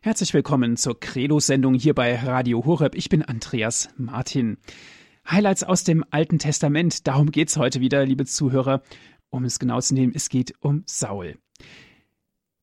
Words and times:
Herzlich 0.00 0.32
willkommen 0.32 0.76
zur 0.76 0.98
Credo-Sendung 1.00 1.74
hier 1.74 1.92
bei 1.92 2.14
Radio 2.14 2.64
Horeb. 2.64 2.94
Ich 2.94 3.08
bin 3.08 3.24
Andreas 3.24 3.88
Martin. 3.96 4.56
Highlights 5.28 5.64
aus 5.64 5.82
dem 5.82 6.04
Alten 6.12 6.38
Testament, 6.38 7.08
darum 7.08 7.32
geht 7.32 7.48
es 7.48 7.56
heute 7.56 7.80
wieder, 7.80 8.06
liebe 8.06 8.24
Zuhörer. 8.24 8.80
Um 9.28 9.44
es 9.44 9.58
genau 9.58 9.80
zu 9.80 9.94
nehmen, 9.94 10.12
es 10.14 10.28
geht 10.28 10.54
um 10.60 10.84
Saul. 10.86 11.36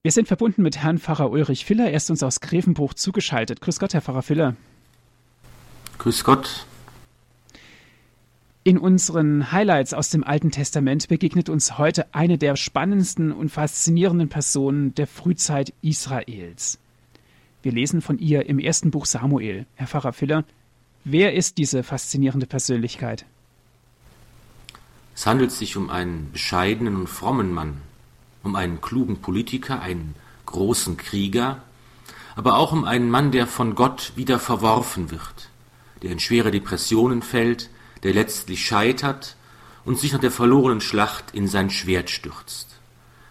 Wir 0.02 0.14
sind 0.14 0.30
verbunden 0.30 0.62
mit 0.62 0.78
Herrn 0.78 0.98
Pfarrer 0.98 1.30
Ulrich 1.30 1.66
Filler. 1.66 1.90
Er 1.90 1.98
ist 1.98 2.10
uns 2.10 2.24
aus 2.24 2.40
Grevenbruch 2.40 2.94
zugeschaltet. 2.94 3.60
Grüß 3.60 3.80
Gott, 3.80 3.94
Herr 3.94 4.02
Pfarrer 4.02 4.22
Filler. 4.22 4.56
Grüß 5.98 6.24
Gott. 6.24 6.66
In 8.64 8.78
unseren 8.78 9.52
Highlights 9.52 9.94
aus 9.94 10.10
dem 10.10 10.24
Alten 10.24 10.52
Testament 10.52 11.10
begegnet 11.10 11.50
uns 11.50 11.78
heute 11.78 12.16
eine 12.16 12.38
der 12.38 12.56
spannendsten 12.56 13.34
und 13.34 13.50
faszinierenden 13.50 14.30
Personen 14.30 14.96
der 14.96 15.06
Frühzeit 15.06 15.74
Israels. 15.82 16.80
Wir 17.66 17.72
lesen 17.72 18.04
von 18.04 18.20
ihr 18.20 18.46
im 18.46 18.60
ersten 18.60 18.92
Buch 18.92 19.08
Samuel. 19.08 19.66
Herr 19.74 19.88
Pfarrer 19.88 20.14
Filler, 20.14 20.44
wer 21.04 21.34
ist 21.34 21.58
diese 21.58 21.82
faszinierende 21.82 22.46
Persönlichkeit? 22.46 23.26
Es 25.16 25.26
handelt 25.26 25.52
sich 25.52 25.76
um 25.76 25.90
einen 25.90 26.32
bescheidenen 26.32 26.96
und 26.96 27.10
frommen 27.10 27.52
Mann, 27.52 27.82
um 28.44 28.56
einen 28.56 28.82
klugen 28.82 29.18
Politiker, 29.18 29.82
einen 29.82 30.14
großen 30.46 30.96
Krieger, 30.98 31.64
aber 32.36 32.58
auch 32.58 32.72
um 32.72 32.86
einen 32.86 33.10
Mann, 33.10 33.32
der 33.32 33.48
von 33.48 33.74
Gott 33.74 34.12
wieder 34.16 34.38
verworfen 34.38 35.10
wird, 35.10 35.50
der 36.04 36.12
in 36.12 36.20
schwere 36.20 36.52
Depressionen 36.52 37.24
fällt, 37.24 37.72
der 38.04 38.14
letztlich 38.14 38.64
scheitert 38.64 39.38
und 39.86 39.98
sich 39.98 40.14
nach 40.14 40.20
der 40.20 40.30
verlorenen 40.30 40.82
Schlacht 40.82 41.34
in 41.34 41.48
sein 41.48 41.72
Schwert 41.72 42.12
stürzt. 42.12 42.76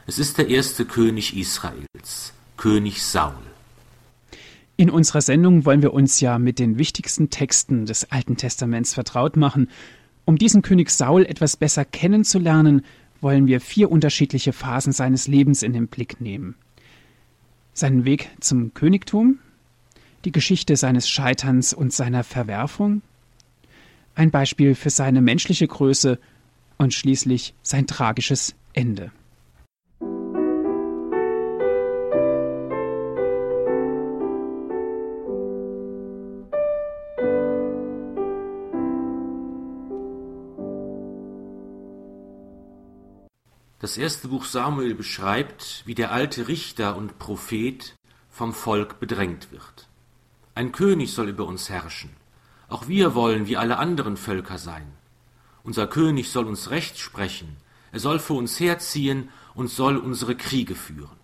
Es 0.08 0.19
ist 0.19 0.38
der 0.38 0.48
erste 0.48 0.86
König 0.86 1.36
Israels, 1.36 2.32
König 2.56 3.00
Saul. 3.05 3.53
In 4.77 4.91
unserer 4.91 5.20
Sendung 5.20 5.64
wollen 5.64 5.83
wir 5.83 5.95
uns 5.95 6.19
ja 6.20 6.38
mit 6.38 6.59
den 6.59 6.78
wichtigsten 6.78 7.30
Texten 7.30 7.86
des 7.86 8.11
Alten 8.11 8.36
Testaments 8.36 8.92
vertraut 8.92 9.36
machen. 9.36 9.69
Um 10.25 10.36
diesen 10.36 10.62
König 10.62 10.91
Saul 10.91 11.25
etwas 11.27 11.56
besser 11.56 11.84
kennenzulernen, 11.84 12.83
wollen 13.20 13.47
wir 13.47 13.61
vier 13.61 13.91
unterschiedliche 13.91 14.53
Phasen 14.53 14.92
seines 14.92 15.28
Lebens 15.28 15.62
in 15.62 15.72
den 15.72 15.86
Blick 15.86 16.20
nehmen. 16.20 16.56
Seinen 17.72 18.05
Weg 18.05 18.28
zum 18.41 18.75
Königtum, 18.75 19.39
die 20.25 20.33
Geschichte 20.33 20.77
seines 20.77 21.09
Scheiterns 21.09 21.72
und 21.72 21.92
seiner 21.92 22.25
Verwerfung, 22.25 23.03
ein 24.16 24.33
Beispiel 24.33 24.75
für 24.75 24.91
seine 24.91 25.20
menschliche 25.20 25.69
Größe 25.69 26.19
und 26.78 26.92
schließlich 26.92 27.55
sein 27.62 27.86
tragisches 27.86 28.56
Ende. 28.72 29.12
Das 43.84 43.98
erste 43.98 44.28
Buch 44.28 44.46
Samuel 44.46 44.94
beschreibt, 44.94 45.82
wie 45.84 45.94
der 45.94 46.10
alte 46.10 46.48
Richter 46.48 46.96
und 46.96 47.18
Prophet 47.18 47.94
vom 48.30 48.54
Volk 48.54 48.98
bedrängt 48.98 49.52
wird. 49.52 49.91
Ein 50.54 50.72
König 50.72 51.12
soll 51.12 51.28
über 51.28 51.44
uns 51.44 51.68
herrschen. 51.68 52.08
Auch 52.70 52.88
wir 52.88 53.14
wollen 53.14 53.46
wie 53.46 53.58
alle 53.58 53.76
anderen 53.76 54.16
Völker 54.16 54.56
sein. 54.56 54.86
Unser 55.64 55.86
König 55.86 56.30
soll 56.30 56.46
uns 56.46 56.70
Recht 56.70 56.98
sprechen, 56.98 57.58
er 57.92 58.00
soll 58.00 58.20
für 58.20 58.32
uns 58.32 58.58
herziehen 58.58 59.28
und 59.54 59.68
soll 59.68 59.98
unsere 59.98 60.34
Kriege 60.34 60.76
führen. 60.76 61.19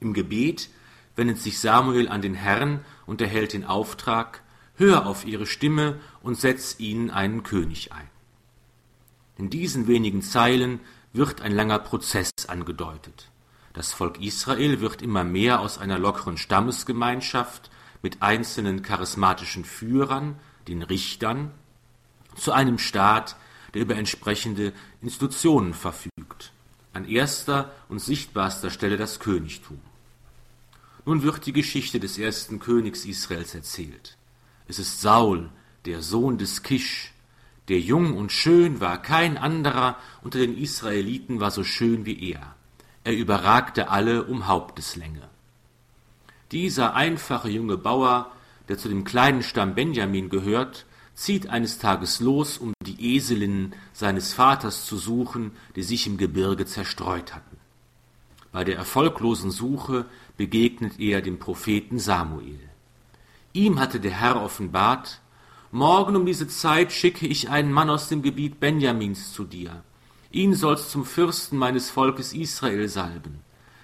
Im 0.00 0.14
Gebet 0.14 0.68
wendet 1.14 1.38
sich 1.38 1.60
Samuel 1.60 2.08
an 2.08 2.22
den 2.22 2.34
Herrn 2.34 2.84
und 3.06 3.20
erhält 3.20 3.52
den 3.52 3.64
Auftrag, 3.64 4.42
hör 4.74 5.06
auf 5.06 5.24
ihre 5.24 5.46
Stimme 5.46 6.00
und 6.24 6.34
setz 6.34 6.80
ihnen 6.80 7.08
einen 7.08 7.44
König 7.44 7.92
ein. 7.92 8.08
In 9.38 9.48
diesen 9.48 9.86
wenigen 9.86 10.22
Zeilen 10.22 10.80
wird 11.12 11.42
ein 11.42 11.52
langer 11.52 11.78
Prozess 11.78 12.30
angedeutet. 12.46 13.30
Das 13.72 13.92
Volk 13.92 14.20
Israel 14.20 14.80
wird 14.80 15.02
immer 15.02 15.24
mehr 15.24 15.60
aus 15.60 15.78
einer 15.78 15.98
lockeren 15.98 16.36
Stammesgemeinschaft 16.36 17.70
mit 18.02 18.22
einzelnen 18.22 18.82
charismatischen 18.82 19.64
Führern, 19.64 20.36
den 20.68 20.82
Richtern, 20.82 21.52
zu 22.36 22.52
einem 22.52 22.78
Staat, 22.78 23.36
der 23.74 23.82
über 23.82 23.96
entsprechende 23.96 24.72
Institutionen 25.00 25.74
verfügt. 25.74 26.52
An 26.92 27.04
erster 27.04 27.72
und 27.88 28.00
sichtbarster 28.00 28.70
Stelle 28.70 28.96
das 28.96 29.20
Königtum. 29.20 29.80
Nun 31.04 31.22
wird 31.22 31.46
die 31.46 31.52
Geschichte 31.52 32.00
des 32.00 32.18
ersten 32.18 32.58
Königs 32.58 33.04
Israels 33.04 33.54
erzählt. 33.54 34.16
Es 34.66 34.78
ist 34.78 35.00
Saul, 35.00 35.50
der 35.84 36.02
Sohn 36.02 36.38
des 36.38 36.62
Kisch, 36.62 37.12
der 37.70 37.80
jung 37.80 38.16
und 38.16 38.32
schön 38.32 38.80
war, 38.80 39.00
kein 39.00 39.38
anderer 39.38 39.96
unter 40.22 40.40
den 40.40 40.58
Israeliten 40.58 41.40
war 41.40 41.52
so 41.52 41.62
schön 41.62 42.04
wie 42.04 42.32
er. 42.32 42.54
Er 43.04 43.16
überragte 43.16 43.88
alle 43.88 44.24
um 44.24 44.48
Haupteslänge. 44.48 45.28
Dieser 46.50 46.94
einfache 46.94 47.48
junge 47.48 47.76
Bauer, 47.76 48.32
der 48.68 48.76
zu 48.76 48.88
dem 48.88 49.04
kleinen 49.04 49.44
Stamm 49.44 49.76
Benjamin 49.76 50.30
gehört, 50.30 50.84
zieht 51.14 51.48
eines 51.48 51.78
Tages 51.78 52.18
los, 52.18 52.58
um 52.58 52.72
die 52.84 53.16
Eselinnen 53.16 53.74
seines 53.92 54.32
Vaters 54.32 54.84
zu 54.84 54.96
suchen, 54.96 55.52
die 55.76 55.84
sich 55.84 56.08
im 56.08 56.16
Gebirge 56.16 56.66
zerstreut 56.66 57.34
hatten. 57.34 57.56
Bei 58.50 58.64
der 58.64 58.76
erfolglosen 58.76 59.52
Suche 59.52 60.06
begegnet 60.36 60.98
er 60.98 61.22
dem 61.22 61.38
Propheten 61.38 62.00
Samuel. 62.00 62.58
Ihm 63.52 63.78
hatte 63.78 64.00
der 64.00 64.12
Herr 64.12 64.42
offenbart, 64.42 65.20
Morgen 65.72 66.16
um 66.16 66.26
diese 66.26 66.48
Zeit 66.48 66.90
schicke 66.90 67.28
ich 67.28 67.48
einen 67.48 67.70
Mann 67.70 67.90
aus 67.90 68.08
dem 68.08 68.22
Gebiet 68.22 68.58
Benjamins 68.58 69.32
zu 69.32 69.44
dir. 69.44 69.84
Ihn 70.32 70.54
sollst 70.54 70.90
zum 70.90 71.04
Fürsten 71.04 71.56
meines 71.56 71.90
Volkes 71.90 72.32
Israel 72.32 72.88
salben. 72.88 73.38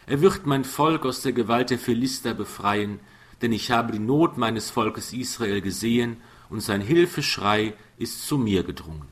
Er 0.07 0.21
wird 0.21 0.47
mein 0.47 0.65
Volk 0.65 1.07
aus 1.07 1.23
der 1.23 1.33
Gewalt 1.33 1.71
der 1.71 1.79
Philister 1.79 2.35
befreien, 2.35 2.99
denn 3.41 3.53
ich 3.53 3.71
habe 3.71 3.93
die 3.93 4.01
Not 4.01 4.37
meines 4.37 4.69
Volkes 4.69 5.13
Israel 5.13 5.61
gesehen, 5.61 6.17
und 6.49 6.61
sein 6.61 6.81
Hilfeschrei 6.81 7.75
ist 7.99 8.27
zu 8.27 8.37
mir 8.37 8.65
gedrungen. 8.65 9.09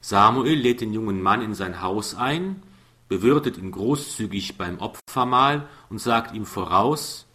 Samuel 0.00 0.58
lädt 0.58 0.80
den 0.80 0.94
jungen 0.94 1.22
Mann 1.22 1.42
in 1.42 1.54
sein 1.54 1.82
Haus 1.82 2.14
ein, 2.14 2.62
bewirtet 3.08 3.58
ihn 3.58 3.70
großzügig 3.70 4.56
beim 4.56 4.78
Opfermahl 4.78 5.68
und 5.90 5.98
sagt 5.98 6.34
ihm 6.34 6.46
voraus, 6.46 7.25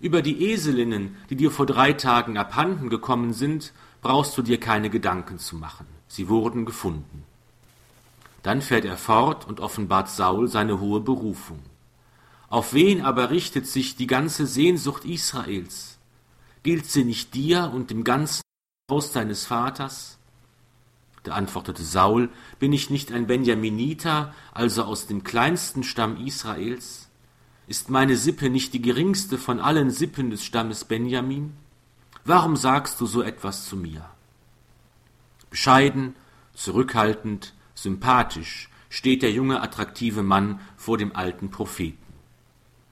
über 0.00 0.22
die 0.22 0.50
Eselinnen, 0.52 1.16
die 1.30 1.36
dir 1.36 1.50
vor 1.50 1.66
drei 1.66 1.92
Tagen 1.92 2.36
abhanden 2.36 2.90
gekommen 2.90 3.32
sind, 3.32 3.72
brauchst 4.02 4.36
du 4.36 4.42
dir 4.42 4.60
keine 4.60 4.90
Gedanken 4.90 5.38
zu 5.38 5.56
machen. 5.56 5.86
Sie 6.08 6.28
wurden 6.28 6.64
gefunden. 6.64 7.24
Dann 8.42 8.62
fährt 8.62 8.84
er 8.84 8.96
fort 8.96 9.46
und 9.48 9.60
offenbart 9.60 10.08
Saul 10.08 10.48
seine 10.48 10.78
hohe 10.80 11.00
Berufung. 11.00 11.60
Auf 12.48 12.74
wen 12.74 13.00
aber 13.02 13.30
richtet 13.30 13.66
sich 13.66 13.96
die 13.96 14.06
ganze 14.06 14.46
Sehnsucht 14.46 15.04
Israels? 15.04 15.98
Gilt 16.62 16.86
sie 16.86 17.04
nicht 17.04 17.34
dir 17.34 17.72
und 17.74 17.90
dem 17.90 18.04
ganzen 18.04 18.42
Haus 18.90 19.10
deines 19.10 19.46
Vaters? 19.46 20.18
Da 21.24 21.32
antwortete 21.32 21.82
Saul, 21.82 22.28
bin 22.60 22.72
ich 22.72 22.88
nicht 22.88 23.10
ein 23.10 23.26
Benjaminiter, 23.26 24.32
also 24.52 24.84
aus 24.84 25.08
dem 25.08 25.24
kleinsten 25.24 25.82
Stamm 25.82 26.24
Israels? 26.24 27.05
Ist 27.68 27.90
meine 27.90 28.16
Sippe 28.16 28.48
nicht 28.48 28.74
die 28.74 28.82
geringste 28.82 29.38
von 29.38 29.58
allen 29.58 29.90
Sippen 29.90 30.30
des 30.30 30.44
Stammes 30.44 30.84
Benjamin? 30.84 31.52
Warum 32.24 32.54
sagst 32.54 33.00
du 33.00 33.06
so 33.06 33.22
etwas 33.22 33.66
zu 33.68 33.76
mir? 33.76 34.04
Bescheiden, 35.50 36.14
zurückhaltend, 36.54 37.54
sympathisch 37.74 38.70
steht 38.88 39.22
der 39.22 39.32
junge, 39.32 39.62
attraktive 39.62 40.22
Mann 40.22 40.60
vor 40.76 40.96
dem 40.96 41.16
alten 41.16 41.50
Propheten. 41.50 41.98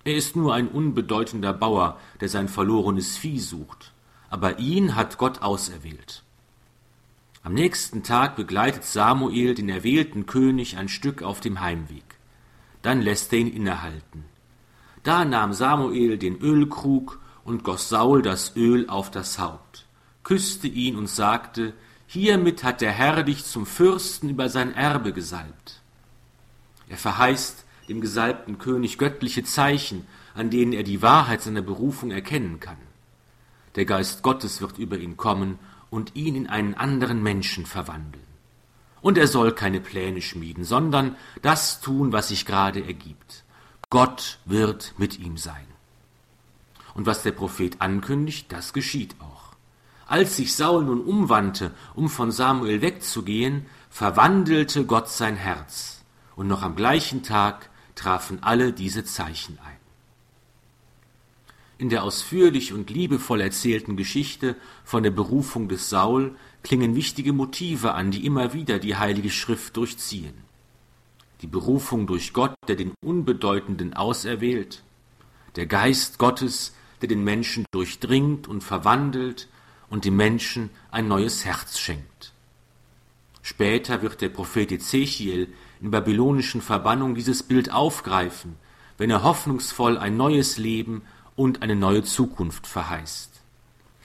Er 0.02 0.16
ist 0.16 0.34
nur 0.34 0.52
ein 0.54 0.66
unbedeutender 0.66 1.52
Bauer, 1.52 2.00
der 2.20 2.28
sein 2.28 2.48
verlorenes 2.48 3.16
Vieh 3.16 3.38
sucht, 3.38 3.92
aber 4.28 4.58
ihn 4.58 4.96
hat 4.96 5.18
Gott 5.18 5.40
auserwählt. 5.40 6.24
Am 7.44 7.54
nächsten 7.54 8.02
Tag 8.02 8.34
begleitet 8.34 8.84
Samuel 8.84 9.54
den 9.54 9.68
erwählten 9.68 10.26
König 10.26 10.78
ein 10.78 10.88
Stück 10.88 11.22
auf 11.22 11.40
dem 11.40 11.60
Heimweg. 11.60 12.04
Dann 12.82 13.02
lässt 13.02 13.32
er 13.32 13.38
ihn 13.38 13.52
innehalten. 13.52 14.24
Da 15.04 15.24
nahm 15.24 15.52
Samuel 15.52 16.18
den 16.18 16.38
Ölkrug 16.40 17.20
und 17.44 17.62
goss 17.62 17.88
Saul 17.90 18.22
das 18.22 18.56
Öl 18.56 18.88
auf 18.88 19.10
das 19.10 19.38
Haupt, 19.38 19.86
küsste 20.24 20.66
ihn 20.66 20.96
und 20.96 21.08
sagte, 21.08 21.74
Hiermit 22.06 22.64
hat 22.64 22.80
der 22.80 22.92
Herr 22.92 23.22
dich 23.22 23.44
zum 23.44 23.66
Fürsten 23.66 24.30
über 24.30 24.48
sein 24.48 24.74
Erbe 24.74 25.12
gesalbt. 25.12 25.82
Er 26.88 26.96
verheißt 26.96 27.64
dem 27.88 28.00
gesalbten 28.00 28.58
König 28.58 28.98
göttliche 28.98 29.44
Zeichen, 29.44 30.06
an 30.34 30.48
denen 30.48 30.72
er 30.72 30.84
die 30.84 31.02
Wahrheit 31.02 31.42
seiner 31.42 31.62
Berufung 31.62 32.10
erkennen 32.10 32.60
kann. 32.60 32.78
Der 33.76 33.84
Geist 33.84 34.22
Gottes 34.22 34.60
wird 34.60 34.78
über 34.78 34.96
ihn 34.96 35.16
kommen 35.16 35.58
und 35.90 36.16
ihn 36.16 36.34
in 36.34 36.46
einen 36.46 36.74
anderen 36.74 37.22
Menschen 37.22 37.66
verwandeln. 37.66 38.24
Und 39.02 39.18
er 39.18 39.28
soll 39.28 39.52
keine 39.52 39.80
Pläne 39.80 40.22
schmieden, 40.22 40.64
sondern 40.64 41.16
das 41.42 41.82
tun, 41.82 42.12
was 42.12 42.28
sich 42.28 42.46
gerade 42.46 42.82
ergibt. 42.86 43.43
Gott 43.94 44.40
wird 44.44 44.92
mit 44.98 45.20
ihm 45.20 45.36
sein. 45.36 45.68
und 46.94 47.06
was 47.06 47.22
der 47.22 47.30
Prophet 47.30 47.80
ankündigt, 47.80 48.50
das 48.50 48.72
geschieht 48.72 49.14
auch. 49.20 49.54
Als 50.08 50.34
sich 50.34 50.56
Saul 50.56 50.84
nun 50.84 51.00
umwandte, 51.00 51.70
um 51.94 52.08
von 52.08 52.32
Samuel 52.32 52.82
wegzugehen, 52.82 53.66
verwandelte 53.90 54.84
Gott 54.84 55.08
sein 55.08 55.36
Herz, 55.36 56.02
und 56.34 56.48
noch 56.48 56.62
am 56.62 56.74
gleichen 56.74 57.22
Tag 57.22 57.70
trafen 57.94 58.42
alle 58.42 58.72
diese 58.72 59.04
Zeichen 59.04 59.60
ein. 59.64 59.76
In 61.78 61.88
der 61.88 62.02
ausführlich 62.02 62.72
und 62.72 62.90
liebevoll 62.90 63.42
erzählten 63.42 63.96
Geschichte 63.96 64.56
von 64.82 65.04
der 65.04 65.12
Berufung 65.12 65.68
des 65.68 65.88
Saul 65.88 66.34
klingen 66.64 66.96
wichtige 66.96 67.32
Motive 67.32 67.94
an, 67.94 68.10
die 68.10 68.26
immer 68.26 68.54
wieder 68.54 68.80
die 68.80 68.96
Heilige 68.96 69.30
Schrift 69.30 69.76
durchziehen. 69.76 70.34
Die 71.44 71.50
Berufung 71.50 72.06
durch 72.06 72.32
Gott, 72.32 72.54
der 72.68 72.74
den 72.74 72.94
Unbedeutenden 73.04 73.92
auserwählt, 73.92 74.82
der 75.56 75.66
Geist 75.66 76.18
Gottes, 76.18 76.74
der 77.02 77.08
den 77.10 77.22
Menschen 77.22 77.66
durchdringt 77.70 78.48
und 78.48 78.64
verwandelt 78.64 79.50
und 79.90 80.06
dem 80.06 80.16
Menschen 80.16 80.70
ein 80.90 81.06
neues 81.06 81.44
Herz 81.44 81.78
schenkt. 81.78 82.32
Später 83.42 84.00
wird 84.00 84.22
der 84.22 84.30
Prophet 84.30 84.72
Ezechiel 84.72 85.52
in 85.82 85.90
babylonischen 85.90 86.62
Verbannung 86.62 87.14
dieses 87.14 87.42
Bild 87.42 87.70
aufgreifen, 87.70 88.56
wenn 88.96 89.10
er 89.10 89.22
hoffnungsvoll 89.22 89.98
ein 89.98 90.16
neues 90.16 90.56
Leben 90.56 91.02
und 91.36 91.60
eine 91.60 91.76
neue 91.76 92.04
Zukunft 92.04 92.66
verheißt. 92.66 93.42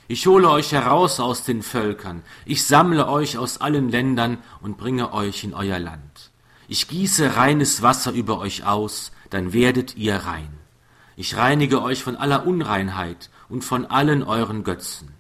Ich 0.10 0.28
hole 0.28 0.50
euch 0.50 0.74
heraus 0.74 1.22
aus 1.22 1.46
den 1.46 1.64
Völkern, 1.64 2.22
ich 2.44 2.66
sammle 2.66 3.08
euch 3.08 3.38
aus 3.38 3.62
allen 3.62 3.88
Ländern 3.88 4.40
und 4.60 4.78
bringe 4.78 5.14
euch 5.14 5.46
in 5.46 5.54
euer 5.54 5.80
Land. 5.80 6.29
Ich 6.72 6.88
gieße 6.88 7.36
reines 7.36 7.82
Wasser 7.82 8.12
über 8.12 8.38
euch 8.38 8.64
aus, 8.64 9.12
dann 9.32 9.54
werdet 9.54 9.98
ihr 9.98 10.18
rein. 10.18 10.50
Ich 11.16 11.36
reinige 11.36 11.82
euch 11.82 12.04
von 12.04 12.16
aller 12.16 12.46
Unreinheit 12.46 13.32
und 13.50 13.64
von 13.64 13.88
allen 13.88 14.22
euren 14.22 14.64
Götzen. 14.64 15.12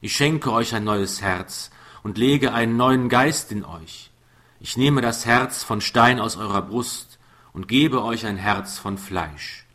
Ich 0.00 0.14
schenke 0.14 0.52
euch 0.52 0.76
ein 0.76 0.84
neues 0.84 1.20
Herz 1.20 1.72
und 2.04 2.18
lege 2.18 2.52
einen 2.52 2.76
neuen 2.76 3.08
Geist 3.08 3.50
in 3.50 3.64
euch. 3.64 4.12
Ich 4.60 4.76
nehme 4.76 5.00
das 5.00 5.26
Herz 5.26 5.64
von 5.64 5.80
Stein 5.80 6.20
aus 6.20 6.36
eurer 6.36 6.62
Brust 6.62 7.18
und 7.52 7.66
gebe 7.66 8.04
euch 8.04 8.24
ein 8.24 8.36
Herz 8.36 8.78
von 8.78 8.96
Fleisch. 8.96 9.66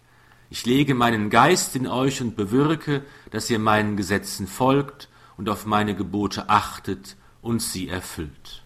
Ich 0.50 0.66
lege 0.66 0.96
meinen 0.96 1.30
Geist 1.30 1.76
in 1.76 1.88
euch 1.88 2.22
und 2.22 2.38
bewirke, 2.38 3.04
dass 3.32 3.50
ihr 3.50 3.60
meinen 3.60 3.98
Gesetzen 3.98 4.48
folgt 4.48 5.10
und 5.36 5.50
auf 5.50 5.66
meine 5.66 5.94
Gebote 5.94 6.48
achtet 6.48 7.18
und 7.42 7.62
sie 7.62 7.90
erfüllt. 7.90 8.61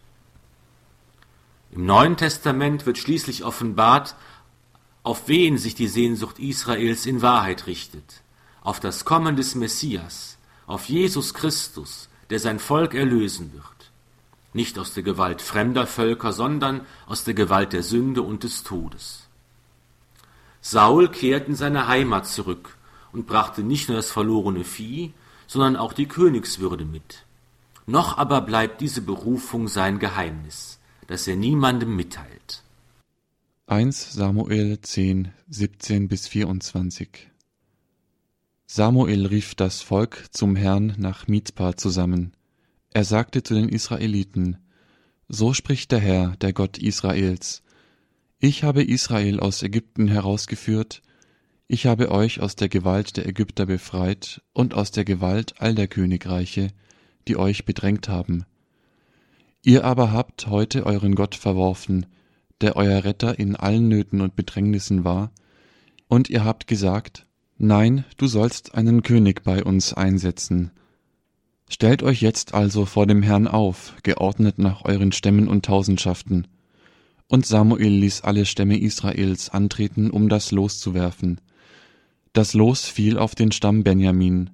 Im 1.75 1.85
Neuen 1.87 2.15
Testament 2.15 2.85
wird 2.85 2.97
schließlich 2.97 3.43
offenbart, 3.43 4.15
auf 5.03 5.27
wen 5.27 5.57
sich 5.57 5.75
die 5.75 5.89
Sehnsucht 5.89 6.39
Israels 6.39 7.05
in 7.05 7.21
Wahrheit 7.21 7.67
richtet, 7.67 8.21
auf 8.61 8.79
das 8.79 9.03
Kommen 9.03 9.35
des 9.35 9.55
Messias, 9.55 10.37
auf 10.67 10.85
Jesus 10.85 11.33
Christus, 11.33 12.07
der 12.29 12.39
sein 12.39 12.59
Volk 12.59 12.93
erlösen 12.93 13.51
wird, 13.51 13.91
nicht 14.53 14.79
aus 14.79 14.93
der 14.93 15.03
Gewalt 15.03 15.41
fremder 15.41 15.85
Völker, 15.85 16.31
sondern 16.31 16.85
aus 17.07 17.25
der 17.25 17.33
Gewalt 17.33 17.73
der 17.73 17.83
Sünde 17.83 18.21
und 18.21 18.43
des 18.43 18.63
Todes. 18.63 19.27
Saul 20.61 21.09
kehrt 21.09 21.49
in 21.49 21.55
seine 21.55 21.89
Heimat 21.89 22.25
zurück 22.25 22.77
und 23.11 23.27
brachte 23.27 23.63
nicht 23.63 23.89
nur 23.89 23.97
das 23.97 24.11
verlorene 24.11 24.63
Vieh, 24.63 25.11
sondern 25.45 25.75
auch 25.75 25.91
die 25.91 26.07
Königswürde 26.07 26.85
mit. 26.85 27.25
Noch 27.85 28.17
aber 28.17 28.39
bleibt 28.39 28.79
diese 28.79 29.01
Berufung 29.01 29.67
sein 29.67 29.99
Geheimnis, 29.99 30.79
das 31.07 31.27
er 31.27 31.35
niemandem 31.35 31.95
mitteilt. 31.95 32.63
1 33.67 34.13
Samuel 34.13 34.79
10, 34.79 35.29
17 35.49 36.07
bis 36.07 36.27
24 36.27 37.31
Samuel 38.67 39.25
rief 39.25 39.55
das 39.55 39.81
Volk 39.81 40.25
zum 40.31 40.55
Herrn 40.55 40.95
nach 40.97 41.27
Mizpah 41.27 41.77
zusammen. 41.77 42.33
Er 42.91 43.03
sagte 43.03 43.43
zu 43.43 43.53
den 43.53 43.69
Israeliten, 43.69 44.57
So 45.27 45.53
spricht 45.53 45.91
der 45.91 45.99
Herr, 45.99 46.35
der 46.41 46.53
Gott 46.53 46.77
Israels. 46.77 47.63
Ich 48.39 48.63
habe 48.63 48.83
Israel 48.83 49.39
aus 49.39 49.63
Ägypten 49.63 50.07
herausgeführt, 50.07 51.01
ich 51.67 51.87
habe 51.87 52.11
euch 52.11 52.41
aus 52.41 52.55
der 52.55 52.69
Gewalt 52.69 53.17
der 53.17 53.27
Ägypter 53.27 53.65
befreit 53.65 54.41
und 54.53 54.75
aus 54.75 54.91
der 54.91 55.05
Gewalt 55.05 55.55
all 55.57 55.73
der 55.73 55.87
Königreiche, 55.87 56.67
die 57.27 57.37
euch 57.37 57.65
bedrängt 57.65 58.07
haben. 58.07 58.45
Ihr 59.67 59.83
aber 59.83 60.11
habt 60.11 60.45
heute 60.45 60.85
euren 60.85 61.15
Gott 61.15 61.33
verworfen, 61.33 62.05
der 62.61 62.75
euer 62.75 63.03
Retter 63.03 63.39
in 63.39 63.55
allen 63.55 63.87
Nöten 63.87 64.21
und 64.21 64.35
Bedrängnissen 64.35 65.03
war, 65.03 65.31
und 66.07 66.29
ihr 66.29 66.45
habt 66.45 66.67
gesagt, 66.67 67.25
Nein, 67.57 68.05
du 68.17 68.27
sollst 68.27 68.75
einen 68.75 69.01
König 69.01 69.43
bei 69.43 69.63
uns 69.63 69.91
einsetzen. 69.91 70.69
Stellt 71.67 72.03
euch 72.03 72.21
jetzt 72.21 72.53
also 72.53 72.85
vor 72.85 73.07
dem 73.07 73.23
Herrn 73.23 73.47
auf, 73.47 73.95
geordnet 74.03 74.59
nach 74.59 74.85
euren 74.85 75.11
Stämmen 75.11 75.47
und 75.47 75.65
Tausendschaften. 75.65 76.45
Und 77.27 77.47
Samuel 77.47 77.91
ließ 77.91 78.21
alle 78.21 78.45
Stämme 78.45 78.79
Israels 78.79 79.49
antreten, 79.49 80.11
um 80.11 80.29
das 80.29 80.51
Los 80.51 80.77
zu 80.77 80.93
werfen. 80.93 81.41
Das 82.33 82.53
Los 82.53 82.85
fiel 82.85 83.17
auf 83.17 83.33
den 83.33 83.51
Stamm 83.51 83.83
Benjamin. 83.83 84.51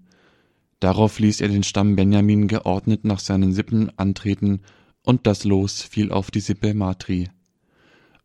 Darauf 0.79 1.19
ließ 1.19 1.41
er 1.41 1.49
den 1.49 1.63
Stamm 1.63 1.97
Benjamin 1.97 2.47
geordnet 2.47 3.03
nach 3.03 3.19
seinen 3.19 3.51
Sippen 3.51 3.91
antreten, 3.97 4.61
und 5.03 5.27
das 5.27 5.43
Los 5.43 5.81
fiel 5.81 6.11
auf 6.11 6.31
die 6.31 6.39
Sippe 6.39 6.73
Matri. 6.73 7.29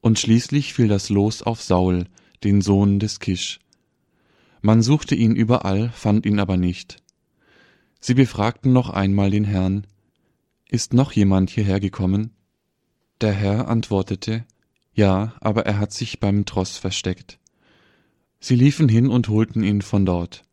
Und 0.00 0.18
schließlich 0.18 0.74
fiel 0.74 0.88
das 0.88 1.08
Los 1.08 1.42
auf 1.42 1.62
Saul, 1.62 2.06
den 2.44 2.60
Sohn 2.60 2.98
des 2.98 3.18
Kisch. 3.20 3.60
Man 4.62 4.82
suchte 4.82 5.14
ihn 5.14 5.34
überall, 5.36 5.90
fand 5.90 6.26
ihn 6.26 6.38
aber 6.38 6.56
nicht. 6.56 6.98
Sie 8.00 8.14
befragten 8.14 8.72
noch 8.72 8.90
einmal 8.90 9.30
den 9.30 9.44
Herrn, 9.44 9.86
Ist 10.68 10.92
noch 10.92 11.12
jemand 11.12 11.50
hierher 11.50 11.80
gekommen? 11.80 12.30
Der 13.20 13.32
Herr 13.32 13.68
antwortete, 13.68 14.44
Ja, 14.92 15.34
aber 15.40 15.66
er 15.66 15.78
hat 15.78 15.92
sich 15.92 16.20
beim 16.20 16.44
Tross 16.44 16.76
versteckt. 16.76 17.38
Sie 18.40 18.54
liefen 18.54 18.88
hin 18.88 19.08
und 19.08 19.28
holten 19.28 19.64
ihn 19.64 19.82
von 19.82 20.04
dort. 20.04 20.44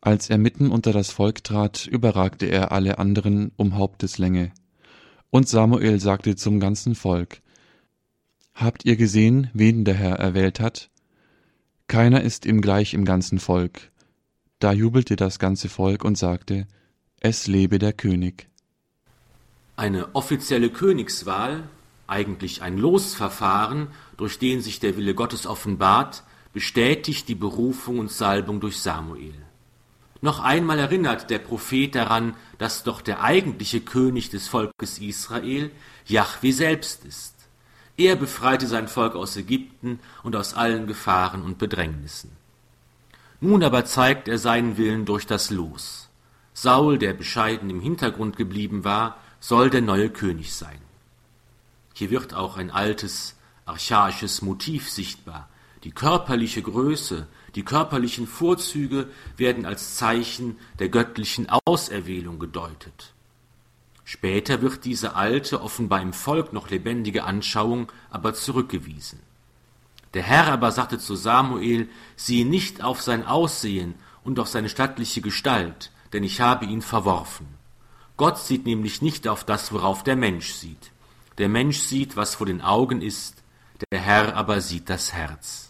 Als 0.00 0.30
er 0.30 0.38
mitten 0.38 0.70
unter 0.70 0.92
das 0.92 1.10
Volk 1.10 1.44
trat, 1.44 1.86
überragte 1.86 2.46
er 2.46 2.72
alle 2.72 2.98
anderen 2.98 3.52
um 3.56 3.76
Haupteslänge. 3.76 4.52
Und 5.30 5.48
Samuel 5.48 6.00
sagte 6.00 6.36
zum 6.36 6.60
ganzen 6.60 6.94
Volk, 6.94 7.40
Habt 8.54 8.84
ihr 8.84 8.96
gesehen, 8.96 9.48
wen 9.54 9.84
der 9.84 9.94
Herr 9.94 10.16
erwählt 10.16 10.60
hat? 10.60 10.90
Keiner 11.86 12.20
ist 12.22 12.46
ihm 12.46 12.60
gleich 12.60 12.94
im 12.94 13.04
ganzen 13.04 13.38
Volk. 13.38 13.90
Da 14.58 14.72
jubelte 14.72 15.16
das 15.16 15.38
ganze 15.38 15.68
Volk 15.68 16.04
und 16.04 16.18
sagte, 16.18 16.66
Es 17.20 17.46
lebe 17.46 17.78
der 17.78 17.92
König. 17.92 18.48
Eine 19.76 20.14
offizielle 20.14 20.68
Königswahl, 20.68 21.62
eigentlich 22.06 22.60
ein 22.60 22.76
Losverfahren, 22.76 23.86
durch 24.16 24.38
den 24.38 24.60
sich 24.60 24.78
der 24.80 24.96
Wille 24.96 25.14
Gottes 25.14 25.46
offenbart, 25.46 26.24
bestätigt 26.52 27.28
die 27.28 27.34
Berufung 27.34 27.98
und 27.98 28.10
Salbung 28.10 28.60
durch 28.60 28.78
Samuel. 28.80 29.34
Noch 30.22 30.40
einmal 30.40 30.78
erinnert 30.78 31.30
der 31.30 31.38
Prophet 31.38 31.94
daran, 31.94 32.34
dass 32.58 32.82
doch 32.82 33.00
der 33.00 33.22
eigentliche 33.22 33.80
König 33.80 34.28
des 34.30 34.48
Volkes 34.48 34.98
Israel 34.98 35.70
Jahwe 36.06 36.52
selbst 36.52 37.04
ist. 37.04 37.34
Er 37.96 38.16
befreite 38.16 38.66
sein 38.66 38.88
Volk 38.88 39.14
aus 39.14 39.36
Ägypten 39.36 39.98
und 40.22 40.36
aus 40.36 40.54
allen 40.54 40.86
Gefahren 40.86 41.42
und 41.42 41.58
Bedrängnissen. 41.58 42.30
Nun 43.40 43.62
aber 43.62 43.86
zeigt 43.86 44.28
er 44.28 44.38
seinen 44.38 44.76
Willen 44.76 45.06
durch 45.06 45.26
das 45.26 45.50
Los. 45.50 46.10
Saul, 46.52 46.98
der 46.98 47.14
bescheiden 47.14 47.70
im 47.70 47.80
Hintergrund 47.80 48.36
geblieben 48.36 48.84
war, 48.84 49.18
soll 49.40 49.70
der 49.70 49.80
neue 49.80 50.10
König 50.10 50.54
sein. 50.54 50.78
Hier 51.94 52.10
wird 52.10 52.34
auch 52.34 52.58
ein 52.58 52.70
altes, 52.70 53.36
archaisches 53.64 54.42
Motiv 54.42 54.90
sichtbar. 54.90 55.48
Die 55.84 55.90
körperliche 55.92 56.60
Größe, 56.60 57.26
die 57.54 57.64
körperlichen 57.64 58.26
Vorzüge 58.26 59.08
werden 59.36 59.66
als 59.66 59.96
Zeichen 59.96 60.56
der 60.78 60.88
göttlichen 60.88 61.48
Auserwählung 61.66 62.38
gedeutet. 62.38 63.12
Später 64.04 64.60
wird 64.60 64.84
diese 64.84 65.14
alte, 65.14 65.62
offenbar 65.62 66.02
im 66.02 66.12
Volk 66.12 66.52
noch 66.52 66.70
lebendige 66.70 67.24
Anschauung 67.24 67.92
aber 68.10 68.34
zurückgewiesen. 68.34 69.20
Der 70.14 70.22
Herr 70.22 70.48
aber 70.48 70.72
sagte 70.72 70.98
zu 70.98 71.14
Samuel, 71.14 71.88
siehe 72.16 72.44
nicht 72.44 72.82
auf 72.82 73.00
sein 73.00 73.24
Aussehen 73.24 73.94
und 74.24 74.40
auf 74.40 74.48
seine 74.48 74.68
stattliche 74.68 75.20
Gestalt, 75.20 75.92
denn 76.12 76.24
ich 76.24 76.40
habe 76.40 76.66
ihn 76.66 76.82
verworfen. 76.82 77.46
Gott 78.16 78.38
sieht 78.38 78.66
nämlich 78.66 79.00
nicht 79.00 79.28
auf 79.28 79.44
das, 79.44 79.72
worauf 79.72 80.02
der 80.02 80.16
Mensch 80.16 80.52
sieht. 80.52 80.90
Der 81.38 81.48
Mensch 81.48 81.78
sieht, 81.78 82.16
was 82.16 82.34
vor 82.34 82.46
den 82.46 82.60
Augen 82.60 83.00
ist, 83.00 83.42
der 83.92 84.00
Herr 84.00 84.36
aber 84.36 84.60
sieht 84.60 84.90
das 84.90 85.12
Herz. 85.12 85.69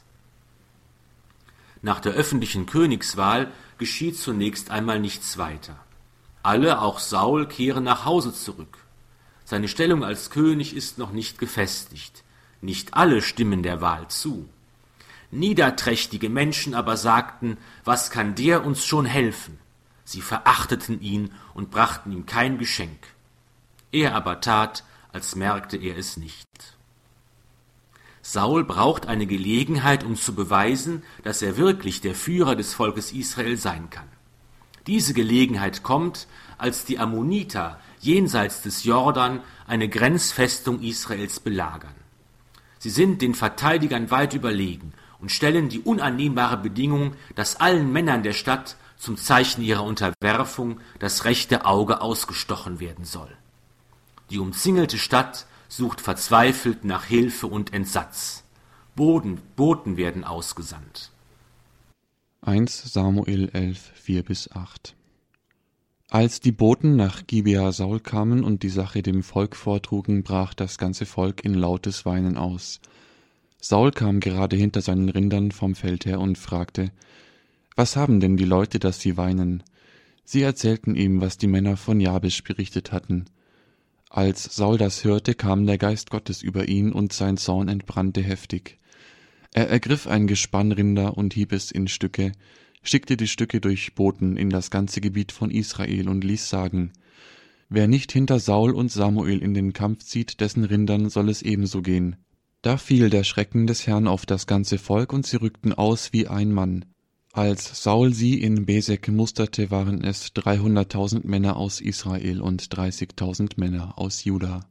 Nach 1.82 2.00
der 2.00 2.12
öffentlichen 2.12 2.66
Königswahl 2.66 3.50
geschieht 3.78 4.18
zunächst 4.18 4.70
einmal 4.70 5.00
nichts 5.00 5.38
weiter. 5.38 5.76
Alle, 6.42 6.80
auch 6.80 6.98
Saul, 6.98 7.46
kehren 7.46 7.84
nach 7.84 8.04
Hause 8.04 8.32
zurück. 8.32 8.78
Seine 9.44 9.68
Stellung 9.68 10.04
als 10.04 10.30
König 10.30 10.76
ist 10.76 10.98
noch 10.98 11.12
nicht 11.12 11.38
gefestigt. 11.38 12.22
Nicht 12.60 12.94
alle 12.94 13.22
stimmen 13.22 13.62
der 13.62 13.80
Wahl 13.80 14.08
zu. 14.08 14.48
Niederträchtige 15.30 16.28
Menschen 16.28 16.74
aber 16.74 16.96
sagten, 16.96 17.56
was 17.84 18.10
kann 18.10 18.34
der 18.34 18.64
uns 18.64 18.84
schon 18.84 19.06
helfen? 19.06 19.58
Sie 20.04 20.20
verachteten 20.20 21.00
ihn 21.00 21.32
und 21.54 21.70
brachten 21.70 22.12
ihm 22.12 22.26
kein 22.26 22.58
Geschenk. 22.58 22.98
Er 23.92 24.14
aber 24.14 24.40
tat, 24.40 24.84
als 25.12 25.36
merkte 25.36 25.76
er 25.76 25.96
es 25.96 26.16
nicht. 26.16 26.48
Saul 28.32 28.62
braucht 28.62 29.08
eine 29.08 29.26
Gelegenheit, 29.26 30.04
um 30.04 30.14
zu 30.14 30.36
beweisen, 30.36 31.02
dass 31.24 31.42
er 31.42 31.56
wirklich 31.56 32.00
der 32.00 32.14
Führer 32.14 32.54
des 32.54 32.74
Volkes 32.74 33.10
Israel 33.12 33.56
sein 33.56 33.90
kann. 33.90 34.06
Diese 34.86 35.14
Gelegenheit 35.14 35.82
kommt, 35.82 36.28
als 36.56 36.84
die 36.84 37.00
Ammoniter 37.00 37.80
jenseits 37.98 38.62
des 38.62 38.84
Jordan 38.84 39.40
eine 39.66 39.88
Grenzfestung 39.88 40.80
Israels 40.80 41.40
belagern. 41.40 41.94
Sie 42.78 42.90
sind 42.90 43.20
den 43.20 43.34
Verteidigern 43.34 44.12
weit 44.12 44.32
überlegen 44.34 44.92
und 45.18 45.32
stellen 45.32 45.68
die 45.68 45.80
unannehmbare 45.80 46.56
Bedingung, 46.56 47.14
dass 47.34 47.56
allen 47.56 47.92
Männern 47.92 48.22
der 48.22 48.32
Stadt 48.32 48.76
zum 48.96 49.16
Zeichen 49.16 49.60
ihrer 49.62 49.82
Unterwerfung 49.82 50.78
das 51.00 51.24
rechte 51.24 51.64
Auge 51.64 52.00
ausgestochen 52.00 52.78
werden 52.78 53.04
soll. 53.04 53.36
Die 54.30 54.38
umzingelte 54.38 54.98
Stadt 54.98 55.46
sucht 55.70 56.00
verzweifelt 56.00 56.84
nach 56.84 57.04
Hilfe 57.04 57.46
und 57.46 57.72
Entsatz. 57.72 58.44
Boden, 58.96 59.40
Boten 59.56 59.96
werden 59.96 60.24
ausgesandt. 60.24 61.12
1 62.42 62.92
Samuel 62.92 63.50
11, 63.52 63.92
4 63.94 64.22
bis 64.24 64.50
8 64.50 64.96
Als 66.08 66.40
die 66.40 66.52
Boten 66.52 66.96
nach 66.96 67.26
Gibea 67.26 67.70
Saul 67.70 68.00
kamen 68.00 68.42
und 68.42 68.62
die 68.62 68.68
Sache 68.68 69.02
dem 69.02 69.22
Volk 69.22 69.54
vortrugen, 69.54 70.24
brach 70.24 70.54
das 70.54 70.76
ganze 70.76 71.06
Volk 71.06 71.44
in 71.44 71.54
lautes 71.54 72.04
Weinen 72.04 72.36
aus. 72.36 72.80
Saul 73.60 73.92
kam 73.92 74.20
gerade 74.20 74.56
hinter 74.56 74.80
seinen 74.80 75.08
Rindern 75.08 75.52
vom 75.52 75.74
Feld 75.74 76.04
her 76.04 76.18
und 76.18 76.36
fragte, 76.36 76.90
Was 77.76 77.94
haben 77.94 78.18
denn 78.18 78.36
die 78.36 78.44
Leute, 78.44 78.80
dass 78.80 79.00
sie 79.00 79.16
weinen? 79.16 79.62
Sie 80.24 80.42
erzählten 80.42 80.96
ihm, 80.96 81.20
was 81.20 81.38
die 81.38 81.46
Männer 81.46 81.76
von 81.76 82.00
Jabesh 82.00 82.42
berichtet 82.42 82.90
hatten. 82.90 83.26
Als 84.12 84.42
Saul 84.56 84.76
das 84.76 85.04
hörte, 85.04 85.36
kam 85.36 85.66
der 85.66 85.78
Geist 85.78 86.10
Gottes 86.10 86.42
über 86.42 86.68
ihn 86.68 86.90
und 86.90 87.12
sein 87.12 87.36
Zorn 87.36 87.68
entbrannte 87.68 88.20
heftig. 88.20 88.80
Er 89.52 89.70
ergriff 89.70 90.08
ein 90.08 90.26
Gespann 90.26 90.72
Rinder 90.72 91.16
und 91.16 91.32
hieb 91.32 91.52
es 91.52 91.70
in 91.70 91.86
Stücke, 91.86 92.32
schickte 92.82 93.16
die 93.16 93.28
Stücke 93.28 93.60
durch 93.60 93.94
Boten 93.94 94.36
in 94.36 94.50
das 94.50 94.72
ganze 94.72 95.00
Gebiet 95.00 95.30
von 95.30 95.52
Israel 95.52 96.08
und 96.08 96.24
ließ 96.24 96.50
sagen, 96.50 96.92
Wer 97.68 97.86
nicht 97.86 98.10
hinter 98.10 98.40
Saul 98.40 98.74
und 98.74 98.90
Samuel 98.90 99.38
in 99.38 99.54
den 99.54 99.72
Kampf 99.72 100.02
zieht, 100.02 100.40
dessen 100.40 100.64
Rindern 100.64 101.08
soll 101.08 101.28
es 101.28 101.40
ebenso 101.42 101.80
gehen. 101.80 102.16
Da 102.62 102.78
fiel 102.78 103.10
der 103.10 103.22
Schrecken 103.22 103.68
des 103.68 103.86
Herrn 103.86 104.08
auf 104.08 104.26
das 104.26 104.48
ganze 104.48 104.78
Volk, 104.78 105.12
und 105.12 105.24
sie 105.24 105.36
rückten 105.36 105.72
aus 105.72 106.12
wie 106.12 106.26
ein 106.26 106.50
Mann. 106.50 106.84
Als 107.32 107.84
Saul 107.84 108.12
sie 108.12 108.42
in 108.42 108.66
Besek 108.66 109.06
musterte, 109.06 109.70
waren 109.70 110.02
es 110.02 110.32
dreihunderttausend 110.32 111.24
Männer 111.24 111.56
aus 111.56 111.80
Israel 111.80 112.40
und 112.40 112.76
dreißigtausend 112.76 113.56
Männer 113.56 113.96
aus 113.98 114.24
Juda. 114.24 114.66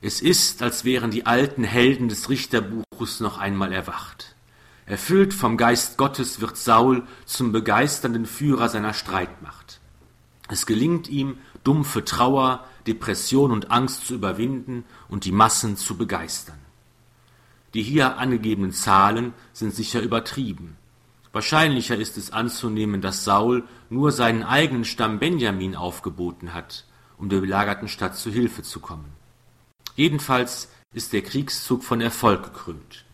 Es 0.00 0.20
ist, 0.20 0.62
als 0.62 0.84
wären 0.84 1.10
die 1.10 1.26
alten 1.26 1.64
Helden 1.64 2.08
des 2.08 2.28
Richterbuches 2.28 3.18
noch 3.18 3.38
einmal 3.38 3.72
erwacht. 3.72 4.36
Erfüllt 4.86 5.34
vom 5.34 5.56
Geist 5.56 5.96
Gottes 5.98 6.40
wird 6.40 6.56
Saul 6.56 7.04
zum 7.24 7.50
begeisternden 7.50 8.26
Führer 8.26 8.68
seiner 8.68 8.94
Streitmacht. 8.94 9.80
Es 10.48 10.66
gelingt 10.66 11.08
ihm, 11.08 11.38
dumpfe 11.64 12.04
Trauer, 12.04 12.64
Depression 12.86 13.50
und 13.50 13.72
Angst 13.72 14.06
zu 14.06 14.14
überwinden 14.14 14.84
und 15.08 15.24
die 15.24 15.32
Massen 15.32 15.76
zu 15.76 15.96
begeistern. 15.96 16.58
Die 17.74 17.82
hier 17.82 18.18
angegebenen 18.18 18.70
Zahlen 18.72 19.32
sind 19.52 19.74
sicher 19.74 20.00
übertrieben. 20.00 20.76
Wahrscheinlicher 21.36 21.96
ist 21.96 22.16
es 22.16 22.32
anzunehmen, 22.32 23.02
dass 23.02 23.24
Saul 23.24 23.64
nur 23.90 24.10
seinen 24.10 24.42
eigenen 24.42 24.86
Stamm 24.86 25.18
Benjamin 25.18 25.76
aufgeboten 25.76 26.54
hat, 26.54 26.86
um 27.18 27.28
der 27.28 27.42
belagerten 27.42 27.88
Stadt 27.88 28.16
zu 28.16 28.30
Hilfe 28.30 28.62
zu 28.62 28.80
kommen. 28.80 29.12
Jedenfalls 29.96 30.70
ist 30.94 31.12
der 31.12 31.20
Kriegszug 31.20 31.84
von 31.84 32.00
Erfolg 32.00 32.42
gekrönt. 32.42 33.04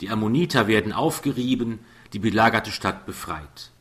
Die 0.00 0.10
Ammoniter 0.10 0.68
werden 0.68 0.92
aufgerieben, 0.92 1.80
die 2.12 2.20
belagerte 2.20 2.70
Stadt 2.70 3.04
befreit. 3.04 3.72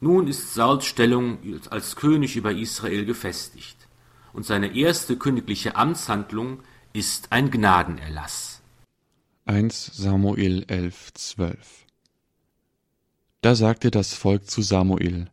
Nun 0.00 0.26
ist 0.26 0.54
Sauls 0.54 0.84
Stellung 0.84 1.38
als 1.70 1.94
König 1.94 2.34
über 2.34 2.50
Israel 2.50 3.04
gefestigt, 3.04 3.76
und 4.32 4.46
seine 4.46 4.74
erste 4.74 5.16
königliche 5.16 5.76
Amtshandlung 5.76 6.58
ist 6.92 7.30
ein 7.30 7.52
Gnadenerlass. 7.52 8.62
1 9.44 9.92
Samuel 9.94 10.64
11, 10.66 11.14
12 11.14 11.81
Da 13.42 13.56
sagte 13.56 13.90
das 13.90 14.14
Volk 14.14 14.48
zu 14.48 14.62
Samuel, 14.62 15.28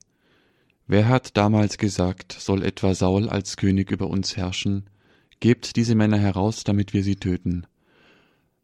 Wer 0.87 1.07
hat 1.07 1.37
damals 1.37 1.77
gesagt, 1.77 2.35
soll 2.39 2.63
etwa 2.63 2.95
Saul 2.95 3.29
als 3.29 3.55
König 3.55 3.91
über 3.91 4.07
uns 4.07 4.35
herrschen? 4.35 4.89
Gebt 5.39 5.75
diese 5.75 5.93
Männer 5.93 6.17
heraus, 6.17 6.63
damit 6.63 6.91
wir 6.91 7.03
sie 7.03 7.17
töten. 7.17 7.67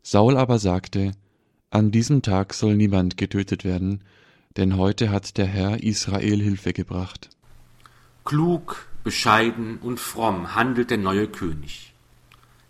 Saul 0.02 0.36
aber 0.36 0.58
sagte, 0.58 1.12
An 1.70 1.92
diesem 1.92 2.24
Tag 2.24 2.56
soll 2.56 2.76
niemand 2.76 3.18
getötet 3.18 3.64
werden, 3.64 4.04
denn 4.58 4.78
heute 4.78 5.12
hat 5.12 5.38
der 5.38 5.46
Herr 5.46 5.84
Israel 5.84 6.42
Hilfe 6.42 6.74
gebracht. 6.74 7.30
Klug, 8.24 8.88
bescheiden 9.04 9.78
und 9.78 10.00
fromm 10.00 10.56
handelt 10.56 10.90
der 10.90 10.98
neue 10.98 11.28
König. 11.28 11.94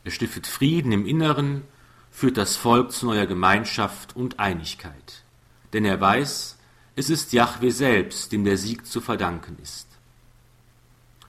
Er 0.03 0.11
stiftet 0.11 0.45
Frieden 0.45 0.91
im 0.91 1.05
Inneren 1.05 1.61
führt 2.11 2.35
das 2.35 2.57
Volk 2.57 2.91
zu 2.91 3.05
neuer 3.05 3.27
Gemeinschaft 3.27 4.17
und 4.17 4.39
Einigkeit. 4.39 5.23
Denn 5.71 5.85
er 5.85 6.01
weiß, 6.01 6.54
es 6.95 7.09
ist 7.09 7.33
Jahwe 7.33 7.71
selbst, 7.71 8.31
dem 8.31 8.45
der 8.45 8.57
Sieg 8.57 8.85
zu 8.85 9.01
verdanken 9.01 9.57
ist. 9.61 9.87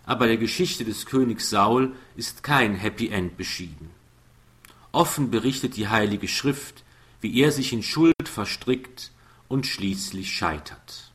Aber 0.04 0.28
der 0.28 0.36
Geschichte 0.36 0.84
des 0.84 1.06
Königs 1.06 1.50
Saul 1.50 1.94
ist 2.14 2.44
kein 2.44 2.74
Happy 2.76 3.08
End 3.08 3.36
beschieden. 3.36 3.90
Offen 4.92 5.30
berichtet 5.30 5.76
die 5.76 5.88
Heilige 5.88 6.28
Schrift, 6.28 6.84
wie 7.20 7.40
er 7.40 7.50
sich 7.50 7.72
in 7.72 7.82
Schuld 7.82 8.14
verstrickt 8.24 9.10
und 9.48 9.66
schließlich 9.66 10.32
scheitert. 10.32 11.12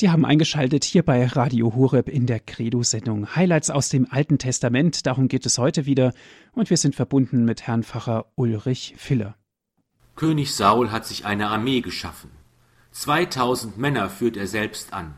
Sie 0.00 0.10
haben 0.10 0.24
eingeschaltet 0.24 0.84
hier 0.84 1.02
bei 1.02 1.26
Radio 1.26 1.74
Horeb 1.74 2.08
in 2.08 2.26
der 2.26 2.38
Credo-Sendung 2.38 3.34
Highlights 3.34 3.68
aus 3.68 3.88
dem 3.88 4.06
Alten 4.08 4.38
Testament. 4.38 5.06
Darum 5.06 5.26
geht 5.26 5.44
es 5.44 5.58
heute 5.58 5.86
wieder 5.86 6.14
und 6.52 6.70
wir 6.70 6.76
sind 6.76 6.94
verbunden 6.94 7.44
mit 7.44 7.66
Herrn 7.66 7.82
Pfarrer 7.82 8.26
Ulrich 8.36 8.94
Filler. 8.96 9.34
König 10.14 10.54
Saul 10.54 10.92
hat 10.92 11.04
sich 11.04 11.26
eine 11.26 11.48
Armee 11.48 11.80
geschaffen. 11.80 12.30
2000 12.92 13.76
Männer 13.76 14.08
führt 14.08 14.36
er 14.36 14.46
selbst 14.46 14.92
an. 14.92 15.14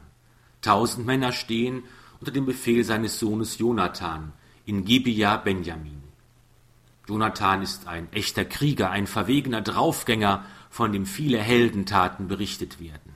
Tausend 0.63 1.05
Männer 1.05 1.33
stehen 1.33 1.83
unter 2.19 2.33
dem 2.33 2.47
Befehl 2.47 2.83
seines 2.83 3.19
Sohnes 3.19 3.59
Jonathan 3.59 4.33
in 4.65 4.87
Gibeah 4.87 5.37
Benjamin. 5.37 6.01
Jonathan 7.07 7.61
ist 7.61 7.87
ein 7.87 8.11
echter 8.13 8.47
Krieger, 8.47 8.91
ein 8.91 9.07
verwegener 9.07 9.61
Draufgänger, 9.61 10.47
von 10.71 10.91
dem 10.91 11.05
viele 11.05 11.37
Heldentaten 11.37 12.29
berichtet 12.29 12.81
werden 12.81 13.10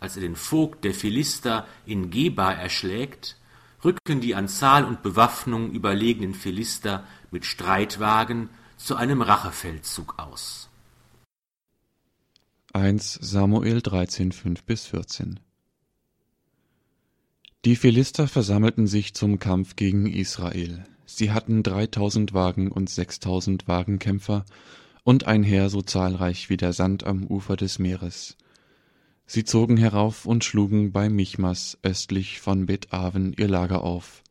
als 0.00 0.16
er 0.16 0.22
den 0.22 0.36
Vogt 0.36 0.84
der 0.84 0.94
Philister 0.94 1.66
in 1.86 2.10
Geba 2.10 2.52
erschlägt, 2.52 3.36
rücken 3.84 4.20
die 4.20 4.34
an 4.34 4.48
Zahl 4.48 4.84
und 4.84 5.02
Bewaffnung 5.02 5.70
überlegenen 5.70 6.34
Philister 6.34 7.04
mit 7.30 7.44
Streitwagen 7.44 8.48
zu 8.76 8.96
einem 8.96 9.22
Rachefeldzug 9.22 10.18
aus. 10.18 10.68
1 12.72 13.18
Samuel 13.20 13.82
13, 13.82 14.32
5 14.32 14.62
bis 14.64 14.86
14 14.86 15.40
Die 17.64 17.76
Philister 17.76 18.28
versammelten 18.28 18.86
sich 18.86 19.14
zum 19.14 19.38
Kampf 19.38 19.76
gegen 19.76 20.06
Israel. 20.06 20.84
Sie 21.04 21.32
hatten 21.32 21.62
dreitausend 21.62 22.32
Wagen 22.32 22.70
und 22.70 22.88
sechstausend 22.88 23.66
Wagenkämpfer 23.66 24.44
und 25.02 25.26
ein 25.26 25.42
Heer 25.42 25.68
so 25.68 25.82
zahlreich 25.82 26.48
wie 26.48 26.56
der 26.56 26.72
Sand 26.72 27.04
am 27.04 27.26
Ufer 27.26 27.56
des 27.56 27.80
Meeres. 27.80 28.36
Sie 29.32 29.44
zogen 29.44 29.76
herauf 29.76 30.26
und 30.26 30.42
schlugen 30.42 30.90
bei 30.90 31.08
Michmas 31.08 31.78
östlich 31.84 32.40
von 32.40 32.66
Bet-Aven 32.66 33.32
ihr 33.38 33.46
Lager 33.46 33.84
auf. 33.84 34.24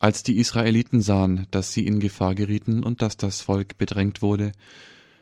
Als 0.00 0.24
die 0.24 0.38
Israeliten 0.38 1.00
sahen, 1.00 1.46
dass 1.52 1.72
sie 1.72 1.86
in 1.86 2.00
Gefahr 2.00 2.34
gerieten 2.34 2.82
und 2.82 3.02
dass 3.02 3.16
das 3.16 3.40
Volk 3.40 3.78
bedrängt 3.78 4.20
wurde, 4.20 4.50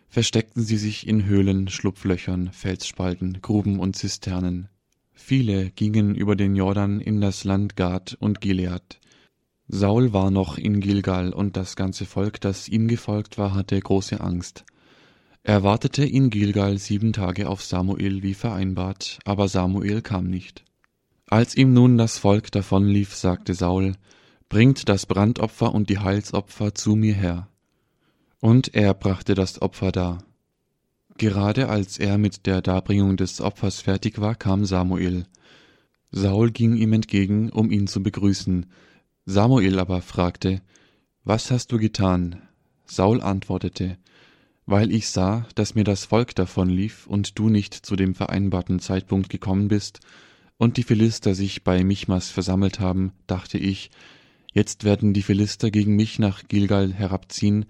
versteckten 0.08 0.62
sie 0.62 0.78
sich 0.78 1.06
in 1.06 1.26
Höhlen, 1.26 1.68
Schlupflöchern, 1.68 2.50
Felsspalten, 2.50 3.42
Gruben 3.42 3.78
und 3.78 3.94
Zisternen. 3.94 4.70
Viele 5.12 5.68
gingen 5.68 6.14
über 6.14 6.34
den 6.34 6.56
Jordan 6.56 7.02
in 7.02 7.20
das 7.20 7.44
Land 7.44 7.76
Gad 7.76 8.16
und 8.20 8.40
Gilead. 8.40 9.00
Saul 9.68 10.14
war 10.14 10.30
noch 10.30 10.56
in 10.56 10.80
Gilgal 10.80 11.34
und 11.34 11.58
das 11.58 11.76
ganze 11.76 12.06
Volk, 12.06 12.40
das 12.40 12.70
ihm 12.70 12.88
gefolgt 12.88 13.36
war, 13.36 13.52
hatte 13.52 13.78
große 13.78 14.18
Angst. 14.22 14.64
Er 15.42 15.62
wartete 15.62 16.04
in 16.04 16.30
Gilgal 16.30 16.78
sieben 16.78 17.12
Tage 17.12 17.48
auf 17.48 17.62
Samuel 17.62 18.22
wie 18.22 18.34
vereinbart, 18.34 19.18
aber 19.24 19.48
Samuel 19.48 20.02
kam 20.02 20.26
nicht. 20.26 20.64
Als 21.26 21.54
ihm 21.54 21.72
nun 21.72 21.98
das 21.98 22.18
Volk 22.18 22.50
davonlief, 22.52 23.14
sagte 23.14 23.54
Saul, 23.54 23.94
Bringt 24.48 24.88
das 24.88 25.04
Brandopfer 25.04 25.74
und 25.74 25.90
die 25.90 25.98
Heilsopfer 25.98 26.74
zu 26.74 26.96
mir 26.96 27.14
her. 27.14 27.48
Und 28.40 28.74
er 28.74 28.94
brachte 28.94 29.34
das 29.34 29.60
Opfer 29.60 29.92
dar. 29.92 30.24
Gerade 31.18 31.68
als 31.68 31.98
er 31.98 32.16
mit 32.16 32.46
der 32.46 32.62
Darbringung 32.62 33.16
des 33.16 33.40
Opfers 33.40 33.80
fertig 33.80 34.20
war, 34.20 34.34
kam 34.34 34.64
Samuel. 34.64 35.26
Saul 36.12 36.50
ging 36.50 36.76
ihm 36.76 36.94
entgegen, 36.94 37.50
um 37.50 37.70
ihn 37.70 37.88
zu 37.88 38.02
begrüßen. 38.02 38.66
Samuel 39.26 39.78
aber 39.78 40.00
fragte, 40.00 40.62
Was 41.24 41.50
hast 41.50 41.72
du 41.72 41.78
getan? 41.78 42.40
Saul 42.86 43.20
antwortete, 43.20 43.98
Weil 44.70 44.92
ich 44.92 45.08
sah, 45.08 45.46
dass 45.54 45.74
mir 45.74 45.84
das 45.84 46.04
Volk 46.04 46.34
davonlief 46.34 47.06
und 47.06 47.38
du 47.38 47.48
nicht 47.48 47.72
zu 47.72 47.96
dem 47.96 48.14
vereinbarten 48.14 48.80
Zeitpunkt 48.80 49.30
gekommen 49.30 49.68
bist, 49.68 50.00
und 50.58 50.76
die 50.76 50.82
Philister 50.82 51.34
sich 51.34 51.64
bei 51.64 51.82
Michmas 51.82 52.28
versammelt 52.28 52.78
haben, 52.78 53.12
dachte 53.26 53.56
ich, 53.56 53.90
jetzt 54.52 54.84
werden 54.84 55.14
die 55.14 55.22
Philister 55.22 55.70
gegen 55.70 55.96
mich 55.96 56.18
nach 56.18 56.42
Gilgal 56.48 56.92
herabziehen, 56.92 57.64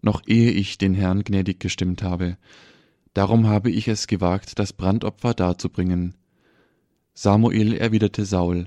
noch 0.00 0.22
ehe 0.28 0.52
ich 0.52 0.78
den 0.78 0.94
Herrn 0.94 1.24
gnädig 1.24 1.58
gestimmt 1.58 2.04
habe. 2.04 2.38
Darum 3.14 3.48
habe 3.48 3.72
ich 3.72 3.88
es 3.88 4.06
gewagt, 4.06 4.60
das 4.60 4.72
Brandopfer 4.72 5.34
darzubringen. 5.34 6.14
Samuel 7.14 7.74
erwiderte 7.74 8.24
Saul, 8.26 8.66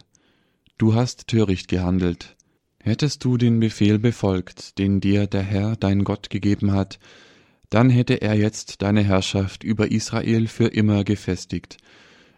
Du 0.78 0.94
hast 0.94 1.28
töricht 1.28 1.70
gehandelt. 1.70 2.36
Hättest 2.84 3.24
du 3.24 3.38
den 3.38 3.62
Befehl 3.62 3.98
befolgt, 3.98 4.78
den 4.78 5.00
dir 5.00 5.26
der 5.26 5.44
Herr 5.44 5.78
dein 5.78 6.04
Gott 6.04 6.30
gegeben 6.30 6.74
hat, 6.74 7.00
dann 7.70 7.90
hätte 7.90 8.22
er 8.22 8.36
jetzt 8.36 8.82
deine 8.82 9.04
Herrschaft 9.04 9.64
über 9.64 9.92
Israel 9.92 10.48
für 10.48 10.68
immer 10.68 11.04
gefestigt, 11.04 11.78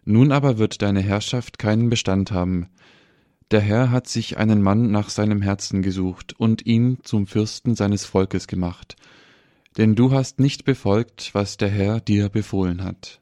nun 0.05 0.31
aber 0.31 0.57
wird 0.57 0.81
deine 0.81 1.01
Herrschaft 1.01 1.59
keinen 1.59 1.89
Bestand 1.89 2.31
haben. 2.31 2.69
Der 3.51 3.61
Herr 3.61 3.91
hat 3.91 4.07
sich 4.07 4.37
einen 4.37 4.61
Mann 4.61 4.91
nach 4.91 5.09
seinem 5.09 5.41
Herzen 5.41 5.81
gesucht 5.81 6.33
und 6.37 6.65
ihn 6.65 6.99
zum 7.03 7.27
Fürsten 7.27 7.75
seines 7.75 8.05
Volkes 8.05 8.47
gemacht. 8.47 8.95
Denn 9.77 9.95
du 9.95 10.11
hast 10.11 10.39
nicht 10.39 10.65
befolgt, 10.65 11.31
was 11.33 11.57
der 11.57 11.69
Herr 11.69 11.99
dir 11.99 12.29
befohlen 12.29 12.83
hat. 12.83 13.19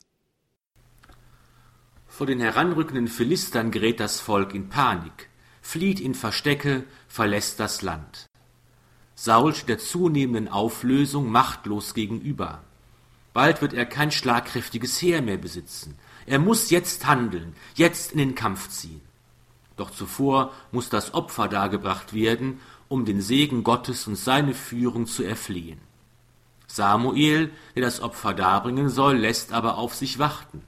Vor 2.08 2.26
den 2.26 2.40
heranrückenden 2.40 3.08
Philistern 3.08 3.72
gerät 3.72 4.00
das 4.00 4.20
Volk 4.20 4.54
in 4.56 4.70
Panik, 4.70 5.30
flieht 5.62 6.00
in 6.00 6.16
Verstecke, 6.16 6.84
verlässt 7.08 7.60
das 7.60 7.82
Land. 7.82 8.27
Saul 9.20 9.56
steht 9.56 9.70
der 9.70 9.80
zunehmenden 9.80 10.48
Auflösung 10.48 11.32
machtlos 11.32 11.96
gegenüber. 11.96 12.62
Bald 13.34 13.64
wird 13.64 13.74
er 13.74 13.88
kein 13.88 14.12
schlagkräftiges 14.12 15.02
Heer 15.02 15.24
mehr 15.24 15.38
besitzen. 15.38 15.96
Er 16.28 16.38
muss 16.38 16.70
jetzt 16.70 17.08
handeln, 17.08 17.56
jetzt 17.74 18.12
in 18.12 18.20
den 18.20 18.36
Kampf 18.36 18.70
ziehen. 18.70 19.02
Doch 19.76 19.90
zuvor 19.90 20.52
muss 20.72 20.90
das 20.90 21.16
Opfer 21.16 21.48
dargebracht 21.48 22.14
werden, 22.14 22.60
um 22.90 23.06
den 23.06 23.20
Segen 23.20 23.64
Gottes 23.64 24.06
und 24.06 24.18
seine 24.18 24.54
Führung 24.54 25.08
zu 25.08 25.24
erflehen. 25.24 25.80
Samuel, 26.68 27.52
der 27.76 27.82
das 27.82 28.02
Opfer 28.02 28.36
darbringen 28.36 28.90
soll, 28.90 29.18
lässt 29.18 29.52
aber 29.52 29.78
auf 29.78 29.96
sich 29.96 30.20
warten. 30.20 30.62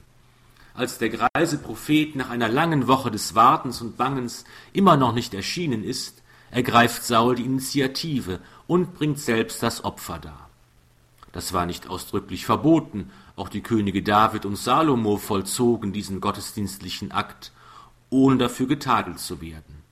Als 0.74 0.98
der 0.98 1.10
greise 1.10 1.60
Prophet 1.60 2.15
nach 2.15 2.32
einer 2.32 2.50
langen 2.50 2.88
Woche 2.88 3.12
des 3.12 3.36
Wartens 3.36 3.82
und 3.82 3.96
Bangens 3.96 4.44
immer 4.74 4.98
noch 4.98 5.13
nicht 5.13 5.36
erschienen 5.36 5.84
ist, 5.84 6.24
ergreift 6.51 7.03
Saul 7.03 7.36
die 7.36 7.46
Initiative 7.46 8.39
und 8.68 8.94
bringt 8.94 9.20
selbst 9.20 9.62
das 9.63 9.84
Opfer 9.84 10.20
dar. 10.20 10.50
Das 11.32 11.53
war 11.53 11.65
nicht 11.65 11.89
ausdrücklich 11.89 12.46
verboten, 12.46 13.12
auch 13.36 13.50
die 13.50 13.62
Könige 13.62 14.01
David 14.01 14.46
und 14.46 14.58
Salomo 14.58 15.18
vollzogen 15.18 15.94
diesen 15.94 16.22
gottesdienstlichen 16.22 17.12
Akt, 17.12 17.51
ohne 18.10 18.38
dafür 18.38 18.68
getadelt 18.68 19.20
zu 19.20 19.41
werden. 19.41 19.84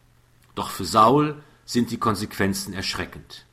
Doch 0.55 0.69
für 0.69 0.85
Saul 0.85 1.41
sind 1.65 1.91
die 1.91 1.99
Konsequenzen 1.99 2.73
erschreckend. 2.73 3.45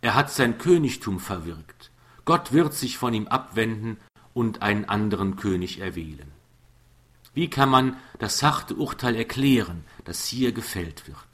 Er 0.00 0.14
hat 0.14 0.30
sein 0.30 0.58
Königtum 0.58 1.20
verwirkt. 1.20 1.90
Gott 2.24 2.52
wird 2.52 2.74
sich 2.74 2.98
von 2.98 3.14
ihm 3.14 3.28
abwenden 3.28 3.98
und 4.34 4.62
einen 4.62 4.84
anderen 4.86 5.36
König 5.36 5.78
erwählen. 5.78 6.32
Wie 7.34 7.48
kann 7.48 7.68
man 7.68 7.96
das 8.18 8.42
harte 8.42 8.74
Urteil 8.74 9.14
erklären, 9.14 9.84
das 10.04 10.26
hier 10.26 10.52
gefällt 10.52 11.06
wird? 11.06 11.31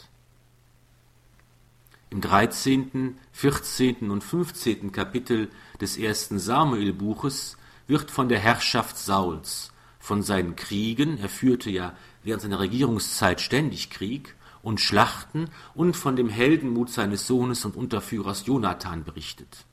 Im 2.11 2.21
13., 2.21 3.19
14. 3.33 4.11
und 4.11 4.25
15. 4.25 4.93
Kapitel 4.93 5.51
des 5.81 5.99
ersten 5.99 6.39
Samuelbuches 6.39 7.57
wird 7.87 8.11
von 8.11 8.29
der 8.29 8.39
Herrschaft 8.39 8.97
Sauls, 8.99 9.73
von 9.99 10.23
seinen 10.23 10.57
Kriegen, 10.57 11.19
er 11.19 11.29
führte 11.29 11.71
ja 11.71 11.95
während 12.23 12.43
seiner 12.43 12.61
Regierungszeit 12.61 13.41
ständig 13.41 13.91
Krieg, 13.91 14.35
und 14.63 14.81
Schlachten 14.81 15.51
und 15.75 15.97
von 15.97 16.17
dem 16.17 16.29
Heldenmut 16.29 16.91
seines 16.91 17.27
Sohnes 17.27 17.65
und 17.65 17.77
Unterführers 17.77 18.47
Jonathan 18.47 19.05
berichtet. 19.05 19.65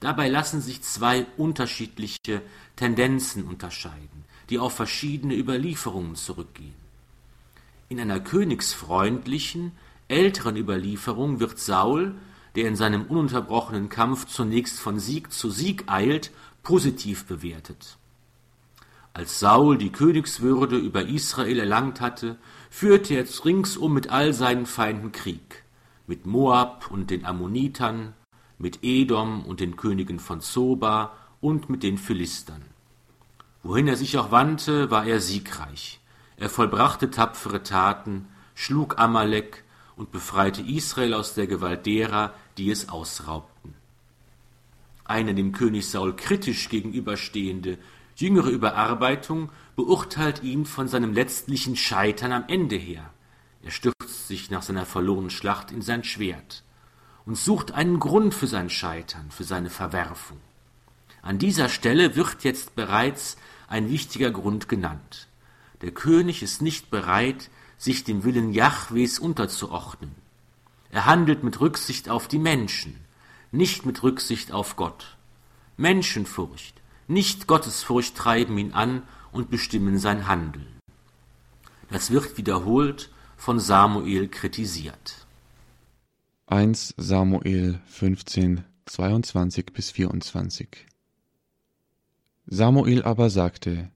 Dabei 0.00 0.28
lassen 0.28 0.60
sich 0.60 0.82
zwei 0.82 1.26
unterschiedliche 1.36 2.42
Tendenzen 2.76 3.44
unterscheiden, 3.44 4.24
die 4.50 4.58
auf 4.58 4.74
verschiedene 4.74 5.34
Überlieferungen 5.34 6.16
zurückgehen. 6.16 6.74
In 7.88 8.00
einer 8.00 8.20
königsfreundlichen, 8.20 9.72
älteren 10.08 10.56
Überlieferung 10.56 11.40
wird 11.40 11.58
Saul, 11.58 12.14
der 12.54 12.68
in 12.68 12.76
seinem 12.76 13.06
ununterbrochenen 13.06 13.88
Kampf 13.88 14.26
zunächst 14.26 14.78
von 14.78 14.98
Sieg 14.98 15.32
zu 15.32 15.50
Sieg 15.50 15.84
eilt, 15.86 16.30
positiv 16.62 17.26
bewertet. 17.26 17.98
Als 19.12 19.38
Saul 19.38 19.78
die 19.78 19.92
Königswürde 19.92 20.76
über 20.76 21.06
Israel 21.06 21.60
erlangt 21.60 22.00
hatte, 22.00 22.36
führte 22.70 23.14
er 23.14 23.24
ringsum 23.44 23.92
mit 23.92 24.10
all 24.10 24.32
seinen 24.32 24.66
Feinden 24.66 25.12
Krieg, 25.12 25.62
mit 26.06 26.26
Moab 26.26 26.90
und 26.90 27.10
den 27.10 27.24
Ammonitern, 27.24 28.14
mit 28.58 28.80
Edom 28.82 29.44
und 29.44 29.60
den 29.60 29.76
Königen 29.76 30.18
von 30.18 30.40
Zoba 30.40 31.12
und 31.40 31.70
mit 31.70 31.82
den 31.82 31.98
Philistern. 31.98 32.62
Wohin 33.62 33.88
er 33.88 33.96
sich 33.96 34.18
auch 34.18 34.30
wandte, 34.30 34.90
war 34.90 35.06
er 35.06 35.20
siegreich. 35.20 36.00
Er 36.36 36.50
vollbrachte 36.50 37.10
tapfere 37.10 37.62
Taten, 37.62 38.28
schlug 38.54 38.98
Amalek, 38.98 39.63
und 39.96 40.12
befreite 40.12 40.62
Israel 40.62 41.14
aus 41.14 41.34
der 41.34 41.46
Gewalt 41.46 41.86
derer, 41.86 42.34
die 42.58 42.70
es 42.70 42.88
ausraubten. 42.88 43.74
Eine 45.04 45.34
dem 45.34 45.52
König 45.52 45.88
Saul 45.88 46.16
kritisch 46.16 46.68
gegenüberstehende 46.68 47.78
jüngere 48.16 48.48
Überarbeitung 48.48 49.50
beurteilt 49.76 50.42
ihn 50.42 50.66
von 50.66 50.88
seinem 50.88 51.12
letztlichen 51.12 51.76
Scheitern 51.76 52.32
am 52.32 52.44
Ende 52.48 52.76
her. 52.76 53.10
Er 53.62 53.70
stürzt 53.70 54.28
sich 54.28 54.50
nach 54.50 54.62
seiner 54.62 54.86
verlorenen 54.86 55.30
Schlacht 55.30 55.70
in 55.70 55.82
sein 55.82 56.04
Schwert 56.04 56.62
und 57.26 57.36
sucht 57.36 57.72
einen 57.72 57.98
Grund 58.00 58.34
für 58.34 58.46
sein 58.46 58.70
Scheitern, 58.70 59.30
für 59.30 59.44
seine 59.44 59.70
Verwerfung. 59.70 60.38
An 61.22 61.38
dieser 61.38 61.68
Stelle 61.68 62.16
wird 62.16 62.44
jetzt 62.44 62.74
bereits 62.74 63.36
ein 63.68 63.90
wichtiger 63.90 64.30
Grund 64.30 64.68
genannt. 64.68 65.28
Der 65.80 65.90
König 65.90 66.42
ist 66.42 66.62
nicht 66.62 66.90
bereit, 66.90 67.50
sich 67.78 68.04
dem 68.04 68.24
Willen 68.24 68.52
Jahwes 68.52 69.18
unterzuordnen. 69.18 70.14
Er 70.90 71.06
handelt 71.06 71.42
mit 71.42 71.60
Rücksicht 71.60 72.08
auf 72.08 72.28
die 72.28 72.38
Menschen, 72.38 72.96
nicht 73.52 73.84
mit 73.84 74.02
Rücksicht 74.02 74.52
auf 74.52 74.76
Gott. 74.76 75.16
Menschenfurcht, 75.76 76.80
nicht 77.08 77.46
Gottesfurcht 77.46 78.16
treiben 78.16 78.56
ihn 78.58 78.72
an 78.72 79.02
und 79.32 79.50
bestimmen 79.50 79.98
sein 79.98 80.28
Handeln. 80.28 80.66
Das 81.90 82.10
wird 82.10 82.38
wiederholt 82.38 83.10
von 83.36 83.60
Samuel 83.60 84.28
kritisiert. 84.28 85.26
1 86.46 86.94
Samuel 86.96 87.80
15, 87.86 88.64
22 88.86 89.66
bis 89.72 89.90
24 89.90 90.86
Samuel 92.46 93.02
aber 93.02 93.30
sagte, 93.30 93.90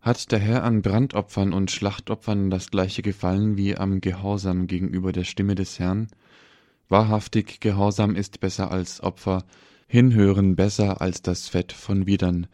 hat 0.00 0.30
der 0.32 0.38
Herr 0.38 0.64
an 0.64 0.82
Brandopfern 0.82 1.52
und 1.52 1.70
Schlachtopfern 1.70 2.50
das 2.50 2.70
gleiche 2.70 3.02
Gefallen 3.02 3.56
wie 3.56 3.76
am 3.76 4.00
Gehorsam 4.00 4.66
gegenüber 4.66 5.12
der 5.12 5.24
Stimme 5.24 5.54
des 5.54 5.78
Herrn? 5.78 6.08
Wahrhaftig 6.88 7.60
Gehorsam 7.60 8.14
ist 8.14 8.40
besser 8.40 8.70
als 8.70 9.02
Opfer, 9.02 9.44
Hinhören 9.86 10.54
besser 10.54 11.00
als 11.00 11.22
das 11.22 11.48
Fett 11.48 11.72
von 11.72 12.06
Widern. 12.06 12.46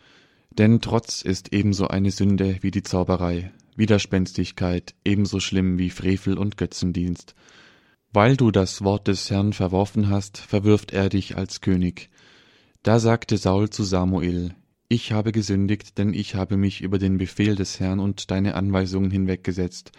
Denn 0.51 0.81
Trotz 0.81 1.23
ist 1.23 1.53
ebenso 1.53 1.89
eine 1.89 2.13
Sünde 2.13 2.59
wie 2.61 2.71
die 2.71 2.85
Zauberei, 2.85 3.53
Widerspenstigkeit 3.77 4.95
ebenso 5.05 5.41
schlimm 5.41 5.79
wie 5.79 5.91
Frevel 5.91 6.39
und 6.39 6.57
Götzendienst. 6.57 7.35
Weil 8.13 8.37
du 8.37 8.53
das 8.53 8.83
Wort 8.85 9.09
des 9.09 9.29
Herrn 9.31 9.53
verworfen 9.53 10.09
hast, 10.09 10.39
verwirft 10.39 10.93
er 10.93 11.09
dich 11.09 11.37
als 11.37 11.61
König. 11.61 12.09
Da 12.85 13.01
sagte 13.01 13.37
Saul 13.37 13.71
zu 13.71 13.83
Samuel, 13.83 14.55
ich 14.89 15.13
habe 15.13 15.33
gesündigt, 15.33 15.99
denn 15.99 16.13
ich 16.13 16.35
habe 16.35 16.57
mich 16.57 16.83
über 16.83 16.99
den 16.99 17.19
Befehl 17.19 17.57
des 17.57 17.81
Herrn 17.81 18.01
und 18.01 18.31
deine 18.31 18.55
Anweisungen 18.55 19.11
hinweggesetzt. 19.11 19.93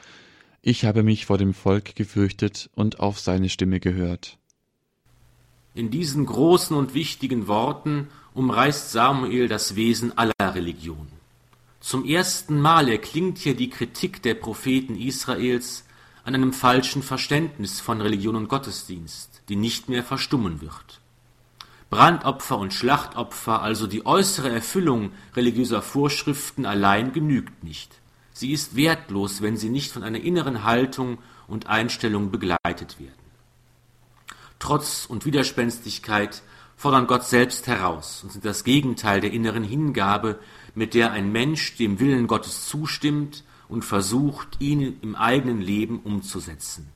Ich 0.61 0.85
habe 0.85 1.03
mich 1.03 1.25
vor 1.25 1.37
dem 1.37 1.53
Volk 1.53 1.95
gefürchtet 1.95 2.69
und 2.75 2.99
auf 2.99 3.19
seine 3.19 3.49
Stimme 3.49 3.79
gehört. 3.79 4.37
In 5.73 5.91
diesen 5.91 6.25
großen 6.25 6.75
und 6.75 6.93
wichtigen 6.93 7.47
Worten 7.47 8.07
umreißt 8.33 8.91
Samuel 8.91 9.47
das 9.47 9.75
Wesen 9.75 10.17
aller 10.17 10.33
Religion. 10.39 11.07
Zum 11.81 12.05
ersten 12.05 12.59
Mal 12.59 12.89
erklingt 12.89 13.37
hier 13.37 13.55
die 13.55 13.69
Kritik 13.69 14.21
der 14.23 14.35
Propheten 14.35 14.95
Israels 14.95 15.85
an 16.23 16.33
einem 16.33 16.53
falschen 16.53 17.03
Verständnis 17.03 17.79
von 17.79 18.01
Religion 18.01 18.35
und 18.35 18.47
Gottesdienst, 18.47 19.43
die 19.49 19.55
nicht 19.55 19.89
mehr 19.89 20.03
verstummen 20.03 20.61
wird. 20.61 21.01
Brandopfer 21.95 22.57
und 22.57 22.73
Schlachtopfer, 22.73 23.61
also 23.61 23.87
die 23.87 24.05
äußere 24.05 24.49
Erfüllung 24.49 25.11
religiöser 25.33 25.81
Vorschriften 25.81 26.65
allein 26.65 27.13
genügt 27.13 27.63
nicht. 27.63 27.89
Sie 28.33 28.51
ist 28.51 28.75
wertlos, 28.75 29.41
wenn 29.41 29.55
sie 29.55 29.69
nicht 29.69 29.93
von 29.93 30.03
einer 30.03 30.19
inneren 30.19 30.65
Haltung 30.65 31.19
und 31.47 31.67
Einstellung 31.67 32.31
begleitet 32.31 32.99
werden. 32.99 33.13
Trotz 34.59 35.05
und 35.05 35.25
Widerspenstigkeit 35.25 36.43
fordern 36.75 37.07
Gott 37.07 37.23
selbst 37.23 37.65
heraus 37.67 38.23
und 38.23 38.33
sind 38.33 38.43
das 38.43 38.65
Gegenteil 38.65 39.21
der 39.21 39.31
inneren 39.31 39.63
Hingabe, 39.63 40.37
mit 40.73 40.95
der 40.95 41.13
ein 41.13 41.31
Mensch 41.31 41.77
dem 41.77 42.01
Willen 42.01 42.27
Gottes 42.27 42.67
zustimmt 42.67 43.45
und 43.69 43.85
versucht, 43.85 44.59
ihn 44.59 44.99
im 45.01 45.15
eigenen 45.15 45.61
Leben 45.61 46.01
umzusetzen. 46.01 46.89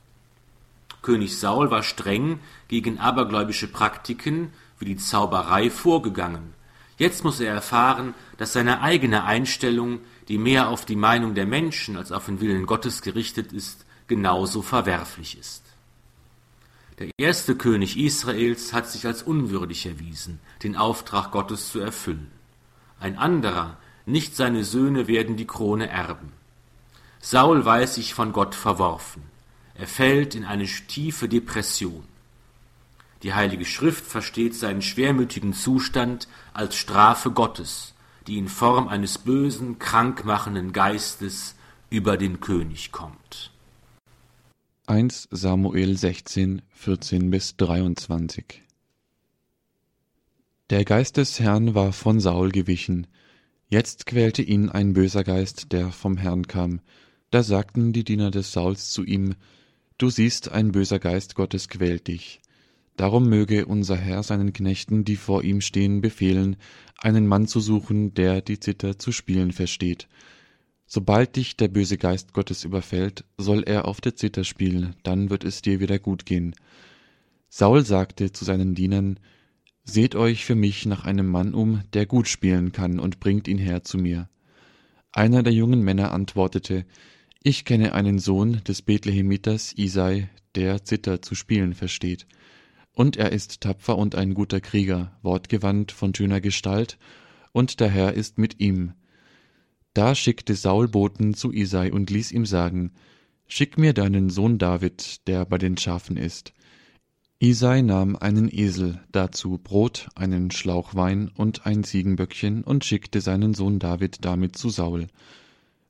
König 1.01 1.39
Saul 1.39 1.71
war 1.71 1.83
streng 1.83 2.39
gegen 2.67 2.99
abergläubische 2.99 3.69
Praktiken 3.69 4.51
wie 4.79 4.85
die 4.85 4.97
Zauberei 4.97 5.69
vorgegangen. 5.69 6.53
Jetzt 6.97 7.23
muss 7.23 7.39
er 7.39 7.53
erfahren, 7.53 8.13
dass 8.37 8.53
seine 8.53 8.81
eigene 8.81 9.23
Einstellung, 9.23 9.99
die 10.27 10.37
mehr 10.37 10.69
auf 10.69 10.85
die 10.85 10.95
Meinung 10.95 11.35
der 11.35 11.45
Menschen 11.45 11.95
als 11.95 12.11
auf 12.11 12.25
den 12.25 12.41
Willen 12.41 12.65
Gottes 12.65 13.01
gerichtet 13.01 13.53
ist, 13.53 13.85
genauso 14.07 14.61
verwerflich 14.61 15.37
ist. 15.39 15.63
Der 16.99 17.09
erste 17.17 17.55
König 17.55 17.97
Israels 17.97 18.73
hat 18.73 18.89
sich 18.89 19.05
als 19.05 19.23
unwürdig 19.23 19.85
erwiesen, 19.85 20.41
den 20.63 20.75
Auftrag 20.75 21.31
Gottes 21.31 21.71
zu 21.71 21.79
erfüllen. 21.79 22.29
Ein 22.99 23.17
anderer, 23.17 23.77
nicht 24.05 24.35
seine 24.35 24.65
Söhne 24.65 25.07
werden 25.07 25.37
die 25.37 25.47
Krone 25.47 25.87
erben. 25.87 26.33
Saul 27.21 27.63
weiß 27.63 27.95
sich 27.95 28.13
von 28.13 28.33
Gott 28.33 28.55
verworfen. 28.55 29.23
Er 29.75 29.87
fällt 29.87 30.35
in 30.35 30.43
eine 30.43 30.65
tiefe 30.65 31.29
Depression. 31.29 32.03
Die 33.23 33.33
Heilige 33.33 33.65
Schrift 33.65 34.05
versteht 34.05 34.55
seinen 34.55 34.81
schwermütigen 34.81 35.53
Zustand 35.53 36.27
als 36.53 36.75
Strafe 36.75 37.31
Gottes, 37.31 37.93
die 38.27 38.37
in 38.37 38.47
Form 38.47 38.87
eines 38.87 39.17
bösen, 39.17 39.77
krankmachenden 39.77 40.71
Geistes 40.71 41.55
über 41.89 42.15
den 42.15 42.39
König 42.39 42.91
kommt. 42.91 43.51
1 44.87 45.27
Samuel 45.31 45.97
16, 45.97 46.61
14 46.71 47.29
bis 47.29 47.57
23 47.57 48.63
Der 50.69 50.85
Geist 50.85 51.17
des 51.17 51.39
Herrn 51.39 51.75
war 51.75 51.91
von 51.91 52.19
Saul 52.21 52.51
gewichen. 52.51 53.05
Jetzt 53.67 54.05
quälte 54.05 54.41
ihn 54.41 54.69
ein 54.69 54.93
böser 54.93 55.23
Geist, 55.23 55.73
der 55.73 55.91
vom 55.91 56.15
Herrn 56.15 56.47
kam. 56.47 56.79
Da 57.31 57.43
sagten 57.43 57.91
die 57.91 58.03
Diener 58.05 58.31
des 58.31 58.53
Sauls 58.53 58.91
zu 58.91 59.03
ihm, 59.03 59.35
Du 59.97 60.09
siehst, 60.09 60.49
ein 60.53 60.71
böser 60.71 60.97
Geist 60.97 61.35
Gottes 61.35 61.67
quält 61.67 62.07
dich. 62.07 62.41
Darum 62.99 63.29
möge 63.29 63.65
unser 63.65 63.95
Herr 63.95 64.23
seinen 64.23 64.51
Knechten, 64.51 65.05
die 65.05 65.15
vor 65.15 65.45
ihm 65.45 65.61
stehen, 65.61 66.01
befehlen, 66.01 66.57
einen 66.97 67.27
Mann 67.27 67.47
zu 67.47 67.61
suchen, 67.61 68.13
der 68.13 68.41
die 68.41 68.59
Zither 68.59 68.99
zu 68.99 69.13
spielen 69.13 69.53
versteht, 69.53 70.09
Sobald 70.85 71.37
dich 71.37 71.55
der 71.55 71.69
böse 71.69 71.97
Geist 71.97 72.33
Gottes 72.33 72.65
überfällt, 72.65 73.23
soll 73.37 73.63
er 73.63 73.87
auf 73.87 74.01
der 74.01 74.17
Zither 74.17 74.43
spielen, 74.43 74.97
dann 75.03 75.29
wird 75.29 75.45
es 75.45 75.61
dir 75.61 75.79
wieder 75.79 75.97
gut 75.97 76.25
gehen. 76.25 76.53
Saul 77.47 77.85
sagte 77.85 78.33
zu 78.33 78.43
seinen 78.43 78.75
Dienern, 78.75 79.17
Seht 79.85 80.15
euch 80.15 80.43
für 80.43 80.55
mich 80.55 80.85
nach 80.85 81.05
einem 81.05 81.27
Mann 81.27 81.53
um, 81.53 81.83
der 81.93 82.05
gut 82.05 82.27
spielen 82.27 82.73
kann, 82.73 82.99
und 82.99 83.21
bringt 83.21 83.47
ihn 83.47 83.59
her 83.59 83.81
zu 83.81 83.97
mir. 83.97 84.27
Einer 85.13 85.41
der 85.41 85.53
jungen 85.53 85.83
Männer 85.83 86.11
antwortete, 86.11 86.85
Ich 87.43 87.63
kenne 87.63 87.93
einen 87.93 88.19
Sohn 88.19 88.61
des 88.67 88.81
Bethlehemiters 88.81 89.71
Isai, 89.77 90.27
der 90.55 90.83
Zither 90.83 91.21
zu 91.21 91.33
spielen 91.33 91.75
versteht. 91.75 92.27
Und 92.99 93.15
er 93.15 93.31
ist 93.31 93.61
tapfer 93.61 93.97
und 93.97 94.15
ein 94.15 94.33
guter 94.33 94.59
Krieger, 94.59 95.17
wortgewandt 95.21 95.93
von 95.93 96.13
schöner 96.13 96.41
Gestalt, 96.41 96.97
und 97.53 97.79
der 97.79 97.87
Herr 97.87 98.13
ist 98.13 98.37
mit 98.37 98.59
ihm. 98.59 98.91
Da 99.93 100.15
schickte 100.15 100.53
Saul 100.53 100.89
Boten 100.89 101.33
zu 101.33 101.53
Isai 101.53 101.93
und 101.93 102.09
ließ 102.09 102.33
ihm 102.33 102.45
sagen, 102.45 102.91
Schick 103.47 103.77
mir 103.77 103.93
deinen 103.93 104.29
Sohn 104.29 104.57
David, 104.57 105.25
der 105.27 105.45
bei 105.45 105.57
den 105.57 105.77
Schafen 105.77 106.17
ist. 106.17 106.51
Isai 107.39 107.83
nahm 107.83 108.17
einen 108.17 108.53
Esel, 108.53 108.99
dazu 109.13 109.59
Brot, 109.63 110.09
einen 110.15 110.51
Schlauch 110.51 110.93
Wein 110.93 111.31
und 111.33 111.65
ein 111.65 111.85
Ziegenböckchen 111.85 112.65
und 112.65 112.83
schickte 112.83 113.21
seinen 113.21 113.53
Sohn 113.53 113.79
David 113.79 114.25
damit 114.25 114.57
zu 114.57 114.69
Saul. 114.69 115.07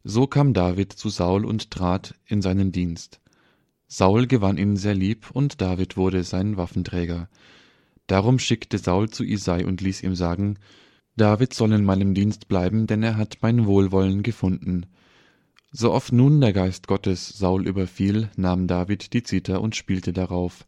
So 0.03 0.27
kam 0.27 0.53
David 0.53 0.93
zu 0.93 1.09
Saul 1.09 1.43
und 1.43 1.71
trat 1.71 2.13
in 2.27 2.43
seinen 2.43 2.71
Dienst. 2.71 3.19
Saul 3.91 4.27
gewann 4.27 4.57
ihn 4.59 4.77
sehr 4.77 4.93
lieb 4.93 5.31
und 5.33 5.61
David 5.61 5.97
wurde 5.97 6.23
sein 6.23 6.57
Waffenträger. 6.57 7.27
Darum 8.05 8.37
schickte 8.37 8.77
Saul 8.77 9.09
zu 9.09 9.23
Isai 9.23 9.65
und 9.65 9.81
ließ 9.81 10.03
ihm 10.03 10.13
sagen, 10.13 10.59
David 11.17 11.55
soll 11.55 11.73
in 11.73 11.83
meinem 11.83 12.13
Dienst 12.13 12.47
bleiben, 12.47 12.85
denn 12.85 13.01
er 13.01 13.17
hat 13.17 13.39
mein 13.41 13.65
Wohlwollen 13.65 14.21
gefunden. 14.21 14.85
So 15.71 15.91
oft 15.91 16.13
nun 16.13 16.39
der 16.39 16.53
Geist 16.53 16.87
Gottes 16.87 17.29
Saul 17.29 17.67
überfiel, 17.67 18.29
nahm 18.35 18.67
David 18.67 19.13
die 19.13 19.23
Zither 19.23 19.59
und 19.59 19.75
spielte 19.75 20.13
darauf. 20.13 20.67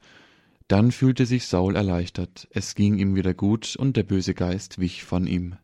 Dann 0.68 0.92
fühlte 0.92 1.28
sich 1.28 1.46
Saul 1.46 1.76
erleichtert, 1.76 2.48
es 2.50 2.74
ging 2.74 2.98
ihm 2.98 3.16
wieder 3.16 3.36
gut 3.36 3.76
und 3.76 3.98
der 3.98 4.04
böse 4.04 4.34
Geist 4.34 4.80
wich 4.80 5.04
von 5.04 5.28
ihm. 5.28 5.58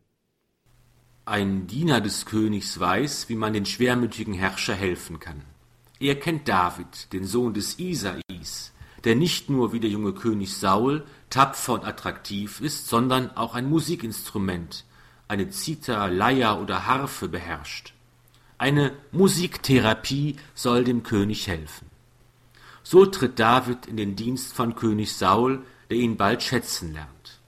Ein 1.25 1.65
Diener 1.65 2.01
des 2.01 2.27
Königs 2.27 2.79
weiß, 2.79 3.29
wie 3.29 3.35
man 3.35 3.53
den 3.53 3.65
schwermütigen 3.65 4.35
Herrscher 4.35 4.75
helfen 4.75 5.19
kann. 5.19 5.41
Er 5.99 6.15
kennt 6.15 6.47
David, 6.47 7.11
den 7.11 7.25
Sohn 7.25 7.53
des 7.53 7.79
Isais, 7.79 8.71
der 9.03 9.15
nicht 9.15 9.49
nur 9.49 9.73
wie 9.73 9.79
der 9.79 9.89
junge 9.89 10.13
König 10.13 10.55
Saul 10.55 11.05
tapfer 11.29 11.73
und 11.73 11.85
attraktiv 11.85 12.61
ist, 12.61 12.87
sondern 12.87 13.35
auch 13.35 13.55
ein 13.55 13.69
Musikinstrument, 13.69 14.85
eine 15.27 15.49
Zither, 15.49 16.09
Leier 16.09 16.61
oder 16.61 16.85
Harfe 16.85 17.27
beherrscht. 17.27 17.93
Eine 18.59 18.93
Musiktherapie 19.11 20.35
soll 20.53 20.83
dem 20.83 21.03
König 21.03 21.47
helfen. 21.47 21.87
So 22.83 23.05
tritt 23.05 23.39
David 23.39 23.85
in 23.85 23.97
den 23.97 24.15
Dienst 24.15 24.53
von 24.53 24.75
König 24.75 25.15
Saul, 25.15 25.63
der 25.89 25.97
ihn 25.97 26.15
bald 26.17 26.43
schätzen 26.43 26.93
lernt. 26.93 27.39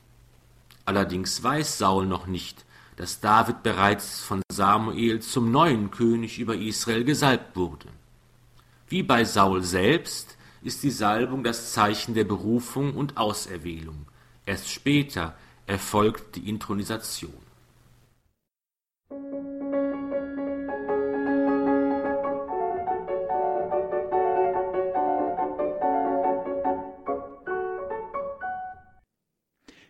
Allerdings 0.86 1.42
weiß 1.42 1.78
Saul 1.78 2.08
noch 2.08 2.26
nicht, 2.26 2.66
dass 2.96 3.22
David 3.22 3.64
bereits 3.64 4.20
von 4.22 4.42
Samuel 4.52 5.22
zum 5.22 5.52
neuen 5.52 5.92
König 5.92 6.40
über 6.40 6.56
Israel 6.56 7.04
gesalbt 7.06 7.56
wurde. 7.56 7.88
Wie 8.90 9.04
bei 9.04 9.24
Saul 9.24 9.62
selbst 9.62 10.36
ist 10.64 10.82
die 10.82 10.90
Salbung 10.90 11.44
das 11.44 11.74
Zeichen 11.74 12.16
der 12.16 12.24
Berufung 12.24 12.96
und 12.96 13.18
Auserwählung. 13.18 14.08
Erst 14.48 14.70
später 14.70 15.38
erfolgt 15.68 16.36
die 16.36 16.50
Intronisation. 16.50 17.50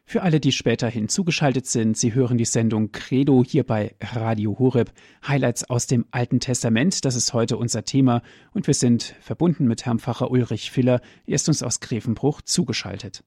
Für 0.10 0.24
alle, 0.24 0.40
die 0.40 0.52
später 0.52 0.88
hinzugeschaltet 0.88 1.68
sind, 1.68 1.96
Sie 1.96 2.16
hören 2.16 2.40
die 2.40 2.46
Sendung 2.46 2.92
Credo 2.92 3.44
hier 3.48 3.64
bei 3.64 3.94
Radio 4.02 4.58
Horeb. 4.58 4.92
Highlights 5.28 5.70
aus 5.70 5.86
dem 5.86 6.08
Alten 6.10 6.40
Testament, 6.40 7.06
das 7.06 7.14
ist 7.14 7.34
heute 7.34 7.58
unser 7.58 7.86
Thema 7.86 8.24
und 8.52 8.66
wir 8.66 8.74
sind 8.74 9.14
verbunden 9.22 9.68
mit 9.68 9.86
Herrn 9.86 10.00
Pfarrer 10.00 10.32
Ulrich 10.32 10.72
Filler. 10.72 11.02
Er 11.28 11.36
ist 11.36 11.48
uns 11.48 11.62
aus 11.62 11.80
Grevenbruch 11.80 12.42
zugeschaltet. 12.42 13.24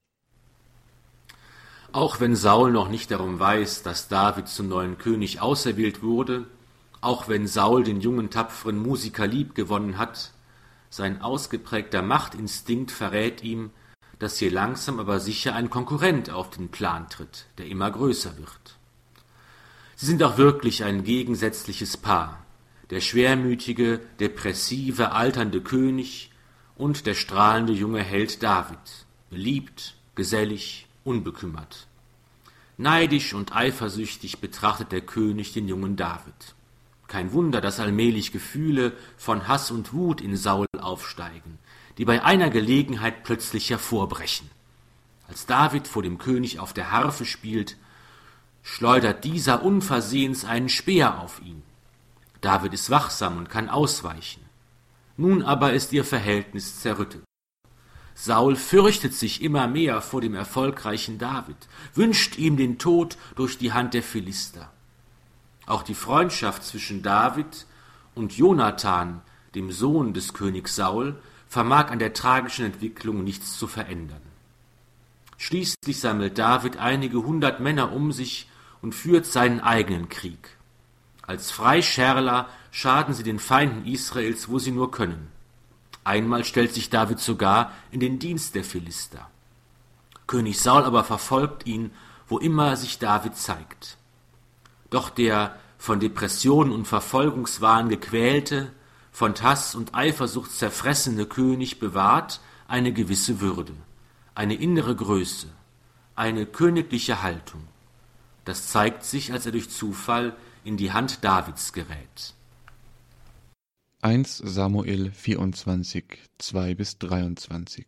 Auch 1.93 2.19
wenn 2.19 2.35
Saul 2.35 2.73
noch 2.73 2.89
nicht 2.89 3.11
darum 3.11 3.39
weiß, 3.39 3.83
dass 3.83 4.09
David 4.09 4.49
zum 4.49 4.67
neuen 4.67 4.97
König 4.97 5.39
auserwählt 5.39 6.03
wurde, 6.03 6.47
auch 6.99 7.29
wenn 7.29 7.47
Saul 7.47 7.85
den 7.85 8.01
jungen 8.01 8.29
tapferen 8.29 8.77
Musiker 8.77 9.25
lieb 9.25 9.55
gewonnen 9.55 9.97
hat, 9.97 10.33
sein 10.89 11.21
ausgeprägter 11.21 12.01
Machtinstinkt 12.01 12.91
verrät 12.91 13.41
ihm, 13.41 13.71
dass 14.19 14.37
hier 14.37 14.51
langsam 14.51 14.99
aber 14.99 15.19
sicher 15.19 15.55
ein 15.55 15.69
Konkurrent 15.69 16.29
auf 16.29 16.49
den 16.49 16.69
Plan 16.69 17.09
tritt, 17.09 17.45
der 17.57 17.67
immer 17.67 17.91
größer 17.91 18.37
wird. 18.37 18.77
Sie 19.95 20.05
sind 20.05 20.23
auch 20.23 20.37
wirklich 20.37 20.83
ein 20.83 21.03
gegensätzliches 21.03 21.97
Paar, 21.97 22.43
der 22.89 23.01
schwermütige, 23.01 23.99
depressive, 24.19 25.11
alternde 25.11 25.61
König 25.61 26.31
und 26.75 27.05
der 27.05 27.13
strahlende 27.13 27.73
junge 27.73 28.03
Held 28.03 28.43
David, 28.43 29.05
beliebt, 29.29 29.95
gesellig, 30.15 30.87
unbekümmert. 31.03 31.87
Neidisch 32.77 33.33
und 33.33 33.55
eifersüchtig 33.55 34.39
betrachtet 34.39 34.91
der 34.91 35.01
König 35.01 35.53
den 35.53 35.67
jungen 35.67 35.95
David. 35.95 36.55
Kein 37.07 37.31
Wunder, 37.31 37.61
dass 37.61 37.79
allmählich 37.79 38.31
Gefühle 38.31 38.93
von 39.17 39.47
Hass 39.47 39.69
und 39.69 39.93
Wut 39.93 40.21
in 40.21 40.35
Saul 40.35 40.65
aufsteigen, 40.79 41.59
die 41.97 42.05
bei 42.05 42.23
einer 42.23 42.49
Gelegenheit 42.49 43.23
plötzlich 43.23 43.69
hervorbrechen. 43.69 44.49
Als 45.27 45.45
David 45.45 45.87
vor 45.87 46.03
dem 46.03 46.17
König 46.17 46.59
auf 46.59 46.73
der 46.73 46.91
Harfe 46.91 47.25
spielt, 47.25 47.77
schleudert 48.61 49.23
dieser 49.23 49.63
unversehens 49.63 50.45
einen 50.45 50.69
Speer 50.69 51.19
auf 51.19 51.41
ihn. 51.41 51.63
David 52.41 52.73
ist 52.73 52.89
wachsam 52.89 53.37
und 53.37 53.49
kann 53.49 53.69
ausweichen. 53.69 54.41
Nun 55.15 55.43
aber 55.43 55.73
ist 55.73 55.93
ihr 55.93 56.03
Verhältnis 56.03 56.79
zerrüttet. 56.79 57.23
Saul 58.15 58.55
fürchtet 58.55 59.13
sich 59.13 59.41
immer 59.41 59.67
mehr 59.67 60.01
vor 60.01 60.21
dem 60.21 60.35
erfolgreichen 60.35 61.17
David, 61.17 61.57
wünscht 61.93 62.37
ihm 62.37 62.57
den 62.57 62.77
Tod 62.77 63.17
durch 63.35 63.57
die 63.57 63.73
Hand 63.73 63.93
der 63.93 64.03
Philister. 64.03 64.71
Auch 65.65 65.83
die 65.83 65.95
Freundschaft 65.95 66.63
zwischen 66.63 67.01
David 67.01 67.65
und 68.15 68.37
Jonathan, 68.37 69.21
dem 69.55 69.71
Sohn 69.71 70.13
des 70.13 70.33
Königs 70.33 70.75
Saul, 70.75 71.15
vermag 71.53 71.91
an 71.91 71.99
der 71.99 72.13
tragischen 72.13 72.65
Entwicklung 72.65 73.23
nichts 73.23 73.59
zu 73.59 73.67
verändern. 73.67 74.23
Schließlich 75.37 75.99
sammelt 75.99 76.39
David 76.39 76.77
einige 76.77 77.21
hundert 77.21 77.59
Männer 77.59 77.91
um 77.91 78.11
sich 78.11 78.49
und 78.81 78.95
führt 78.95 79.27
seinen 79.27 79.59
eigenen 79.59 80.09
Krieg. 80.09 80.57
Als 81.21 81.51
Freischärler 81.51 82.49
schaden 82.71 83.13
sie 83.13 83.21
den 83.21 83.37
Feinden 83.37 83.85
Israels, 83.85 84.49
wo 84.49 84.57
sie 84.57 84.71
nur 84.71 84.89
können. 84.89 85.27
Einmal 86.03 86.43
stellt 86.43 86.73
sich 86.73 86.89
David 86.89 87.19
sogar 87.19 87.71
in 87.91 87.99
den 87.99 88.17
Dienst 88.17 88.55
der 88.55 88.63
Philister. 88.63 89.29
König 90.25 90.59
Saul 90.59 90.83
aber 90.83 91.03
verfolgt 91.03 91.67
ihn, 91.67 91.91
wo 92.27 92.39
immer 92.39 92.75
sich 92.77 92.97
David 92.97 93.37
zeigt. 93.37 93.97
Doch 94.89 95.11
der 95.11 95.59
von 95.77 95.99
Depressionen 95.99 96.73
und 96.73 96.87
Verfolgungswahn 96.87 97.89
gequälte, 97.89 98.71
von 99.13 99.35
Hass 99.41 99.75
und 99.75 99.93
Eifersucht 99.93 100.51
zerfressene 100.51 101.27
König 101.27 101.79
bewahrt 101.79 102.41
eine 102.67 102.91
gewisse 102.91 103.39
Würde, 103.39 103.73
eine 104.33 104.55
innere 104.55 104.95
Größe, 104.95 105.47
eine 106.15 106.47
königliche 106.47 107.21
Haltung. 107.21 107.61
Das 108.43 108.67
zeigt 108.67 109.03
sich, 109.03 109.31
als 109.31 109.45
er 109.45 109.51
durch 109.51 109.69
Zufall 109.69 110.35
in 110.63 110.77
die 110.77 110.91
Hand 110.91 111.23
Davids 111.23 111.71
gerät. 111.73 112.33
1 114.01 114.37
Samuel 114.39 115.11
24, 115.11 116.03
2 116.39 116.75
bis 116.75 116.97
23 116.97 117.85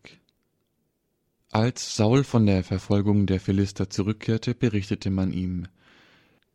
Als 1.51 1.95
Saul 1.95 2.23
von 2.23 2.45
der 2.45 2.63
Verfolgung 2.63 3.25
der 3.25 3.39
Philister 3.39 3.89
zurückkehrte, 3.89 4.53
berichtete 4.53 5.09
man 5.09 5.33
ihm, 5.33 5.67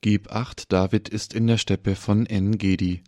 Gib 0.00 0.30
acht, 0.30 0.72
David 0.72 1.08
ist 1.10 1.34
in 1.34 1.46
der 1.46 1.58
Steppe 1.58 1.94
von 1.94 2.24
En-Gedi. 2.24 3.02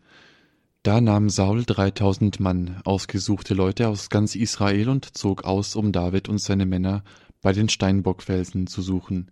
Da 0.83 1.01
nahm 1.01 1.31
Saul 1.31 1.65
dreitausend 1.65 2.41
Mann, 2.41 2.81
ausgesuchte 2.85 3.55
Leute 3.55 3.87
aus 3.87 4.11
ganz 4.11 4.35
Israel 4.35 4.89
und 4.89 5.17
zog 5.17 5.45
aus, 5.45 5.77
um 5.77 5.93
David 5.93 6.29
und 6.29 6.39
seine 6.39 6.67
Männer 6.67 7.05
bei 7.41 7.53
den 7.53 7.69
Steinbockfelsen 7.69 8.67
zu 8.67 8.83
suchen. 8.83 9.31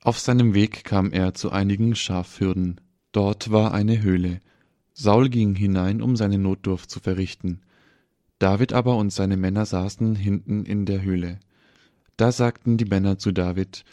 Auf 0.00 0.18
seinem 0.18 0.54
Weg 0.54 0.84
kam 0.84 1.12
er 1.12 1.34
zu 1.34 1.50
einigen 1.50 1.94
Schafhürden. 1.94 2.80
Dort 3.12 3.52
war 3.52 3.74
eine 3.74 4.00
Höhle. 4.00 4.40
Saul 4.94 5.28
ging 5.28 5.54
hinein, 5.54 6.00
um 6.00 6.16
seine 6.16 6.38
Notdurft 6.38 6.90
zu 6.90 6.98
verrichten. 6.98 7.60
David 8.38 8.72
aber 8.72 8.96
und 8.96 9.12
seine 9.12 9.36
Männer 9.36 9.66
saßen 9.66 10.16
hinten 10.16 10.64
in 10.64 10.86
der 10.86 11.02
Höhle. 11.02 11.40
Da 12.16 12.32
sagten 12.32 12.78
die 12.78 12.86
Männer 12.86 13.18
zu 13.18 13.32
David, 13.32 13.84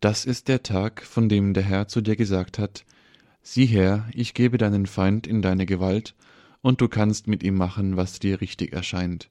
das 0.00 0.24
ist 0.24 0.48
der 0.48 0.62
Tag, 0.62 1.02
von 1.02 1.28
dem 1.28 1.52
der 1.52 1.64
Herr 1.64 1.86
zu 1.86 2.00
dir 2.00 2.16
gesagt 2.16 2.58
hat, 2.58 2.86
sieh 3.42 3.66
her, 3.66 4.08
ich 4.14 4.32
gebe 4.32 4.56
deinen 4.56 4.86
Feind 4.86 5.26
in 5.26 5.42
deine 5.42 5.66
Gewalt, 5.66 6.14
und 6.62 6.80
du 6.80 6.88
kannst 6.88 7.26
mit 7.26 7.42
ihm 7.42 7.56
machen, 7.56 7.96
was 7.96 8.18
dir 8.18 8.40
richtig 8.40 8.72
erscheint. 8.72 9.30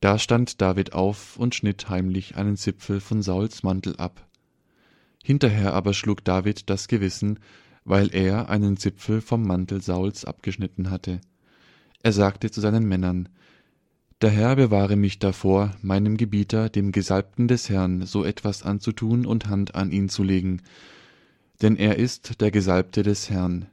Da 0.00 0.18
stand 0.18 0.60
David 0.60 0.92
auf 0.92 1.36
und 1.36 1.54
schnitt 1.54 1.88
heimlich 1.88 2.36
einen 2.36 2.56
Zipfel 2.56 3.00
von 3.00 3.22
Sauls 3.22 3.62
Mantel 3.62 3.96
ab. 3.96 4.26
Hinterher 5.22 5.74
aber 5.74 5.92
schlug 5.92 6.24
David 6.24 6.70
das 6.70 6.88
Gewissen, 6.88 7.40
weil 7.84 8.14
er 8.14 8.48
einen 8.48 8.76
Zipfel 8.76 9.20
vom 9.20 9.46
Mantel 9.46 9.82
Sauls 9.82 10.24
abgeschnitten 10.24 10.90
hatte. 10.90 11.20
Er 12.02 12.12
sagte 12.12 12.50
zu 12.50 12.60
seinen 12.60 12.86
Männern, 12.86 13.28
der 14.20 14.30
Herr 14.30 14.56
bewahre 14.56 14.96
mich 14.96 15.20
davor, 15.20 15.76
meinem 15.80 16.16
Gebieter, 16.16 16.68
dem 16.68 16.90
Gesalbten 16.90 17.46
des 17.46 17.68
Herrn, 17.68 18.04
so 18.04 18.24
etwas 18.24 18.64
anzutun 18.64 19.24
und 19.26 19.46
Hand 19.46 19.76
an 19.76 19.92
ihn 19.92 20.08
zu 20.08 20.24
legen, 20.24 20.62
denn 21.62 21.76
er 21.76 21.98
ist 21.98 22.40
der 22.40 22.50
Gesalbte 22.50 23.04
des 23.04 23.30
Herrn. 23.30 23.66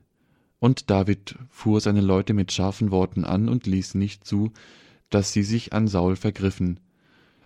Und 0.60 0.90
David 0.90 1.36
fuhr 1.50 1.82
seine 1.82 2.02
Leute 2.02 2.34
mit 2.34 2.52
scharfen 2.52 2.92
Worten 2.92 3.26
an 3.26 3.50
und 3.50 3.68
ließ 3.68 3.96
nicht 3.96 4.26
zu, 4.26 4.52
dass 5.10 5.34
sie 5.34 5.44
sich 5.44 5.74
an 5.74 5.88
Saul 5.88 6.16
vergriffen. 6.16 6.80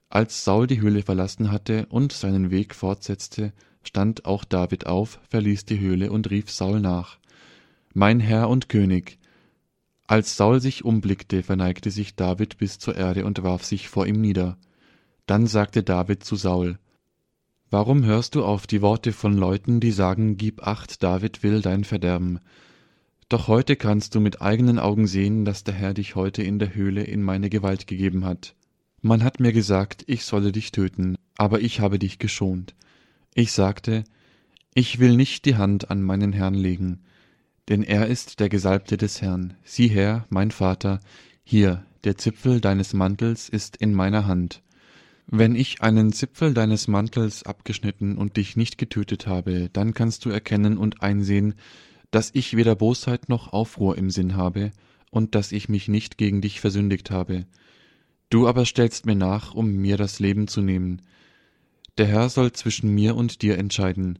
Als 0.09 0.43
Saul 0.43 0.67
die 0.67 0.81
Höhle 0.81 1.03
verlassen 1.03 1.51
hatte 1.51 1.85
und 1.87 2.11
seinen 2.13 2.51
Weg 2.51 2.73
fortsetzte, 2.73 3.53
stand 3.83 4.25
auch 4.25 4.43
David 4.43 4.87
auf, 4.87 5.19
verließ 5.29 5.65
die 5.65 5.79
Höhle 5.79 6.11
und 6.11 6.29
rief 6.29 6.49
Saul 6.49 6.79
nach. 6.79 7.19
Mein 7.93 8.19
Herr 8.19 8.49
und 8.49 8.69
König, 8.69 9.19
als 10.09 10.35
Saul 10.35 10.59
sich 10.59 10.83
umblickte, 10.83 11.43
verneigte 11.43 11.91
sich 11.91 12.15
David 12.15 12.57
bis 12.57 12.79
zur 12.79 12.95
Erde 12.95 13.25
und 13.25 13.43
warf 13.43 13.63
sich 13.63 13.89
vor 13.89 14.07
ihm 14.07 14.19
nieder. 14.19 14.57
Dann 15.27 15.45
sagte 15.45 15.83
David 15.83 16.23
zu 16.23 16.35
Saul, 16.35 16.79
Warum 17.69 18.03
hörst 18.03 18.33
du 18.33 18.43
auf 18.43 18.65
die 18.65 18.81
Worte 18.81 19.13
von 19.13 19.33
Leuten, 19.33 19.79
die 19.79 19.91
sagen, 19.91 20.35
Gib 20.35 20.65
acht, 20.65 21.03
David 21.03 21.43
will 21.43 21.61
dein 21.61 21.83
Verderben? 21.83 22.39
Doch 23.29 23.47
heute 23.47 23.75
kannst 23.75 24.15
du 24.15 24.19
mit 24.19 24.41
eigenen 24.41 24.79
Augen 24.79 25.05
sehen, 25.05 25.45
dass 25.45 25.63
der 25.63 25.75
Herr 25.75 25.93
dich 25.93 26.15
heute 26.15 26.41
in 26.41 26.57
der 26.57 26.73
Höhle 26.73 27.03
in 27.03 27.21
meine 27.21 27.51
Gewalt 27.51 27.85
gegeben 27.85 28.25
hat. 28.25 28.55
Man 29.01 29.23
hat 29.23 29.39
mir 29.39 29.53
gesagt, 29.53 30.03
ich 30.07 30.25
solle 30.25 30.51
dich 30.51 30.71
töten, 30.71 31.15
aber 31.37 31.61
ich 31.61 31.79
habe 31.79 31.99
dich 31.99 32.17
geschont. 32.17 32.73
Ich 33.35 33.51
sagte, 33.51 34.03
ich 34.73 34.97
will 34.97 35.15
nicht 35.15 35.45
die 35.45 35.57
Hand 35.57 35.91
an 35.91 36.01
meinen 36.01 36.33
Herrn 36.33 36.55
legen, 36.55 37.01
denn 37.69 37.83
er 37.83 38.07
ist 38.07 38.39
der 38.39 38.49
Gesalbte 38.49 38.97
des 38.97 39.21
Herrn. 39.21 39.53
Sieh 39.63 39.89
her, 39.89 40.25
mein 40.29 40.49
Vater, 40.49 40.99
hier, 41.43 41.85
der 42.03 42.17
Zipfel 42.17 42.59
deines 42.59 42.93
Mantels 42.93 43.47
ist 43.47 43.77
in 43.77 43.93
meiner 43.93 44.25
Hand. 44.25 44.63
Wenn 45.27 45.53
ich 45.53 45.83
einen 45.83 46.13
Zipfel 46.13 46.55
deines 46.55 46.87
Mantels 46.87 47.43
abgeschnitten 47.43 48.17
und 48.17 48.37
dich 48.37 48.57
nicht 48.57 48.79
getötet 48.79 49.27
habe, 49.27 49.69
dann 49.71 49.93
kannst 49.93 50.25
du 50.25 50.31
erkennen 50.31 50.79
und 50.79 51.03
einsehen, 51.03 51.53
dass 52.11 52.31
ich 52.33 52.55
weder 52.55 52.75
Bosheit 52.75 53.29
noch 53.29 53.53
Aufruhr 53.53 53.97
im 53.97 54.09
Sinn 54.09 54.35
habe 54.35 54.71
und 55.11 55.35
dass 55.35 55.51
ich 55.51 55.69
mich 55.69 55.87
nicht 55.87 56.17
gegen 56.17 56.41
dich 56.41 56.59
versündigt 56.59 57.11
habe. 57.11 57.45
Du 58.29 58.47
aber 58.47 58.65
stellst 58.65 59.05
mir 59.05 59.15
nach, 59.15 59.53
um 59.53 59.71
mir 59.77 59.97
das 59.97 60.19
Leben 60.19 60.47
zu 60.47 60.61
nehmen. 60.61 61.01
Der 61.97 62.07
Herr 62.07 62.29
soll 62.29 62.51
zwischen 62.51 62.93
mir 62.93 63.15
und 63.15 63.41
dir 63.41 63.57
entscheiden. 63.57 64.19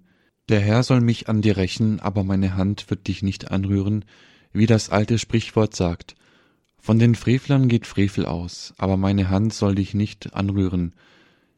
Der 0.49 0.59
Herr 0.59 0.83
soll 0.83 1.01
mich 1.01 1.29
an 1.29 1.41
dir 1.41 1.57
rächen, 1.57 1.99
aber 1.99 2.23
meine 2.23 2.55
Hand 2.55 2.89
wird 2.89 3.07
dich 3.07 3.21
nicht 3.21 3.51
anrühren, 3.51 4.05
wie 4.51 4.65
das 4.65 4.89
alte 4.89 5.19
Sprichwort 5.19 5.75
sagt. 5.75 6.15
Von 6.79 6.97
den 6.97 7.13
Frevlern 7.13 7.67
geht 7.67 7.85
Frevel 7.85 8.25
aus, 8.25 8.73
aber 8.77 8.97
meine 8.97 9.29
Hand 9.29 9.53
soll 9.53 9.75
dich 9.75 9.93
nicht 9.93 10.33
anrühren. 10.33 10.95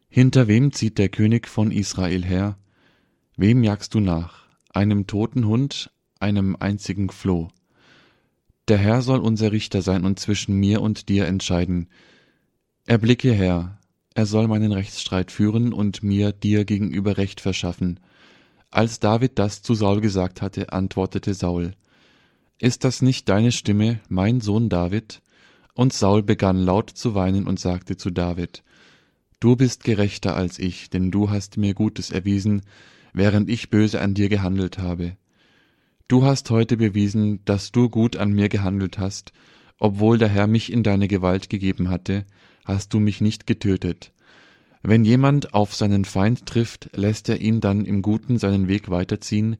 Hinter 0.09 0.47
wem 0.47 0.73
zieht 0.73 0.97
der 0.97 1.07
König 1.07 1.47
von 1.47 1.71
Israel 1.71 2.25
her? 2.25 2.57
Wem 3.37 3.63
jagst 3.63 3.93
du 3.93 4.01
nach? 4.01 4.47
Einem 4.73 5.07
toten 5.07 5.45
Hund, 5.45 5.89
einem 6.21 6.55
einzigen 6.59 7.09
Floh. 7.09 7.49
Der 8.67 8.77
Herr 8.77 9.01
soll 9.01 9.19
unser 9.19 9.51
Richter 9.51 9.81
sein 9.81 10.05
und 10.05 10.19
zwischen 10.19 10.55
mir 10.55 10.81
und 10.81 11.09
dir 11.09 11.25
entscheiden. 11.25 11.89
Erblicke 12.85 13.31
her, 13.33 13.79
er 14.13 14.25
soll 14.25 14.47
meinen 14.47 14.71
Rechtsstreit 14.71 15.31
führen 15.31 15.73
und 15.73 16.03
mir 16.03 16.31
dir 16.31 16.65
gegenüber 16.65 17.17
Recht 17.17 17.41
verschaffen. 17.41 17.99
Als 18.69 18.99
David 18.99 19.39
das 19.39 19.61
zu 19.61 19.73
Saul 19.73 20.01
gesagt 20.01 20.41
hatte, 20.41 20.71
antwortete 20.73 21.33
Saul, 21.33 21.73
Ist 22.59 22.83
das 22.83 23.01
nicht 23.01 23.27
deine 23.29 23.51
Stimme, 23.51 23.99
mein 24.09 24.41
Sohn 24.41 24.69
David? 24.69 25.21
Und 25.73 25.93
Saul 25.93 26.23
begann 26.23 26.57
laut 26.57 26.89
zu 26.89 27.15
weinen 27.15 27.47
und 27.47 27.59
sagte 27.59 27.97
zu 27.97 28.11
David, 28.11 28.63
Du 29.39 29.55
bist 29.55 29.83
gerechter 29.83 30.35
als 30.35 30.59
ich, 30.59 30.89
denn 30.89 31.09
du 31.09 31.29
hast 31.29 31.57
mir 31.57 31.73
Gutes 31.73 32.11
erwiesen, 32.11 32.61
während 33.13 33.49
ich 33.49 33.69
böse 33.69 33.99
an 33.99 34.13
dir 34.13 34.29
gehandelt 34.29 34.77
habe. 34.77 35.17
Du 36.11 36.25
hast 36.25 36.49
heute 36.49 36.75
bewiesen, 36.75 37.39
dass 37.45 37.71
du 37.71 37.87
gut 37.87 38.17
an 38.17 38.33
mir 38.33 38.49
gehandelt 38.49 38.97
hast, 38.97 39.31
obwohl 39.79 40.17
der 40.17 40.27
Herr 40.27 40.45
mich 40.45 40.69
in 40.69 40.83
deine 40.83 41.07
Gewalt 41.07 41.49
gegeben 41.49 41.89
hatte, 41.89 42.25
hast 42.65 42.93
du 42.93 42.99
mich 42.99 43.21
nicht 43.21 43.47
getötet. 43.47 44.11
Wenn 44.83 45.05
jemand 45.05 45.53
auf 45.53 45.73
seinen 45.73 46.03
Feind 46.03 46.45
trifft, 46.45 46.89
lässt 46.97 47.29
er 47.29 47.39
ihn 47.39 47.61
dann 47.61 47.85
im 47.85 48.01
Guten 48.01 48.39
seinen 48.39 48.67
Weg 48.67 48.89
weiterziehen. 48.89 49.55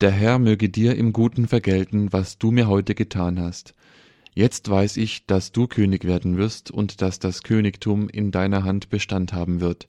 Der 0.00 0.12
Herr 0.12 0.38
möge 0.38 0.68
dir 0.68 0.94
im 0.94 1.12
Guten 1.12 1.48
vergelten, 1.48 2.12
was 2.12 2.38
du 2.38 2.52
mir 2.52 2.68
heute 2.68 2.94
getan 2.94 3.40
hast. 3.40 3.74
Jetzt 4.32 4.70
weiß 4.70 4.96
ich, 4.98 5.26
dass 5.26 5.50
du 5.50 5.66
König 5.66 6.04
werden 6.04 6.36
wirst 6.36 6.70
und 6.70 7.02
dass 7.02 7.18
das 7.18 7.42
Königtum 7.42 8.08
in 8.08 8.30
deiner 8.30 8.62
Hand 8.62 8.90
Bestand 8.90 9.32
haben 9.32 9.60
wird. 9.60 9.88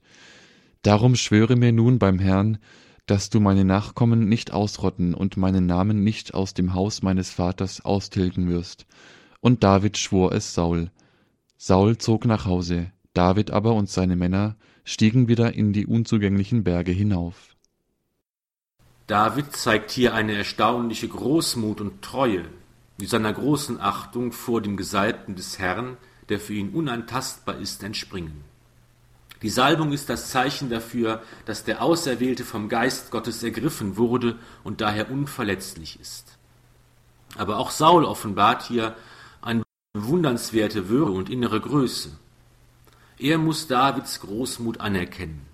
Darum 0.81 1.15
schwöre 1.15 1.55
mir 1.55 1.71
nun 1.71 1.99
beim 1.99 2.17
Herrn, 2.17 2.57
dass 3.05 3.29
du 3.29 3.39
meine 3.39 3.65
Nachkommen 3.65 4.27
nicht 4.27 4.51
ausrotten 4.51 5.13
und 5.13 5.37
meinen 5.37 5.65
Namen 5.65 6.03
nicht 6.03 6.33
aus 6.33 6.53
dem 6.53 6.73
Haus 6.73 7.03
meines 7.03 7.29
Vaters 7.29 7.83
austilgen 7.85 8.49
wirst. 8.49 8.85
Und 9.41 9.63
David 9.63 9.97
schwor 9.97 10.31
es 10.31 10.53
Saul. 10.53 10.91
Saul 11.57 11.97
zog 11.97 12.25
nach 12.25 12.45
Hause. 12.45 12.91
David 13.13 13.51
aber 13.51 13.75
und 13.75 13.89
seine 13.89 14.15
Männer 14.15 14.55
stiegen 14.83 15.27
wieder 15.27 15.53
in 15.53 15.71
die 15.71 15.85
unzugänglichen 15.85 16.63
Berge 16.63 16.91
hinauf. 16.91 17.55
David 19.07 19.55
zeigt 19.55 19.91
hier 19.91 20.15
eine 20.15 20.33
erstaunliche 20.33 21.07
Großmut 21.07 21.81
und 21.81 22.01
Treue. 22.01 22.45
die 22.99 23.07
seiner 23.07 23.33
großen 23.33 23.81
Achtung 23.81 24.31
vor 24.31 24.61
dem 24.61 24.77
Gesalbten 24.77 25.35
des 25.35 25.59
Herrn, 25.59 25.97
der 26.29 26.39
für 26.39 26.53
ihn 26.53 26.69
unantastbar 26.69 27.57
ist, 27.57 27.83
entspringen. 27.83 28.45
Die 29.45 29.51
Salbung 29.51 29.93
ist 29.93 30.09
das 30.09 30.31
Zeichen 30.31 30.71
dafür, 30.71 31.21
dass 31.45 31.63
der 31.63 31.83
Auserwählte 31.83 32.43
vom 32.43 32.67
Geist 32.67 33.11
Gottes 33.11 33.43
ergriffen 33.43 33.95
wurde 33.95 34.39
und 34.63 34.81
daher 34.81 35.11
unverletzlich 35.11 35.99
ist. 36.01 36.39
Aber 37.37 37.59
auch 37.59 37.69
Saul 37.69 38.05
offenbart 38.05 38.63
hier 38.63 38.95
eine 39.43 39.61
bewundernswerte 39.93 40.89
Würde 40.89 41.11
und 41.11 41.29
innere 41.29 41.61
Größe. 41.61 42.09
Er 43.19 43.37
muss 43.37 43.67
Davids 43.67 44.19
Großmut 44.19 44.79
anerkennen. 44.79 45.45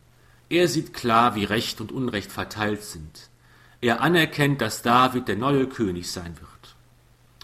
Er 0.48 0.70
sieht 0.70 0.94
klar, 0.94 1.36
wie 1.36 1.44
Recht 1.44 1.82
und 1.82 1.92
Unrecht 1.92 2.32
verteilt 2.32 2.84
sind. 2.84 3.30
Er 3.82 4.00
anerkennt, 4.00 4.62
dass 4.62 4.84
David 4.84 5.28
der 5.28 5.36
neue 5.36 5.68
König 5.68 6.10
sein 6.10 6.38
wird. 6.40 6.76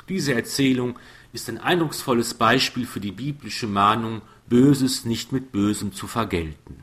Diese 0.07 0.33
Erzählung 0.33 0.97
ist 1.33 1.49
ein 1.49 1.57
eindrucksvolles 1.57 2.35
Beispiel 2.35 2.85
für 2.85 3.01
die 3.01 3.11
biblische 3.11 3.67
Mahnung, 3.67 4.21
Böses 4.49 5.03
nicht 5.03 5.33
mit 5.33 5.51
Bösem 5.51 5.91
zu 5.91 6.07
vergelten. 6.07 6.77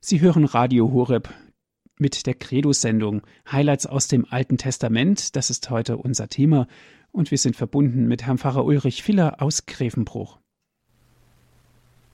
Sie 0.00 0.22
hören 0.22 0.46
Radio 0.46 0.90
Horeb 0.90 1.28
mit 1.98 2.24
der 2.24 2.32
Credo-Sendung 2.32 3.20
Highlights 3.52 3.84
aus 3.84 4.08
dem 4.08 4.24
Alten 4.24 4.56
Testament. 4.56 5.36
Das 5.36 5.50
ist 5.50 5.68
heute 5.68 5.98
unser 5.98 6.28
Thema 6.28 6.66
und 7.12 7.30
wir 7.30 7.36
sind 7.36 7.56
verbunden 7.56 8.08
mit 8.08 8.22
Herrn 8.24 8.38
Pfarrer 8.38 8.64
Ulrich 8.64 9.02
Filler 9.02 9.42
aus 9.42 9.66
Grevenbruch. 9.66 10.38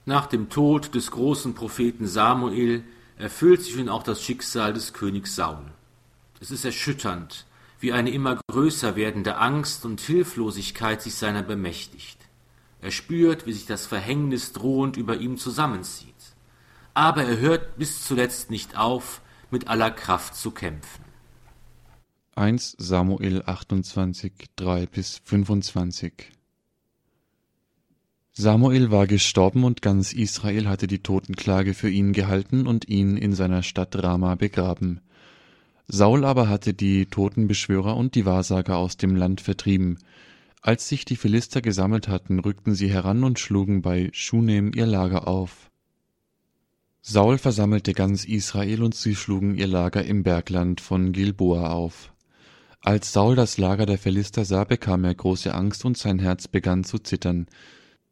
Nach 0.05 0.27
dem 0.27 0.49
Tod 0.49 0.93
des 0.95 1.11
großen 1.11 1.55
Propheten 1.55 2.07
Samuel 2.07 2.83
erfüllt 3.17 3.61
sich 3.63 3.75
nun 3.75 3.89
auch 3.89 4.03
das 4.03 4.21
Schicksal 4.21 4.73
des 4.73 4.93
Königs 4.93 5.35
Saul. 5.35 5.65
Es 6.39 6.51
ist 6.51 6.65
erschütternd, 6.65 7.45
wie 7.79 7.93
eine 7.93 8.11
immer 8.11 8.39
größer 8.47 8.95
werdende 8.95 9.37
Angst 9.37 9.85
und 9.85 10.01
Hilflosigkeit 10.01 11.01
sich 11.01 11.15
seiner 11.15 11.43
bemächtigt. 11.43 12.17
Er 12.81 12.91
spürt, 12.91 13.45
wie 13.47 13.53
sich 13.53 13.65
das 13.65 13.85
Verhängnis 13.85 14.53
drohend 14.53 14.97
über 14.97 15.17
ihm 15.17 15.37
zusammenzieht 15.37 16.15
aber 16.95 17.25
er 17.25 17.37
hört 17.37 17.77
bis 17.77 18.03
zuletzt 18.03 18.49
nicht 18.49 18.77
auf, 18.77 19.21
mit 19.51 19.67
aller 19.67 19.91
Kraft 19.91 20.35
zu 20.35 20.49
kämpfen. 20.49 21.03
1 22.35 22.75
Samuel 22.79 23.43
28, 23.45 24.33
3 24.55 24.87
bis 24.87 25.21
25 25.23 26.31
Samuel 28.37 28.91
war 28.91 29.07
gestorben 29.07 29.63
und 29.63 29.81
ganz 29.81 30.11
Israel 30.11 30.67
hatte 30.67 30.87
die 30.87 30.99
Totenklage 30.99 31.73
für 31.73 31.89
ihn 31.89 32.11
gehalten 32.11 32.67
und 32.67 32.89
ihn 32.89 33.15
in 33.15 33.33
seiner 33.33 33.63
Stadt 33.63 33.95
Rama 34.03 34.35
begraben. 34.35 34.99
Saul 35.87 36.25
aber 36.25 36.49
hatte 36.49 36.73
die 36.73 37.05
Totenbeschwörer 37.05 37.95
und 37.95 38.13
die 38.13 38.25
Wahrsager 38.25 38.75
aus 38.75 38.97
dem 38.97 39.15
Land 39.15 39.39
vertrieben. 39.39 39.99
Als 40.61 40.89
sich 40.89 41.05
die 41.05 41.15
Philister 41.15 41.61
gesammelt 41.61 42.09
hatten, 42.09 42.39
rückten 42.39 42.75
sie 42.75 42.89
heran 42.89 43.23
und 43.23 43.39
schlugen 43.39 43.81
bei 43.81 44.09
Schunem 44.11 44.73
ihr 44.75 44.85
Lager 44.85 45.29
auf. 45.29 45.71
Saul 47.01 47.37
versammelte 47.37 47.93
ganz 47.93 48.25
Israel 48.25 48.83
und 48.83 48.95
sie 48.95 49.15
schlugen 49.15 49.55
ihr 49.55 49.67
Lager 49.67 50.03
im 50.03 50.23
Bergland 50.23 50.81
von 50.81 51.13
Gilboa 51.13 51.69
auf. 51.69 52.11
Als 52.81 53.13
Saul 53.13 53.37
das 53.37 53.57
Lager 53.57 53.85
der 53.85 53.97
Philister 53.97 54.43
sah, 54.43 54.65
bekam 54.65 55.05
er 55.05 55.15
große 55.15 55.53
Angst 55.53 55.85
und 55.85 55.97
sein 55.97 56.19
Herz 56.19 56.49
begann 56.49 56.83
zu 56.83 56.99
zittern. 56.99 57.47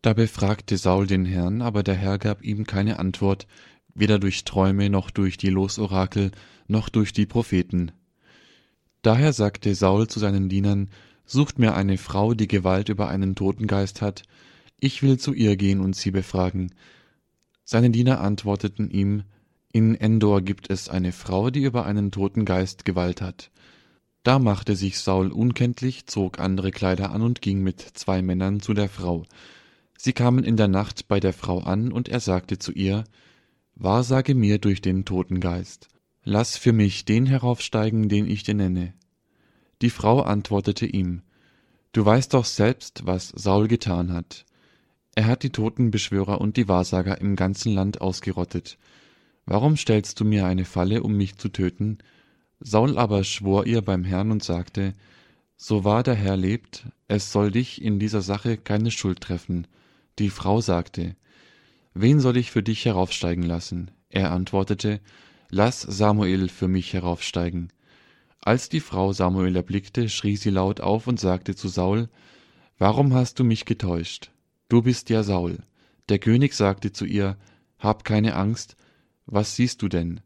Da 0.03 0.11
befragte 0.11 0.77
Saul 0.77 1.07
den 1.07 1.23
Herrn, 1.23 1.61
aber 1.61 1.81
der 1.81 1.95
Herr 1.95 2.17
gab 2.17 2.43
ihm 2.43 2.67
keine 2.67 2.99
Antwort, 2.99 3.47
weder 3.95 4.19
durch 4.19 4.43
Träume 4.43 4.89
noch 4.89 5.09
durch 5.09 5.37
die 5.37 5.49
Losorakel 5.49 6.31
noch 6.67 6.89
durch 6.89 7.13
die 7.13 7.25
Propheten. 7.25 7.93
Daher 9.01 9.31
sagte 9.31 9.73
Saul 9.75 10.07
zu 10.07 10.19
seinen 10.19 10.49
Dienern, 10.49 10.89
Sucht 11.25 11.57
mir 11.57 11.73
eine 11.73 11.97
Frau, 11.97 12.33
die 12.33 12.49
Gewalt 12.49 12.89
über 12.89 13.07
einen 13.07 13.33
Totengeist 13.33 14.01
hat, 14.01 14.23
ich 14.77 15.03
will 15.03 15.17
zu 15.17 15.31
ihr 15.31 15.55
gehen 15.55 15.79
und 15.79 15.95
sie 15.95 16.11
befragen. 16.11 16.73
Seine 17.63 17.89
Diener 17.89 18.19
antworteten 18.19 18.91
ihm, 18.91 19.23
in 19.71 19.95
Endor 19.95 20.41
gibt 20.41 20.69
es 20.69 20.89
eine 20.89 21.13
Frau, 21.13 21.49
die 21.49 21.63
über 21.63 21.85
einen 21.85 22.11
toten 22.11 22.43
Geist 22.43 22.83
Gewalt 22.83 23.21
hat. 23.21 23.51
Da 24.23 24.37
machte 24.37 24.75
sich 24.75 24.99
Saul 24.99 25.31
unkenntlich, 25.31 26.07
zog 26.07 26.39
andere 26.39 26.71
Kleider 26.71 27.11
an 27.11 27.21
und 27.21 27.41
ging 27.41 27.63
mit 27.63 27.79
zwei 27.79 28.21
Männern 28.21 28.59
zu 28.59 28.73
der 28.73 28.89
Frau. 28.89 29.23
Sie 30.05 30.11
kamen 30.11 30.43
in 30.43 30.57
der 30.57 30.67
Nacht 30.67 31.07
bei 31.07 31.21
der 31.21 31.31
Frau 31.31 31.59
an, 31.59 31.93
und 31.93 32.09
er 32.09 32.19
sagte 32.19 32.59
zu 32.59 32.73
ihr, 32.73 33.05
Wahrsage 33.75 34.35
mir 34.35 34.57
durch 34.57 34.81
den 34.81 35.05
toten 35.05 35.39
Geist, 35.39 35.87
lass 36.25 36.57
für 36.57 36.73
mich 36.73 37.05
den 37.05 37.25
heraufsteigen, 37.25 38.09
den 38.09 38.29
ich 38.29 38.43
dir 38.43 38.53
nenne. 38.53 38.93
Die 39.81 39.89
Frau 39.89 40.19
antwortete 40.21 40.85
ihm, 40.85 41.21
Du 41.93 42.03
weißt 42.03 42.33
doch 42.33 42.43
selbst, 42.43 43.05
was 43.05 43.29
Saul 43.29 43.69
getan 43.69 44.11
hat. 44.11 44.43
Er 45.15 45.25
hat 45.25 45.41
die 45.41 45.51
Totenbeschwörer 45.51 46.41
und 46.41 46.57
die 46.57 46.67
Wahrsager 46.67 47.21
im 47.21 47.37
ganzen 47.37 47.73
Land 47.73 48.01
ausgerottet. 48.01 48.77
Warum 49.45 49.77
stellst 49.77 50.19
du 50.19 50.25
mir 50.25 50.45
eine 50.45 50.65
Falle, 50.65 51.01
um 51.01 51.15
mich 51.15 51.37
zu 51.37 51.47
töten? 51.47 51.99
Saul 52.59 52.97
aber 52.97 53.23
schwor 53.23 53.65
ihr 53.65 53.81
beim 53.81 54.03
Herrn 54.03 54.31
und 54.31 54.43
sagte, 54.43 54.95
So 55.55 55.85
wahr 55.85 56.03
der 56.03 56.15
Herr 56.15 56.35
lebt, 56.35 56.87
es 57.07 57.31
soll 57.31 57.51
dich 57.51 57.81
in 57.81 57.99
dieser 57.99 58.21
Sache 58.21 58.57
keine 58.57 58.91
Schuld 58.91 59.21
treffen. 59.21 59.65
Die 60.19 60.29
Frau 60.29 60.61
sagte, 60.61 61.15
Wen 61.95 62.19
soll 62.19 62.37
ich 62.37 62.51
für 62.51 62.63
dich 62.63 62.85
heraufsteigen 62.85 63.43
lassen? 63.43 63.91
Er 64.09 64.31
antwortete, 64.31 65.01
Lass 65.49 65.81
Samuel 65.81 66.49
für 66.49 66.67
mich 66.67 66.93
heraufsteigen. 66.93 67.71
Als 68.39 68.69
die 68.69 68.79
Frau 68.79 69.13
Samuel 69.13 69.55
erblickte, 69.55 70.09
schrie 70.09 70.35
sie 70.35 70.49
laut 70.49 70.81
auf 70.81 71.07
und 71.07 71.19
sagte 71.19 71.55
zu 71.55 71.67
Saul, 71.67 72.09
Warum 72.77 73.13
hast 73.13 73.39
du 73.39 73.43
mich 73.43 73.65
getäuscht? 73.65 74.31
Du 74.69 74.81
bist 74.81 75.09
ja 75.09 75.23
Saul. 75.23 75.59
Der 76.09 76.19
König 76.19 76.53
sagte 76.53 76.91
zu 76.91 77.05
ihr, 77.05 77.37
Hab 77.79 78.03
keine 78.03 78.35
Angst, 78.35 78.75
was 79.25 79.55
siehst 79.55 79.81
du 79.81 79.87
denn? 79.87 80.19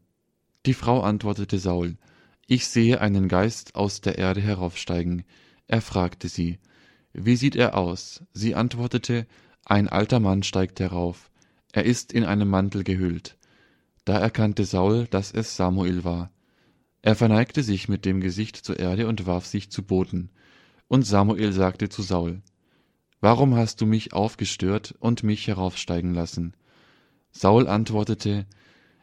Die 0.66 0.74
Frau 0.74 1.02
antwortete 1.02 1.58
Saul, 1.58 1.96
Ich 2.46 2.66
sehe 2.66 3.00
einen 3.00 3.28
Geist 3.28 3.74
aus 3.74 4.00
der 4.00 4.18
Erde 4.18 4.40
heraufsteigen. 4.40 5.24
Er 5.66 5.80
fragte 5.80 6.28
sie, 6.28 6.58
Wie 7.12 7.36
sieht 7.36 7.56
er 7.56 7.76
aus? 7.76 8.22
Sie 8.32 8.54
antwortete, 8.54 9.26
Ein 9.70 9.90
alter 9.90 10.18
Mann 10.18 10.42
steigt 10.44 10.80
herauf. 10.80 11.30
Er 11.72 11.84
ist 11.84 12.14
in 12.14 12.24
einem 12.24 12.48
Mantel 12.48 12.84
gehüllt. 12.84 13.36
Da 14.06 14.18
erkannte 14.18 14.64
Saul, 14.64 15.06
dass 15.10 15.30
es 15.30 15.56
Samuel 15.56 16.04
war. 16.04 16.32
Er 17.02 17.14
verneigte 17.14 17.62
sich 17.62 17.86
mit 17.86 18.06
dem 18.06 18.22
Gesicht 18.22 18.56
zur 18.56 18.78
Erde 18.78 19.06
und 19.06 19.26
warf 19.26 19.44
sich 19.44 19.70
zu 19.70 19.82
Boden. 19.82 20.30
Und 20.88 21.02
Samuel 21.02 21.52
sagte 21.52 21.90
zu 21.90 22.00
Saul, 22.00 22.40
Warum 23.20 23.56
hast 23.56 23.82
du 23.82 23.86
mich 23.86 24.14
aufgestört 24.14 24.94
und 25.00 25.22
mich 25.22 25.48
heraufsteigen 25.48 26.14
lassen? 26.14 26.54
Saul 27.30 27.68
antwortete, 27.68 28.46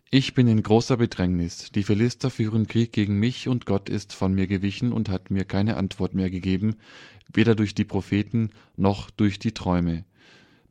Ich 0.10 0.34
bin 0.34 0.48
in 0.48 0.64
großer 0.64 0.98
Bedrängnis, 0.98 1.72
die 1.76 1.84
Philister 1.84 2.32
führen 2.32 2.66
Krieg 2.66 2.92
gegen 2.92 3.20
mich, 3.20 3.48
und 3.48 3.68
Gott 3.68 3.88
ist 3.88 4.14
von 4.14 4.34
mir 4.34 4.48
gewichen 4.48 4.94
und 4.94 5.10
hat 5.10 5.30
mir 5.30 5.46
keine 5.46 5.78
Antwort 5.78 6.16
mehr 6.16 6.32
gegeben, 6.32 6.78
weder 7.32 7.54
durch 7.54 7.76
die 7.76 7.86
Propheten 7.86 8.50
noch 8.76 9.12
durch 9.12 9.38
die 9.38 9.52
Träume. 9.52 10.06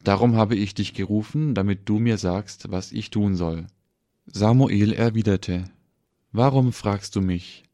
Darum 0.04 0.36
habe 0.36 0.54
ich 0.54 0.74
dich 0.74 0.94
gerufen, 0.94 1.54
damit 1.54 1.88
du 1.88 1.98
mir 1.98 2.18
sagst, 2.18 2.70
was 2.70 2.92
ich 2.92 3.10
tun 3.10 3.36
soll. 3.36 3.66
Samuel 4.26 4.92
erwiderte, 4.92 5.64
Warum 6.30 6.72
fragst 6.72 7.16
du 7.16 7.20
mich? 7.20 7.64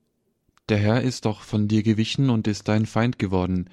Der 0.69 0.79
Herr 0.79 1.03
ist 1.03 1.25
doch 1.25 1.43
von 1.43 1.67
dir 1.67 1.83
gewichen 1.83 2.31
und 2.31 2.47
ist 2.47 2.69
dein 2.69 2.87
Feind 2.87 3.19
geworden, 3.19 3.69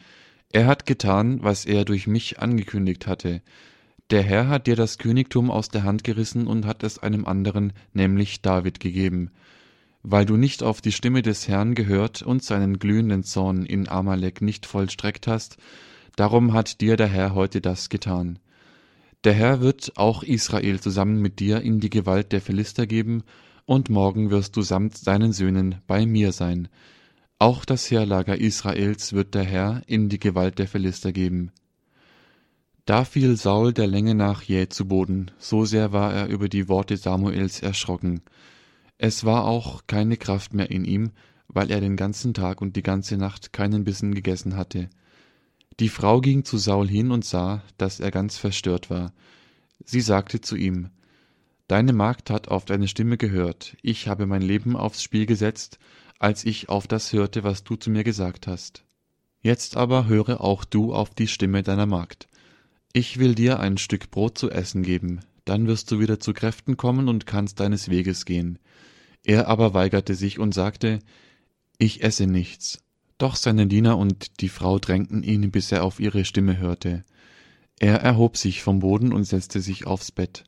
er 0.52 0.66
hat 0.66 0.86
getan, 0.86 1.44
was 1.44 1.66
er 1.66 1.86
durch 1.86 2.08
mich 2.08 2.40
angekündigt 2.40 3.06
hatte. 3.06 3.42
Der 4.10 4.24
Herr 4.24 4.48
hat 4.48 4.66
dir 4.66 4.78
das 4.78 4.98
Königtum 4.98 5.52
aus 5.52 5.70
der 5.70 5.84
Hand 5.84 6.04
gerissen 6.04 6.48
und 6.48 6.66
hat 6.66 6.84
es 6.84 7.00
einem 7.00 7.26
anderen, 7.26 7.74
nämlich 7.94 8.42
David, 8.42 8.80
gegeben. 8.80 9.30
Weil 10.04 10.26
du 10.26 10.38
nicht 10.38 10.64
auf 10.64 10.80
die 10.80 10.94
Stimme 10.94 11.22
des 11.22 11.50
Herrn 11.50 11.76
gehört 11.76 12.22
und 12.22 12.44
seinen 12.44 12.80
glühenden 12.80 13.24
Zorn 13.24 13.66
in 13.66 13.90
Amalek 13.90 14.42
nicht 14.42 14.66
vollstreckt 14.66 15.28
hast, 15.28 15.58
darum 16.16 16.54
hat 16.54 16.80
dir 16.80 16.96
der 16.96 17.08
Herr 17.08 17.36
heute 17.36 17.60
das 17.60 17.90
getan. 17.90 18.40
Der 19.28 19.34
Herr 19.34 19.60
wird 19.60 19.92
auch 19.98 20.24
Israel 20.24 20.80
zusammen 20.80 21.22
mit 21.22 21.42
dir 21.42 21.60
in 21.60 21.82
die 21.82 21.90
Gewalt 21.90 22.32
der 22.32 22.40
Philister 22.40 22.88
geben, 22.88 23.24
und 23.66 23.90
morgen 23.90 24.30
wirst 24.30 24.56
du 24.56 24.62
samt 24.62 24.98
seinen 24.98 25.34
Söhnen 25.34 25.82
bei 25.86 26.06
mir 26.06 26.32
sein. 26.32 26.70
Auch 27.38 27.66
das 27.66 27.92
Heerlager 27.92 28.38
Israels 28.38 29.12
wird 29.12 29.36
der 29.36 29.44
Herr 29.44 29.82
in 29.86 30.08
die 30.08 30.18
Gewalt 30.18 30.60
der 30.60 30.68
Philister 30.70 31.12
geben. 31.12 31.52
Da 32.86 33.04
fiel 33.04 33.36
Saul 33.36 33.74
der 33.74 33.88
Länge 33.88 34.16
nach 34.16 34.44
jäh 34.44 34.70
zu 34.70 34.88
Boden, 34.88 35.30
so 35.38 35.66
sehr 35.66 35.92
war 35.92 36.14
er 36.14 36.28
über 36.28 36.48
die 36.48 36.70
Worte 36.70 36.96
Samuels 36.96 37.62
erschrocken. 37.62 38.22
Es 38.98 39.26
war 39.26 39.44
auch 39.44 39.88
keine 39.88 40.16
Kraft 40.16 40.54
mehr 40.54 40.72
in 40.72 40.86
ihm, 40.86 41.12
weil 41.50 41.70
er 41.70 41.82
den 41.82 41.98
ganzen 41.98 42.34
Tag 42.34 42.62
und 42.62 42.78
die 42.78 42.82
ganze 42.82 43.18
Nacht 43.18 43.52
keinen 43.52 43.84
Bissen 43.84 44.16
gegessen 44.16 44.56
hatte. 44.56 44.88
Die 45.80 45.90
Frau 45.90 46.22
ging 46.22 46.44
zu 46.44 46.58
Saul 46.58 46.88
hin 46.88 47.12
und 47.12 47.24
sah, 47.24 47.64
dass 47.78 48.00
er 48.00 48.12
ganz 48.12 48.38
verstört 48.38 48.90
war. 48.90 49.14
Sie 49.86 50.02
sagte 50.02 50.42
zu 50.42 50.56
ihm, 50.56 50.90
Deine 51.68 51.94
Magd 51.94 52.30
hat 52.30 52.48
auf 52.48 52.66
deine 52.66 52.88
Stimme 52.88 53.18
gehört, 53.18 53.76
ich 53.82 54.08
habe 54.08 54.26
mein 54.26 54.42
Leben 54.42 54.78
aufs 54.78 55.04
Spiel 55.04 55.26
gesetzt, 55.26 55.80
als 56.18 56.46
ich 56.46 56.70
auf 56.70 56.88
das 56.88 57.12
hörte, 57.14 57.44
was 57.44 57.64
du 57.64 57.76
zu 57.76 57.90
mir 57.90 58.04
gesagt 58.04 58.48
hast. 58.48 58.86
Jetzt 59.42 59.78
aber 59.78 60.08
höre 60.08 60.42
auch 60.42 60.66
du 60.66 60.94
auf 60.94 61.14
die 61.14 61.28
Stimme 61.28 61.64
deiner 61.64 61.86
Magd. 61.86 62.28
Ich 62.94 63.20
will 63.20 63.36
dir 63.36 63.60
ein 63.60 63.78
Stück 63.78 64.10
Brot 64.10 64.38
zu 64.38 64.50
essen 64.50 64.82
geben, 64.82 65.20
dann 65.46 65.68
wirst 65.68 65.92
du 65.92 66.00
wieder 66.00 66.20
zu 66.20 66.34
Kräften 66.34 66.78
kommen 66.78 67.08
und 67.08 67.26
kannst 67.26 67.60
deines 67.60 67.90
Weges 67.90 68.26
gehen. 68.26 68.60
Er 69.24 69.48
aber 69.48 69.74
weigerte 69.74 70.16
sich 70.16 70.40
und 70.40 70.54
sagte, 70.54 71.00
Ich 71.78 72.02
esse 72.02 72.28
nichts. 72.28 72.80
Doch 73.18 73.36
seine 73.36 73.68
Diener 73.68 73.98
und 73.98 74.42
die 74.42 74.50
Frau 74.50 74.78
drängten 74.78 75.24
ihn, 75.24 75.52
bis 75.52 75.72
er 75.72 75.84
auf 75.84 76.00
ihre 76.00 76.24
Stimme 76.26 76.58
hörte. 76.58 77.04
Er 77.80 78.02
erhob 78.02 78.38
sich 78.38 78.62
vom 78.62 78.80
Boden 78.80 79.14
und 79.14 79.24
setzte 79.24 79.62
sich 79.62 79.88
aufs 79.88 80.12
Bett. 80.12 80.44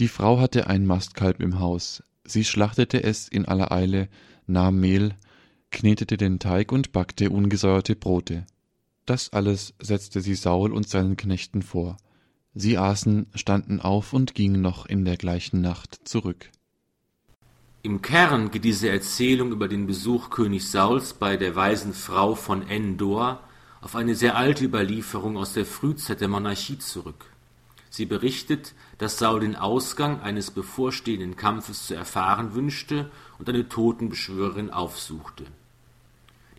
Die 0.00 0.08
Frau 0.08 0.40
hatte 0.40 0.66
ein 0.66 0.86
Mastkalb 0.86 1.40
im 1.40 1.58
Haus. 1.60 2.02
Sie 2.24 2.44
schlachtete 2.44 3.02
es 3.02 3.28
in 3.28 3.46
aller 3.46 3.72
Eile, 3.72 4.08
nahm 4.46 4.80
Mehl, 4.80 5.14
knetete 5.70 6.16
den 6.16 6.38
Teig 6.38 6.72
und 6.72 6.92
backte 6.92 7.30
ungesäuerte 7.30 7.96
Brote. 7.96 8.46
Das 9.06 9.32
alles 9.32 9.74
setzte 9.80 10.20
sie 10.20 10.34
Saul 10.34 10.72
und 10.72 10.88
seinen 10.88 11.16
Knechten 11.16 11.62
vor. 11.62 11.96
Sie 12.54 12.78
aßen, 12.78 13.26
standen 13.34 13.80
auf 13.80 14.12
und 14.12 14.34
gingen 14.34 14.60
noch 14.60 14.86
in 14.86 15.04
der 15.04 15.16
gleichen 15.16 15.60
Nacht 15.60 16.00
zurück. 16.04 16.50
Im 17.84 18.00
Kern 18.00 18.52
geht 18.52 18.62
diese 18.62 18.90
Erzählung 18.90 19.50
über 19.50 19.66
den 19.66 19.88
Besuch 19.88 20.30
König 20.30 20.70
Sauls 20.70 21.14
bei 21.14 21.36
der 21.36 21.56
weisen 21.56 21.94
Frau 21.94 22.36
von 22.36 22.68
Endor 22.68 23.40
auf 23.80 23.96
eine 23.96 24.14
sehr 24.14 24.36
alte 24.36 24.64
Überlieferung 24.64 25.36
aus 25.36 25.54
der 25.54 25.66
Frühzeit 25.66 26.20
der 26.20 26.28
Monarchie 26.28 26.78
zurück. 26.78 27.24
Sie 27.90 28.06
berichtet, 28.06 28.74
dass 28.98 29.18
Saul 29.18 29.40
den 29.40 29.56
Ausgang 29.56 30.20
eines 30.20 30.52
bevorstehenden 30.52 31.34
Kampfes 31.34 31.88
zu 31.88 31.96
erfahren 31.96 32.54
wünschte 32.54 33.10
und 33.40 33.48
eine 33.48 33.68
Totenbeschwörerin 33.68 34.70
aufsuchte. 34.70 35.44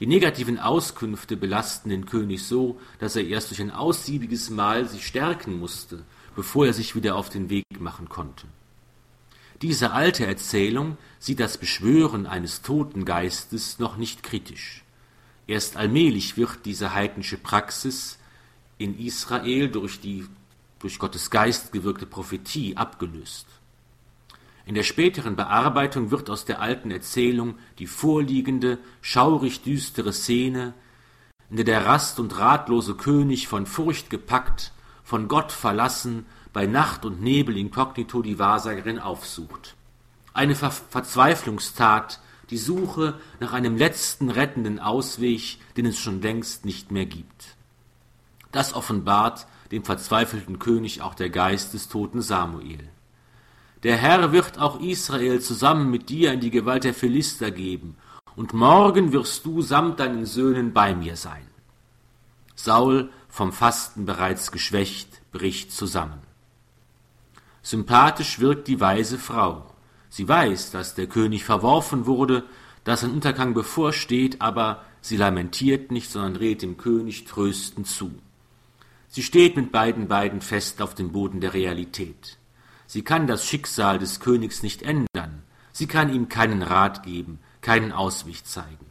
Die 0.01 0.07
negativen 0.07 0.59
Auskünfte 0.59 1.38
belasten 1.38 1.88
den 1.88 2.05
König 2.05 2.43
so, 2.43 2.82
dass 2.99 3.15
er 3.15 3.26
erst 3.26 3.49
durch 3.49 3.61
ein 3.61 3.71
aussiebiges 3.71 4.49
Mahl 4.49 4.89
sich 4.89 5.07
stärken 5.07 5.57
musste, 5.57 6.03
bevor 6.36 6.65
er 6.65 6.74
sich 6.74 6.95
wieder 6.95 7.15
auf 7.15 7.30
den 7.30 7.49
Weg 7.49 7.80
machen 7.80 8.09
konnte. 8.09 8.45
Diese 9.62 9.91
alte 9.91 10.26
Erzählung 10.26 10.97
sieht 11.20 11.39
das 11.39 11.58
Beschwören 11.58 12.26
eines 12.26 12.62
toten 12.62 13.06
Geistes 13.06 13.80
noch 13.80 13.97
nicht 13.97 14.24
kritisch. 14.24 14.84
Erst 15.47 15.78
allmählich 15.78 16.38
wird 16.38 16.66
diese 16.66 16.93
heidnische 16.93 17.38
Praxis 17.38 18.18
in 18.78 18.97
Israel 18.97 19.70
durch 19.70 19.99
die 19.99 20.26
durch 20.80 20.99
Gottes 20.99 21.30
Geist 21.30 21.72
gewirkte 21.72 22.06
Prophetie 22.06 22.76
abgelöst. 22.76 23.47
In 24.66 24.76
der 24.76 24.84
späteren 24.84 25.38
Bearbeitung 25.38 26.12
wird 26.12 26.30
aus 26.30 26.43
der 26.43 26.62
alten 26.62 26.91
Erzählung 26.91 27.56
die 27.80 27.88
vorliegende, 27.88 28.80
schaurig 29.01 29.62
düstere 29.62 30.12
Szene, 30.12 30.74
in 31.49 31.56
der 31.56 31.66
der 31.66 31.86
rast 31.86 32.20
und 32.20 32.38
ratlose 32.38 32.95
König 32.95 33.47
von 33.47 33.66
Furcht 33.66 34.10
gepackt, 34.10 34.74
von 35.06 35.30
Gott 35.30 35.54
verlassen, 35.54 36.26
bei 36.54 36.68
Nacht 36.68 37.04
und 37.04 37.22
Nebel 37.22 37.58
inkognito 37.58 38.22
die 38.22 38.39
Wahrsagerin 38.39 38.99
aufsucht. 38.99 39.76
Eine 40.34 40.56
Ver 40.56 40.72
Verzweiflungstat, 40.72 42.20
die 42.49 42.58
Suche 42.58 43.20
nach 43.39 43.54
einem 43.54 43.76
letzten 43.76 44.30
rettenden 44.30 44.80
Ausweg, 44.80 45.58
den 45.76 45.88
es 45.88 45.99
schon 45.99 46.22
längst 46.22 46.66
nicht 46.66 46.91
mehr 46.91 47.08
gibt. 47.08 47.56
Das 48.51 48.74
offenbart 48.76 49.47
dem 49.72 49.84
verzweifelten 49.84 50.60
König 50.60 51.01
auch 51.01 51.16
der 51.16 51.32
Geist 51.32 51.74
des 51.74 51.89
toten 51.89 52.22
Samuel. 52.22 52.88
Der 53.82 53.97
Herr 53.97 54.32
wird 54.32 54.60
auch 54.60 54.80
Israel 54.80 55.41
zusammen 55.41 55.89
mit 55.89 56.10
dir 56.10 56.32
in 56.32 56.39
die 56.39 56.51
Gewalt 56.51 56.84
der 56.84 56.93
Philister 56.93 57.49
geben, 57.51 57.97
und 58.36 58.54
morgen 58.54 59.12
wirst 59.12 59.45
du 59.45 59.62
samt 59.62 59.99
deinen 59.99 60.26
Söhnen 60.26 60.74
bei 60.74 60.95
mir 60.95 61.16
sein. 61.16 61.47
Saul, 62.56 63.10
vom 63.30 63.51
Fasten 63.51 64.06
bereits 64.06 64.51
geschwächt, 64.51 65.22
bricht 65.32 65.72
zusammen. 65.72 66.22
Sympathisch 67.64 68.39
wirkt 68.39 68.68
die 68.68 68.82
weise 68.82 69.18
Frau. 69.18 69.66
Sie 70.09 70.28
weiß, 70.28 70.72
dass 70.72 70.95
der 70.95 71.07
König 71.07 71.45
verworfen 71.45 72.05
wurde, 72.05 72.43
dass 72.84 73.03
ein 73.03 73.11
Untergang 73.11 73.53
bevorsteht, 73.53 74.41
aber 74.41 74.84
sie 75.01 75.16
lamentiert 75.16 75.91
nicht, 75.91 76.11
sondern 76.11 76.36
redet 76.36 76.61
dem 76.61 76.78
König 76.78 77.24
tröstend 77.26 77.88
zu. 77.88 78.11
Sie 79.07 79.24
steht 79.24 79.55
mit 79.55 79.72
beiden 79.72 80.07
Beinen 80.07 80.41
fest 80.41 80.82
auf 80.82 80.93
dem 80.93 81.14
Boden 81.14 81.39
der 81.39 81.53
Realität. 81.53 82.38
Sie 82.86 83.01
kann 83.01 83.28
das 83.28 83.45
Schicksal 83.45 83.97
des 83.97 84.20
Königs 84.20 84.61
nicht 84.61 84.84
ändern, 84.84 85.43
sie 85.72 85.88
kann 85.88 86.14
ihm 86.14 86.28
keinen 86.30 86.61
Rat 86.61 87.03
geben, 87.03 87.39
keinen 87.61 87.93
Ausweg 87.93 88.45
zeigen. 88.45 88.86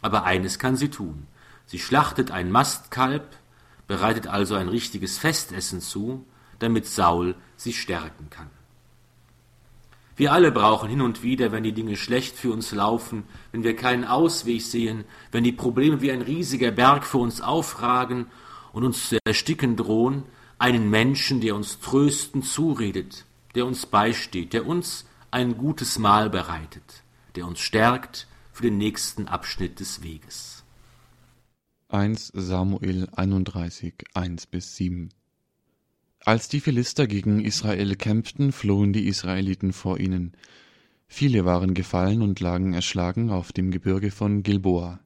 Aber 0.00 0.24
eines 0.24 0.58
kann 0.60 0.76
sie 0.76 0.90
tun. 0.90 1.26
Sie 1.66 1.80
schlachtet 1.80 2.30
ein 2.30 2.52
Mastkalb, 2.52 3.36
bereitet 3.88 4.28
also 4.28 4.54
ein 4.54 4.68
richtiges 4.68 5.18
Festessen 5.18 5.80
zu, 5.80 6.24
damit 6.60 6.86
Saul 6.86 7.34
sich 7.56 7.80
stärken 7.80 8.30
kann. 8.30 8.50
Wir 10.16 10.32
alle 10.32 10.50
brauchen 10.50 10.88
hin 10.88 11.02
und 11.02 11.22
wieder, 11.22 11.52
wenn 11.52 11.62
die 11.62 11.72
Dinge 11.72 11.96
schlecht 11.96 12.36
für 12.36 12.50
uns 12.50 12.72
laufen, 12.72 13.24
wenn 13.52 13.64
wir 13.64 13.76
keinen 13.76 14.04
Ausweg 14.04 14.62
sehen, 14.62 15.04
wenn 15.30 15.44
die 15.44 15.52
Probleme 15.52 16.00
wie 16.00 16.10
ein 16.10 16.22
riesiger 16.22 16.70
Berg 16.70 17.04
vor 17.04 17.20
uns 17.20 17.42
aufragen 17.42 18.26
und 18.72 18.84
uns 18.84 19.10
zu 19.10 19.18
ersticken 19.26 19.76
drohen, 19.76 20.22
einen 20.58 20.88
Menschen, 20.88 21.42
der 21.42 21.54
uns 21.54 21.80
trösten 21.80 22.42
zuredet, 22.42 23.26
der 23.54 23.66
uns 23.66 23.84
beisteht, 23.84 24.54
der 24.54 24.66
uns 24.66 25.06
ein 25.30 25.58
gutes 25.58 25.98
Mahl 25.98 26.30
bereitet, 26.30 27.02
der 27.34 27.46
uns 27.46 27.60
stärkt 27.60 28.26
für 28.52 28.62
den 28.62 28.78
nächsten 28.78 29.28
Abschnitt 29.28 29.80
des 29.80 30.02
Weges. 30.02 30.64
1 31.88 32.32
Samuel 32.34 33.08
31, 33.14 33.94
1 34.14 34.46
bis 34.46 34.76
7 34.76 35.10
Als 36.24 36.48
die 36.48 36.60
Philister 36.60 37.06
gegen 37.06 37.44
Israel 37.44 37.94
kämpften, 37.96 38.52
flohen 38.52 38.92
die 38.92 39.06
Israeliten 39.06 39.72
vor 39.72 40.00
ihnen. 40.00 40.32
Viele 41.06 41.44
waren 41.44 41.74
gefallen 41.74 42.22
und 42.22 42.40
lagen 42.40 42.74
erschlagen 42.74 43.30
auf 43.30 43.52
dem 43.52 43.70
Gebirge 43.70 44.10
von 44.10 44.42
Gilboa. 44.42 45.00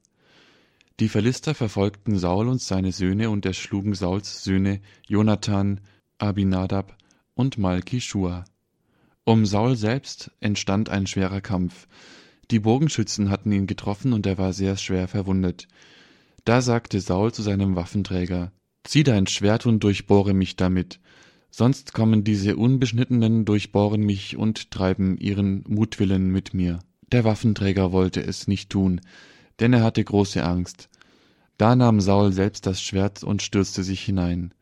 Die 0.99 1.09
Philister 1.09 1.55
verfolgten 1.55 2.19
Saul 2.19 2.49
und 2.49 2.61
seine 2.61 2.93
Söhne 2.93 3.31
und 3.31 3.47
erschlugen 3.47 3.95
Sauls 3.95 4.45
Söhne 4.45 4.81
Jonathan, 5.07 5.81
Abinadab 6.19 6.97
und 7.35 7.59
Malki-Schua. 7.59 8.45
Um 9.25 9.47
Saul 9.47 9.77
selbst 9.77 10.31
entstand 10.41 10.89
ein 10.89 11.07
schwerer 11.07 11.41
Kampf. 11.41 11.87
Die 12.51 12.61
Bogenschützen 12.61 13.31
hatten 13.31 13.53
ihn 13.53 13.67
getroffen 13.67 14.13
und 14.13 14.27
er 14.27 14.39
war 14.39 14.53
sehr 14.53 14.77
schwer 14.77 15.09
verwundet. 15.09 15.69
Da 16.45 16.63
sagte 16.63 17.01
Saul 17.01 17.33
zu 17.33 17.43
seinem 17.43 17.77
Waffenträger, 17.77 18.53
Zieh 18.85 19.03
dein 19.03 19.27
Schwert 19.27 19.67
und 19.67 19.85
durchbohre 19.85 20.35
mich 20.35 20.57
damit, 20.57 21.01
sonst 21.51 21.93
kommen 21.93 22.25
diese 22.25 22.57
Unbeschnittenen, 22.57 23.45
durchbohren 23.45 24.03
mich 24.03 24.37
und 24.37 24.71
treiben 24.71 25.19
ihren 25.19 25.65
Mutwillen 25.69 26.31
mit 26.31 26.55
mir. 26.55 26.81
Der 27.13 27.25
Waffenträger 27.25 27.93
wollte 27.93 28.23
es 28.23 28.47
nicht 28.49 28.71
tun, 28.71 29.01
denn 29.59 29.73
er 29.73 29.83
hatte 29.83 30.03
große 30.03 30.45
Angst. 30.45 30.89
Da 31.59 31.77
nahm 31.77 32.01
Saul 32.01 32.33
selbst 32.33 32.67
das 32.67 32.81
Schwert 32.81 33.23
und 33.23 33.43
stürzte 33.43 33.83
sich 33.83 34.01
hinein. 34.01 34.55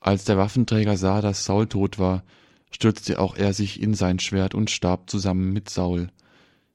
Als 0.00 0.24
der 0.24 0.38
Waffenträger 0.38 0.96
sah, 0.96 1.20
dass 1.20 1.44
Saul 1.44 1.66
tot 1.66 1.98
war, 1.98 2.24
stürzte 2.70 3.18
auch 3.18 3.36
er 3.36 3.52
sich 3.52 3.82
in 3.82 3.92
sein 3.94 4.18
Schwert 4.18 4.54
und 4.54 4.70
starb 4.70 5.10
zusammen 5.10 5.52
mit 5.52 5.68
Saul. 5.68 6.08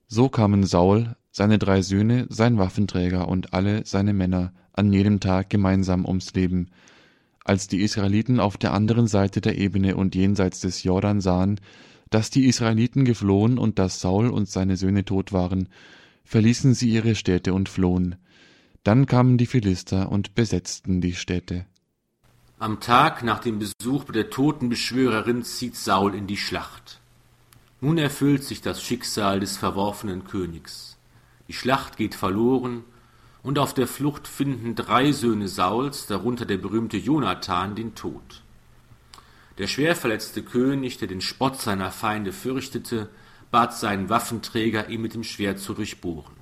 So 0.08 0.30
kamen 0.30 0.66
Saul, 0.66 1.16
seine 1.36 1.60
drei 1.60 1.82
Söhne, 1.82 2.28
sein 2.30 2.58
Waffenträger 2.58 3.28
und 3.28 3.54
alle 3.54 3.86
seine 3.86 4.14
Männer 4.14 4.54
an 4.72 4.94
jedem 4.94 5.20
Tag 5.20 5.50
gemeinsam 5.50 6.06
ums 6.06 6.34
Leben. 6.34 6.70
Als 7.44 7.68
die 7.68 7.82
Israeliten 7.82 8.40
auf 8.40 8.56
der 8.56 8.74
anderen 8.74 9.08
Seite 9.08 9.42
der 9.42 9.58
Ebene 9.58 9.98
und 9.98 10.16
jenseits 10.16 10.62
des 10.62 10.84
Jordan 10.84 11.20
sahen, 11.20 11.60
dass 12.10 12.30
die 12.30 12.46
Israeliten 12.46 13.04
geflohen 13.04 13.58
und 13.58 13.80
dass 13.80 14.00
Saul 14.00 14.30
und 14.30 14.48
seine 14.48 14.78
Söhne 14.78 15.04
tot 15.04 15.34
waren, 15.34 15.68
verließen 16.24 16.74
sie 16.74 16.90
ihre 16.90 17.16
Städte 17.16 17.54
und 17.54 17.68
flohen. 17.68 18.16
Dann 18.86 19.06
kamen 19.06 19.38
die 19.38 19.46
Philister 19.46 20.14
und 20.14 20.36
besetzten 20.36 21.02
die 21.02 21.16
Städte. 21.16 21.66
Am 22.60 22.80
Tag 22.80 23.24
nach 23.24 23.40
dem 23.40 23.60
Besuch 23.60 24.06
der 24.06 24.30
Totenbeschwörerin 24.30 25.44
zieht 25.44 25.76
Saul 25.76 26.16
in 26.16 26.28
die 26.28 26.38
Schlacht. 26.38 27.02
Nun 27.82 27.98
erfüllt 27.98 28.46
sich 28.46 28.62
das 28.62 28.82
Schicksal 28.82 29.42
des 29.42 29.58
verworfenen 29.58 30.24
Königs. 30.24 30.95
Die 31.48 31.54
Schlacht 31.54 31.98
geht 31.98 32.16
verloren, 32.16 32.84
und 33.44 33.60
auf 33.60 33.76
der 33.76 33.88
Flucht 33.88 34.28
finden 34.28 34.74
drei 34.74 35.12
Söhne 35.12 35.48
Sauls, 35.48 36.08
darunter 36.08 36.46
der 36.46 36.58
berühmte 36.58 36.98
Jonathan, 36.98 37.76
den 37.76 37.94
Tod. 37.94 38.42
Der 39.60 39.68
schwerverletzte 39.68 40.42
König, 40.42 40.98
der 40.98 41.08
den 41.08 41.22
Spott 41.22 41.62
seiner 41.62 41.92
Feinde 41.92 42.34
fürchtete, 42.34 43.08
bat 43.52 43.78
seinen 43.78 44.10
Waffenträger, 44.10 44.90
ihn 44.90 45.02
mit 45.02 45.14
dem 45.14 45.24
Schwert 45.24 45.60
zu 45.60 45.76
durchbohren. 45.76 46.34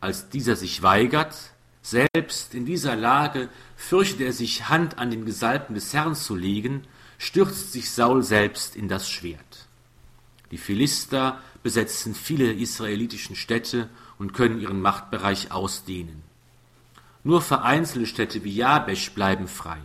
Als 0.00 0.28
dieser 0.28 0.56
sich 0.56 0.82
weigert, 0.82 1.52
Selbst 1.82 2.54
in 2.54 2.64
dieser 2.64 2.94
Lage 2.94 3.48
fürchtet 3.76 4.20
er 4.20 4.32
sich, 4.32 4.68
Hand 4.68 4.98
an 4.98 5.10
den 5.10 5.24
Gesalbten 5.24 5.74
des 5.74 5.92
Herrn 5.92 6.14
zu 6.14 6.36
legen, 6.36 6.86
stürzt 7.18 7.72
sich 7.72 7.90
Saul 7.90 8.22
selbst 8.22 8.76
in 8.76 8.88
das 8.88 9.10
Schwert. 9.10 9.66
Die 10.52 10.58
Philister 10.58 11.40
besetzen 11.62 12.14
viele 12.14 12.52
israelitischen 12.52 13.36
Städte 13.36 13.88
und 14.18 14.34
können 14.34 14.60
ihren 14.60 14.80
Machtbereich 14.80 15.52
ausdehnen. 15.52 16.22
Nur 17.24 17.40
vereinzelte 17.40 18.06
Städte 18.06 18.44
wie 18.44 18.54
Jabesch 18.54 19.12
bleiben 19.12 19.46
frei. 19.46 19.78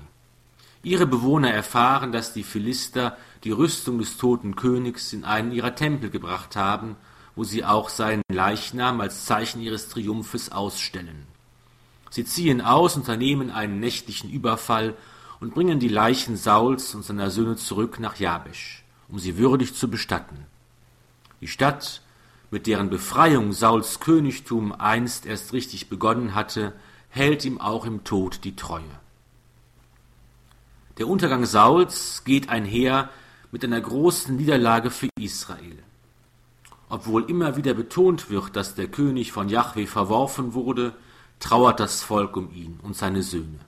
Ihre 0.84 1.06
Bewohner 1.06 1.52
erfahren, 1.52 2.12
dass 2.12 2.34
die 2.34 2.44
Philister 2.44 3.18
die 3.44 3.52
Rüstung 3.52 4.00
des 4.00 4.18
toten 4.18 4.56
Königs 4.56 5.14
in 5.14 5.24
einen 5.24 5.52
ihrer 5.52 5.76
Tempel 5.76 6.10
gebracht 6.10 6.56
haben, 6.56 6.96
wo 7.36 7.44
sie 7.44 7.64
auch 7.64 7.90
seinen 7.90 8.24
Leichnam 8.32 9.00
als 9.00 9.26
Zeichen 9.26 9.62
ihres 9.62 9.90
Triumphes 9.90 10.52
ausstellen. 10.52 11.28
Sie 12.10 12.26
ziehen 12.26 12.62
aus, 12.62 12.96
unternehmen 12.96 13.52
einen 13.52 13.80
nächtlichen 13.80 14.30
Überfall 14.30 14.96
und 15.40 15.54
bringen 15.54 15.80
die 15.80 15.88
Leichen 15.88 16.36
Sauls 16.36 16.96
und 16.96 17.04
seiner 17.04 17.30
Söhne 17.30 17.58
zurück 17.58 18.00
nach 18.00 18.16
Jabesch, 18.18 18.84
um 19.10 19.20
sie 19.20 19.38
würdig 19.38 19.76
zu 19.76 19.90
bestatten. 19.90 20.46
Die 21.42 21.48
Stadt, 21.48 22.02
mit 22.50 22.66
deren 22.66 22.90
Befreiung 22.90 23.54
Sauls 23.54 24.00
Königtum 24.00 24.72
einst 24.72 25.26
erst 25.26 25.54
richtig 25.54 25.90
begonnen 25.90 26.34
hatte, 26.34 26.74
hält 27.10 27.46
ihm 27.46 27.62
auch 27.62 27.86
im 27.86 28.04
Tod 28.04 28.44
die 28.44 28.56
Treue. 28.56 28.84
Der 30.98 31.08
Untergang 31.08 31.46
Sauls 31.46 32.24
geht 32.24 32.50
einher 32.50 33.10
mit 33.52 33.64
einer 33.64 33.80
großen 33.80 34.36
Niederlage 34.36 34.90
für 34.90 35.10
Israel. 35.20 35.78
Obwohl 36.90 37.30
immer 37.30 37.56
wieder 37.56 37.74
betont 37.74 38.30
wird, 38.30 38.56
dass 38.56 38.76
der 38.76 38.88
König 38.88 39.32
von 39.32 39.50
Jahwe 39.50 39.86
verworfen 39.86 40.54
wurde, 40.54 40.94
trauert 41.40 41.80
das 41.80 42.02
Volk 42.02 42.36
um 42.36 42.52
ihn 42.54 42.80
und 42.82 42.96
seine 42.96 43.22
Söhne. 43.22 43.60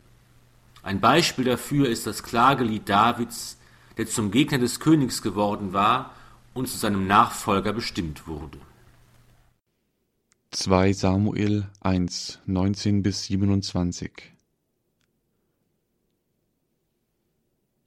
Ein 0.81 1.01
Beispiel 1.01 1.45
dafür 1.45 1.87
ist 1.87 2.07
das 2.07 2.23
Klagelied 2.23 2.87
Davids, 2.89 3.57
der 3.97 4.07
zum 4.07 4.31
Gegner 4.31 4.57
des 4.57 4.79
Königs 4.79 5.21
geworden 5.21 5.73
war 5.73 6.15
und 6.59 6.67
zu 6.67 6.77
seinem 6.77 7.07
Nachfolger 7.07 7.71
bestimmt 7.71 8.27
wurde. 8.27 8.57
2 10.51 10.91
Samuel 10.91 11.69
1, 11.79 12.39
19 12.47 13.01
bis 13.01 13.23
27 13.27 14.11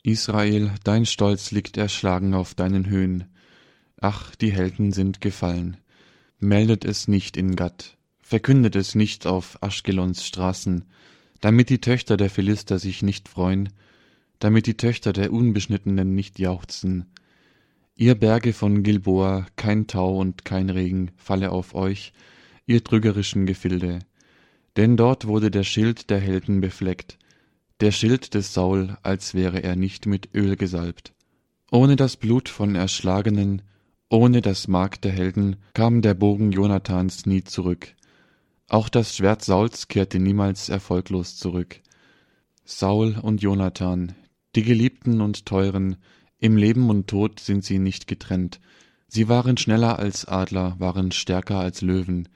Israel, 0.02 0.72
dein 0.84 1.04
Stolz 1.04 1.50
liegt 1.50 1.76
erschlagen 1.76 2.32
auf 2.32 2.54
deinen 2.54 2.88
Höhen. 2.88 3.26
Ach, 4.00 4.34
die 4.36 4.52
Helden 4.52 4.90
sind 4.92 5.20
gefallen. 5.20 5.76
Meldet 6.38 6.86
es 6.86 7.08
nicht 7.08 7.36
in 7.36 7.56
Gatt, 7.56 7.98
verkündet 8.22 8.74
es 8.74 8.94
nicht 8.94 9.26
auf 9.26 9.62
Aschkelons 9.62 10.24
Straßen, 10.24 10.86
damit 11.42 11.68
die 11.68 11.82
Töchter 11.82 12.16
der 12.16 12.30
Philister 12.30 12.78
sich 12.78 13.02
nicht 13.02 13.28
freuen, 13.28 13.68
damit 14.38 14.66
die 14.66 14.78
Töchter 14.78 15.12
der 15.12 15.30
Unbeschnittenen 15.30 16.14
nicht 16.14 16.38
jauchzen. 16.38 17.12
Ihr 17.95 18.14
Berge 18.14 18.53
von 18.53 18.82
Gilboa, 18.82 19.47
kein 19.57 19.86
Tau 19.86 20.18
und 20.18 20.45
kein 20.45 20.70
Regen 20.70 21.11
falle 21.16 21.51
auf 21.53 21.74
euch, 21.74 22.12
ihr 22.66 22.82
trügerischen 22.82 23.45
Gefilde. 23.45 23.99
Denn 24.76 24.97
dort 24.97 25.26
wurde 25.26 25.51
der 25.51 25.62
Schild 25.62 26.09
der 26.09 26.18
Helden 26.18 26.61
befleckt, 26.62 27.18
der 27.80 27.90
Schild 27.93 28.34
des 28.34 28.55
Saul, 28.55 28.97
als 29.03 29.34
wäre 29.34 29.62
er 29.62 29.76
nicht 29.76 30.07
mit 30.07 30.34
Öl 30.34 30.57
gesalbt. 30.57 31.12
Ohne 31.70 31.97
das 31.97 32.16
Blut 32.16 32.49
von 32.49 32.74
Erschlagenen, 32.74 33.62
ohne 34.09 34.40
das 34.40 34.68
Mark 34.68 35.01
der 35.03 35.12
Helden 35.12 35.57
kam 35.74 36.01
der 36.01 36.14
Bogen 36.14 36.51
Jonathans 36.51 37.26
nie 37.26 37.45
zurück. 37.45 37.95
Auch 38.68 38.88
das 38.88 39.16
Schwert 39.16 39.45
Sauls 39.45 39.88
kehrte 39.88 40.18
niemals 40.18 40.70
erfolglos 40.70 41.36
zurück. 41.36 41.80
Saul 42.64 43.18
und 43.20 43.43
Jonathan, 43.43 44.14
die 44.55 44.62
Geliebten 44.62 45.20
und 45.20 45.45
Teuren, 45.45 45.97
im 46.43 46.57
Leben 46.57 46.90
und 46.90 47.07
Tod 47.07 47.38
sind 47.38 47.64
sie 47.64 47.78
nicht 47.78 48.09
getrennt. 48.09 48.59
Sie 49.07 49.28
waren 49.28 49.57
schneller 49.57 50.01
als 50.01 50.24
Adler, 50.24 50.74
waren 50.80 51.12
stärker 51.12 51.61
als 51.61 51.82
Löwen. 51.82 52.28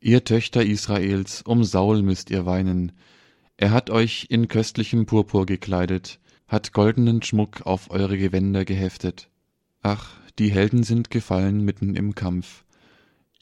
Ihr 0.00 0.22
Töchter 0.22 0.64
Israels, 0.64 1.42
um 1.42 1.64
Saul 1.64 2.02
müsst 2.02 2.30
ihr 2.30 2.46
weinen. 2.46 2.92
Er 3.56 3.72
hat 3.72 3.90
euch 3.90 4.26
in 4.30 4.46
köstlichem 4.46 5.06
Purpur 5.06 5.44
gekleidet, 5.44 6.20
hat 6.46 6.72
goldenen 6.72 7.20
Schmuck 7.22 7.62
auf 7.62 7.90
eure 7.90 8.16
Gewänder 8.16 8.64
geheftet. 8.64 9.28
Ach, 9.82 10.10
die 10.38 10.52
Helden 10.52 10.84
sind 10.84 11.10
gefallen 11.10 11.64
mitten 11.64 11.96
im 11.96 12.14
Kampf. 12.14 12.64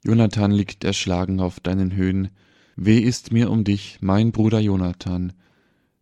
Jonathan 0.03 0.51
liegt 0.51 0.83
erschlagen 0.83 1.41
auf 1.41 1.61
deinen 1.61 1.95
Höhen. 1.95 2.31
Weh 2.75 3.01
ist 3.01 3.33
mir 3.33 3.51
um 3.51 3.65
dich, 3.65 3.99
mein 4.01 4.33
Bruder 4.33 4.61
Jonathan. 4.61 5.35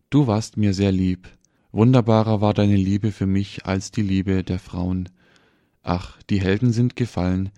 Du 0.09 0.25
warst 0.27 0.55
mir 0.55 0.73
sehr 0.73 0.93
lieb. 0.93 1.27
Wunderbarer 1.71 2.41
war 2.41 2.55
deine 2.55 2.75
Liebe 2.75 3.11
für 3.11 3.27
mich 3.27 3.65
als 3.65 3.91
die 3.91 4.01
Liebe 4.01 4.43
der 4.43 4.57
Frauen. 4.57 5.09
Ach, 5.83 6.21
die 6.23 6.41
Helden 6.41 6.73
sind 6.73 6.95
gefallen, 6.95 7.51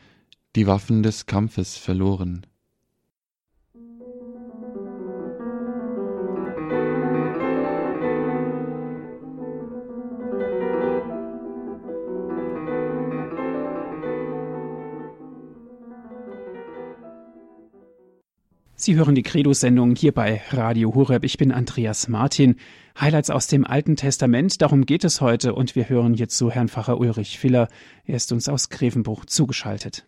die 0.55 0.67
Waffen 0.67 1.01
des 1.01 1.27
Kampfes 1.27 1.77
verloren. 1.77 2.45
Sie 18.83 18.95
hören 18.95 19.13
die 19.13 19.21
Credo-Sendung 19.21 19.95
hier 19.95 20.11
bei 20.11 20.41
Radio 20.49 20.95
Horeb. 20.95 21.23
Ich 21.23 21.37
bin 21.37 21.51
Andreas 21.51 22.07
Martin. 22.07 22.55
Highlights 22.99 23.29
aus 23.29 23.45
dem 23.45 23.63
Alten 23.63 23.95
Testament, 23.95 24.59
darum 24.59 24.87
geht 24.87 25.03
es 25.03 25.21
heute 25.21 25.53
und 25.53 25.75
wir 25.75 25.87
hören 25.87 26.15
jetzt 26.15 26.35
zu 26.35 26.49
Herrn 26.49 26.67
Pfarrer 26.67 26.99
Ulrich 26.99 27.37
Filler. 27.37 27.67
Er 28.05 28.15
ist 28.15 28.31
uns 28.31 28.49
aus 28.49 28.69
Grevenbruch 28.69 29.25
zugeschaltet. 29.25 30.07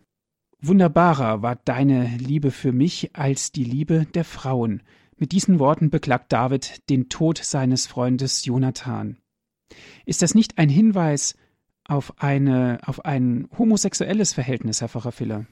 Wunderbarer 0.60 1.40
war 1.40 1.54
deine 1.54 2.16
Liebe 2.18 2.50
für 2.50 2.72
mich 2.72 3.10
als 3.14 3.52
die 3.52 3.62
Liebe 3.62 4.06
der 4.12 4.24
Frauen. 4.24 4.82
Mit 5.18 5.30
diesen 5.30 5.60
Worten 5.60 5.90
beklagt 5.90 6.32
David 6.32 6.90
den 6.90 7.08
Tod 7.08 7.38
seines 7.38 7.86
Freundes 7.86 8.44
Jonathan. 8.44 9.18
Ist 10.04 10.20
das 10.20 10.34
nicht 10.34 10.58
ein 10.58 10.68
Hinweis 10.68 11.36
auf, 11.84 12.20
eine, 12.20 12.80
auf 12.84 13.04
ein 13.04 13.46
homosexuelles 13.56 14.32
Verhältnis, 14.32 14.80
Herr 14.80 14.88
Pfarrer 14.88 15.12
Filler? 15.12 15.46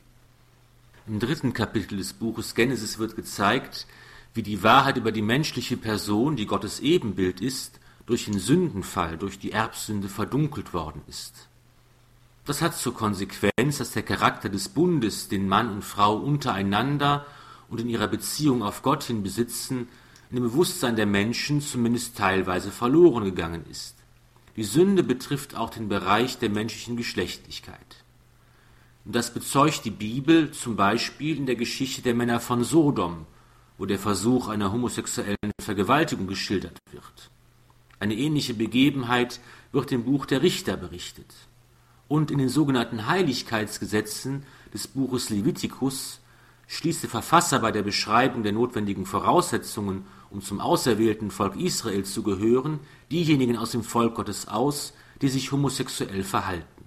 Im 1.09 1.19
dritten 1.19 1.53
Kapitel 1.53 1.99
des 1.99 2.13
Buches 2.13 2.55
Genesis 2.55 3.01
wird 3.01 3.17
gezeigt, 3.17 3.87
wie 4.35 4.43
die 4.45 4.63
Wahrheit 4.63 4.97
über 4.97 5.11
die 5.11 5.23
menschliche 5.23 5.77
Person, 5.77 6.37
die 6.37 6.47
Gottes 6.47 6.79
Ebenbild 6.79 7.41
ist, 7.41 7.81
durch 8.07 8.27
den 8.27 8.39
Sündenfall, 8.39 9.19
durch 9.19 9.39
die 9.41 9.51
Erbsünde 9.51 10.09
verdunkelt 10.09 10.73
worden 10.73 11.03
ist. 11.09 11.49
Das 12.45 12.63
hat 12.63 12.77
zur 12.77 12.95
Konsequenz, 12.95 13.79
dass 13.79 13.91
der 13.91 14.05
Charakter 14.05 14.49
des 14.49 14.69
Bundes, 14.69 15.29
den 15.29 15.49
Mann 15.49 15.71
und 15.71 15.83
Frau 15.83 16.17
untereinander 16.17 17.27
und 17.69 17.81
in 17.81 17.89
ihrer 17.89 18.09
Beziehung 18.09 18.63
auf 18.63 18.83
Gott 18.83 19.03
hin 19.03 19.25
besitzen, 19.25 19.89
in 20.31 20.37
dem 20.37 20.45
Bewusstsein 20.45 20.95
der 20.95 21.07
Menschen 21.07 21.61
zumindest 21.61 22.17
teilweise 22.17 22.71
verloren 22.71 23.25
gegangen 23.25 23.65
ist. 23.69 23.97
Die 24.57 24.65
Sünde 24.65 25.03
betrifft 25.03 25.57
auch 25.57 25.71
den 25.71 25.89
Bereich 25.89 26.39
der 26.39 26.51
menschlichen 26.51 26.97
Geschlechtlichkeit. 26.97 28.02
Und 29.05 29.15
das 29.15 29.35
bezeugt 29.35 29.85
die 29.85 29.91
Bibel 29.91 30.53
zum 30.53 30.77
Beispiel 30.77 31.37
in 31.37 31.47
der 31.47 31.57
Geschichte 31.57 32.03
der 32.03 32.15
Männer 32.15 32.41
von 32.41 32.63
Sodom, 32.63 33.27
wo 33.79 33.87
der 33.87 33.99
Versuch 33.99 34.49
einer 34.49 34.73
homosexuellen 34.73 35.51
Vergewaltigung 35.61 36.27
geschildert 36.27 36.79
wird. 36.93 37.31
Eine 37.99 38.15
ähnliche 38.15 38.55
Begebenheit 38.55 39.41
wird 39.73 39.91
im 39.93 40.05
Buch 40.05 40.27
der 40.27 40.43
Richter 40.43 40.77
berichtet. 40.77 41.33
Und 42.09 42.31
in 42.31 42.39
den 42.39 42.49
sogenannten 42.49 43.07
Heiligkeitsgesetzen 43.07 44.45
des 44.73 44.87
Buches 44.87 45.31
Levitikus 45.31 46.21
schließt 46.69 47.03
der 47.03 47.11
Verfasser 47.11 47.59
bei 47.59 47.73
der 47.73 47.83
Beschreibung 47.83 48.43
der 48.43 48.53
notwendigen 48.53 49.07
Voraussetzungen, 49.07 50.05
um 50.31 50.43
zum 50.43 50.61
auserwählten 50.61 51.31
Volk 51.31 51.57
Israel 51.57 52.05
zu 52.05 52.23
gehören, 52.23 52.81
diejenigen 53.11 53.57
aus 53.57 53.73
dem 53.73 53.83
Volk 53.83 54.15
Gottes 54.15 54.49
aus, 54.49 54.93
die 55.21 55.29
sich 55.29 55.53
homosexuell 55.53 56.23
verhalten. 56.23 56.82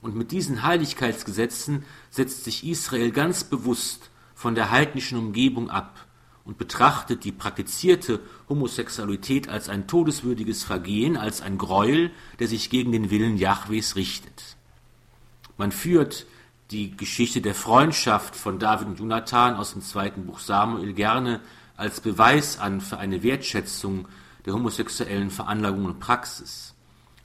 Und 0.00 0.14
mit 0.14 0.30
diesen 0.30 0.62
Heiligkeitsgesetzen 0.62 1.84
setzt 2.10 2.44
sich 2.44 2.66
Israel 2.66 3.10
ganz 3.10 3.44
bewusst 3.44 4.10
von 4.34 4.54
der 4.54 4.70
heidnischen 4.70 5.18
Umgebung 5.18 5.70
ab 5.70 6.06
und 6.44 6.56
betrachtet 6.56 7.24
die 7.24 7.32
praktizierte 7.32 8.20
Homosexualität 8.48 9.48
als 9.48 9.68
ein 9.68 9.86
todeswürdiges 9.86 10.64
Vergehen, 10.64 11.16
als 11.16 11.42
ein 11.42 11.58
Greuel, 11.58 12.10
der 12.38 12.48
sich 12.48 12.70
gegen 12.70 12.92
den 12.92 13.10
Willen 13.10 13.36
Jahwes 13.36 13.96
richtet. 13.96 14.56
Man 15.56 15.72
führt 15.72 16.26
die 16.70 16.96
Geschichte 16.96 17.40
der 17.40 17.54
Freundschaft 17.54 18.36
von 18.36 18.58
David 18.58 18.88
und 18.88 18.98
Jonathan 18.98 19.56
aus 19.56 19.72
dem 19.72 19.82
zweiten 19.82 20.26
Buch 20.26 20.38
Samuel 20.38 20.92
gerne 20.92 21.40
als 21.76 22.00
Beweis 22.00 22.58
an 22.58 22.80
für 22.80 22.98
eine 22.98 23.22
Wertschätzung 23.22 24.06
der 24.46 24.54
homosexuellen 24.54 25.30
Veranlagung 25.30 25.84
und 25.84 26.00
Praxis. 26.00 26.74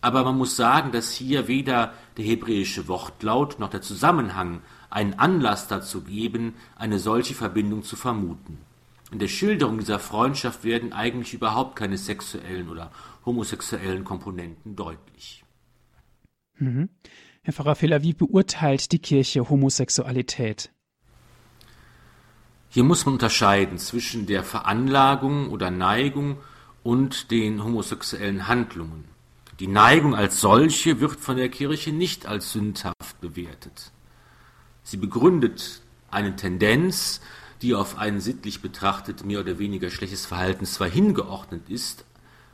Aber 0.04 0.26
man 0.26 0.38
muss 0.38 0.58
sagen, 0.58 0.92
dass 0.92 1.14
hier 1.14 1.48
weder 1.48 1.94
der 2.18 2.26
hebräische 2.26 2.90
Wortlaut 2.90 3.58
noch 3.60 3.70
der 3.70 3.82
Zusammenhang 3.82 4.62
einen 4.90 5.14
Anlass 5.14 5.70
dazu 5.70 6.02
geben, 6.02 6.56
eine 6.76 7.00
solche 7.00 7.34
Verbindung 7.34 7.84
zu 7.84 7.96
vermuten. 7.96 8.58
In 9.14 9.20
der 9.20 9.30
Schilderung 9.30 9.78
dieser 9.78 10.00
Freundschaft 10.00 10.66
werden 10.66 10.92
eigentlich 10.92 11.34
überhaupt 11.34 11.78
keine 11.78 11.98
sexuellen 11.98 12.68
oder 12.68 12.92
homosexuellen 13.26 14.04
Komponenten 14.04 14.76
deutlich. 14.76 15.46
Mhm. 16.58 16.90
Herr 17.42 17.54
Pfarrer 17.54 17.76
Fehler, 17.76 18.04
wie 18.04 18.14
beurteilt 18.14 18.92
die 18.92 19.00
Kirche 19.00 19.50
Homosexualität? 19.50 20.70
Hier 22.68 22.84
muss 22.84 23.06
man 23.06 23.14
unterscheiden 23.14 23.78
zwischen 23.78 24.26
der 24.26 24.44
Veranlagung 24.44 25.50
oder 25.50 25.72
Neigung 25.72 26.40
und 26.84 27.32
den 27.32 27.64
homosexuellen 27.64 28.50
Handlungen. 28.50 29.13
Die 29.60 29.68
Neigung 29.68 30.16
als 30.16 30.42
solche 30.42 31.00
wird 31.00 31.20
von 31.20 31.38
der 31.38 31.50
Kirche 31.50 31.92
nicht 31.92 32.26
als 32.26 32.54
sündhaft 32.54 33.22
bewertet. 33.22 33.92
Sie 34.84 34.98
begründet 34.98 35.82
eine 36.10 36.36
Tendenz, 36.36 37.22
die 37.62 37.76
auf 37.76 37.98
ein 37.98 38.20
sittlich 38.20 38.62
betrachtet 38.62 39.26
mehr 39.26 39.40
oder 39.40 39.60
weniger 39.60 39.90
schlechtes 39.92 40.26
Verhalten 40.26 40.66
zwar 40.66 40.90
hingeordnet 40.90 41.70
ist 41.70 42.04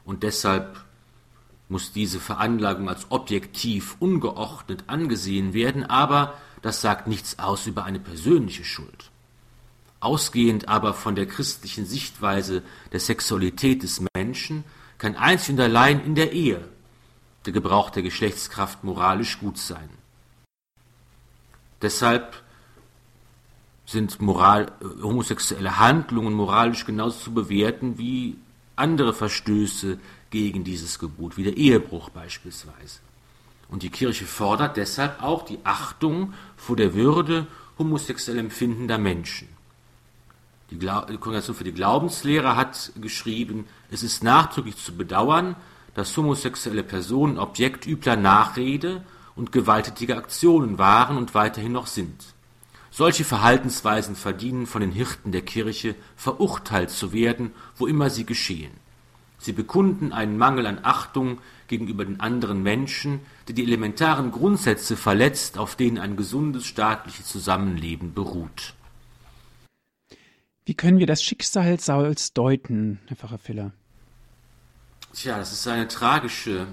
und 0.03 0.23
deshalb 0.23 0.83
muss 1.69 1.93
diese 1.93 2.19
Veranlagung 2.19 2.89
als 2.89 3.07
objektiv 3.09 3.95
ungeordnet 3.99 4.83
angesehen 4.87 5.53
werden, 5.53 5.83
aber 5.83 6.33
das 6.61 6.81
sagt 6.81 7.07
nichts 7.07 7.39
aus 7.39 7.65
über 7.65 7.85
eine 7.85 7.99
persönliche 7.99 8.65
Schuld. 8.65 9.11
Ausgehend 10.01 10.67
aber 10.67 10.93
von 10.93 11.15
der 11.15 11.27
christlichen 11.27 11.85
Sichtweise 11.85 12.61
der 12.91 12.99
Sexualität 12.99 13.83
des 13.83 14.01
Menschen 14.15 14.63
kann 14.97 15.15
einzig 15.15 15.55
und 15.55 15.61
allein 15.61 16.03
in 16.03 16.15
der 16.15 16.33
Ehe 16.33 16.67
der 17.45 17.53
Gebrauch 17.53 17.89
der 17.89 18.03
Geschlechtskraft 18.03 18.83
moralisch 18.83 19.39
gut 19.39 19.57
sein. 19.57 19.89
Deshalb 21.81 22.43
sind 23.85 24.21
moral, 24.21 24.71
äh, 24.81 25.01
homosexuelle 25.01 25.79
Handlungen 25.79 26.33
moralisch 26.33 26.85
genauso 26.85 27.19
zu 27.19 27.33
bewerten 27.33 27.97
wie 27.97 28.37
andere 28.75 29.13
Verstöße 29.13 29.99
gegen 30.29 30.63
dieses 30.63 30.99
Gebot, 30.99 31.37
wie 31.37 31.43
der 31.43 31.57
Ehebruch 31.57 32.09
beispielsweise. 32.09 32.99
Und 33.67 33.83
die 33.83 33.89
Kirche 33.89 34.25
fordert 34.25 34.77
deshalb 34.77 35.21
auch 35.21 35.43
die 35.43 35.59
Achtung 35.63 36.33
vor 36.57 36.75
der 36.75 36.93
Würde 36.93 37.47
homosexuell 37.77 38.37
empfindender 38.37 38.97
Menschen. 38.97 39.47
Die, 40.71 40.77
Kongregation 40.77 41.55
für 41.55 41.63
die 41.63 41.71
Glaubenslehre 41.71 42.55
hat 42.55 42.91
geschrieben, 43.01 43.65
es 43.89 44.03
ist 44.03 44.23
nachdrücklich 44.23 44.77
zu 44.77 44.95
bedauern, 44.95 45.55
dass 45.99 46.15
homosexuelle 46.15 46.83
Personen 46.83 47.37
Objekt 47.37 47.85
übler 47.85 48.15
Nachrede 48.15 49.03
und 49.35 49.51
gewalttätiger 49.51 50.15
Aktionen 50.17 50.77
waren 50.77 51.17
und 51.17 51.35
weiterhin 51.35 51.73
noch 51.73 51.87
sind. 51.87 52.33
Solche 52.89 53.25
Verhaltensweisen 53.25 54.15
verdienen 54.15 54.65
von 54.65 54.79
den 54.79 54.93
Hirten 54.93 55.33
der 55.33 55.41
Kirche 55.41 55.95
verurteilt 56.15 56.89
zu 56.89 57.11
werden, 57.11 57.51
wo 57.75 57.85
immer 57.85 58.09
sie 58.09 58.25
geschehen. 58.25 58.71
Sie 59.39 59.51
bekunden 59.51 60.13
einen 60.13 60.37
Mangel 60.37 60.67
an 60.67 60.79
Achtung 60.83 61.39
gegenüber 61.67 62.05
den 62.05 62.21
anderen 62.21 62.63
Menschen, 62.63 63.19
der 63.49 63.55
die 63.55 63.63
elementaren 63.63 64.31
Grundsätze 64.31 64.95
verletzt, 64.95 65.57
auf 65.57 65.75
denen 65.75 65.97
ein 65.97 66.15
gesundes 66.15 66.65
staatliches 66.65 67.25
Zusammenleben 67.25 68.13
beruht. 68.13 68.73
Wie 70.63 70.75
können 70.75 70.99
wir 70.99 71.07
das 71.07 71.21
Schicksal 71.21 71.77
Sauls 71.77 72.31
deuten, 72.31 73.01
Herr 73.07 73.17
Pfarrer 73.17 73.37
Filler? 73.37 73.73
Tja, 75.13 75.37
das 75.37 75.51
ist 75.51 75.67
eine 75.67 75.87
tragische, 75.87 76.67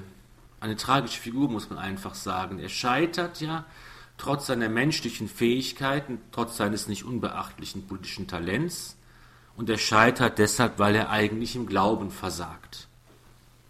eine 0.61 0.77
tragische 0.77 1.21
Figur, 1.21 1.49
muss 1.49 1.71
man 1.71 1.79
einfach 1.79 2.15
sagen. 2.15 2.59
Er 2.59 2.69
scheitert 2.69 3.41
ja 3.41 3.65
trotz 4.19 4.47
seiner 4.47 4.69
menschlichen 4.69 5.29
Fähigkeiten, 5.29 6.21
trotz 6.33 6.57
seines 6.57 6.87
nicht 6.87 7.05
unbeachtlichen 7.05 7.87
politischen 7.87 8.27
Talents, 8.27 8.97
und 9.57 9.71
er 9.71 9.79
scheitert 9.79 10.39
deshalb, 10.39 10.79
weil 10.79 10.95
er 10.95 11.09
eigentlich 11.09 11.57
im 11.57 11.67
Glauben 11.67 12.11
versagt. 12.11 12.89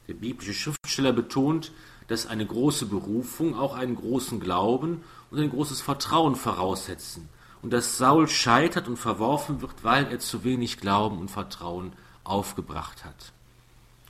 Der 0.09 0.15
biblische 0.15 0.53
Schriftsteller 0.53 1.13
betont, 1.13 1.71
dass 2.09 2.27
eine 2.27 2.45
große 2.45 2.87
Berufung 2.87 3.57
auch 3.57 3.75
einen 3.75 3.95
großen 3.95 4.41
Glauben 4.41 5.03
und 5.31 5.39
ein 5.39 5.51
großes 5.51 5.81
Vertrauen 5.81 6.35
voraussetzen 6.35 7.29
und 7.63 7.73
dass 7.73 7.99
Saul 7.99 8.29
scheitert 8.29 8.89
und 8.89 8.97
verworfen 8.97 9.61
wird, 9.61 9.83
weil 9.83 10.07
er 10.07 10.19
zu 10.19 10.43
wenig 10.45 10.79
Glauben 10.79 11.19
und 11.19 11.31
Vertrauen 11.31 11.93
aufgebracht 12.25 13.05
hat. 13.05 13.33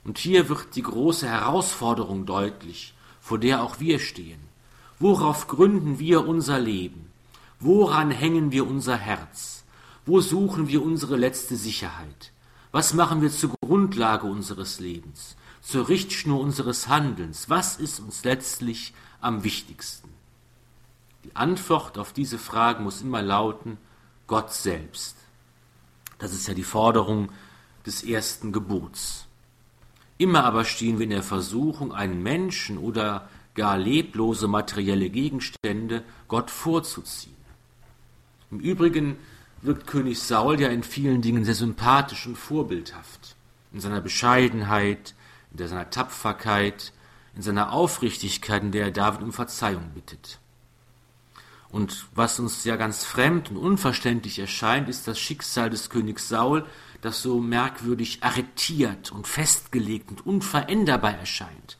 Und 0.07 0.17
hier 0.17 0.47
wird 0.47 0.75
die 0.77 0.83
große 0.83 1.27
Herausforderung 1.27 2.25
deutlich, 2.25 2.93
vor 3.19 3.37
der 3.37 3.61
auch 3.61 3.81
wir 3.81 3.99
stehen. 3.99 4.39
Worauf 4.99 5.47
gründen 5.47 5.99
wir 5.99 6.25
unser 6.25 6.59
Leben? 6.59 7.11
Woran 7.59 8.09
hängen 8.09 8.53
wir 8.53 8.65
unser 8.65 8.95
Herz? 8.95 9.65
Wo 10.05 10.21
suchen 10.21 10.69
wir 10.69 10.81
unsere 10.81 11.17
letzte 11.17 11.57
Sicherheit? 11.57 12.31
Was 12.71 12.93
machen 12.93 13.21
wir 13.21 13.29
zur 13.29 13.53
Grundlage 13.61 14.27
unseres 14.27 14.79
Lebens, 14.79 15.35
zur 15.61 15.89
Richtschnur 15.89 16.39
unseres 16.39 16.87
Handelns? 16.87 17.49
Was 17.49 17.75
ist 17.75 17.99
uns 17.99 18.23
letztlich 18.23 18.93
am 19.19 19.43
wichtigsten? 19.43 20.07
Die 21.25 21.35
Antwort 21.35 21.97
auf 21.97 22.13
diese 22.13 22.37
Fragen 22.37 22.85
muss 22.85 23.01
immer 23.01 23.21
lauten 23.21 23.77
Gott 24.25 24.53
selbst. 24.53 25.17
Das 26.17 26.31
ist 26.31 26.47
ja 26.47 26.53
die 26.53 26.63
Forderung 26.63 27.27
des 27.85 28.03
ersten 28.03 28.53
Gebots. 28.53 29.26
Immer 30.17 30.43
aber 30.43 30.65
stehen 30.65 30.97
wir 30.97 31.03
in 31.03 31.11
der 31.11 31.23
Versuchung, 31.23 31.93
einen 31.93 32.23
Menschen 32.23 32.77
oder 32.77 33.29
gar 33.53 33.77
leblose 33.77 34.47
materielle 34.47 35.09
Gegenstände 35.09 36.03
Gott 36.27 36.51
vorzuziehen. 36.51 37.35
Im 38.51 38.59
Übrigen 38.59 39.17
wirkt 39.61 39.87
König 39.87 40.19
Saul 40.19 40.59
ja 40.59 40.69
in 40.69 40.83
vielen 40.83 41.21
Dingen 41.21 41.43
sehr 41.43 41.55
sympathisch 41.55 42.27
und 42.27 42.37
vorbildhaft. 42.37 43.35
In 43.73 43.79
seiner 43.79 44.01
Bescheidenheit, 44.01 45.13
in 45.51 45.67
seiner 45.67 45.89
Tapferkeit, 45.89 46.93
in 47.35 47.41
seiner 47.41 47.71
Aufrichtigkeit, 47.73 48.63
in 48.63 48.71
der 48.71 48.85
er 48.85 48.91
David 48.91 49.21
um 49.21 49.33
Verzeihung 49.33 49.91
bittet. 49.93 50.39
Und 51.69 52.07
was 52.15 52.39
uns 52.39 52.63
ja 52.63 52.77
ganz 52.77 53.03
fremd 53.03 53.51
und 53.51 53.57
unverständlich 53.57 54.39
erscheint, 54.39 54.87
ist 54.87 55.07
das 55.07 55.19
Schicksal 55.19 55.69
des 55.69 55.89
Königs 55.89 56.29
Saul, 56.29 56.65
das 57.01 57.21
so 57.21 57.39
merkwürdig 57.39 58.19
arretiert 58.21 59.11
und 59.11 59.27
festgelegt 59.27 60.09
und 60.09 60.25
unveränderbar 60.25 61.17
erscheint. 61.17 61.77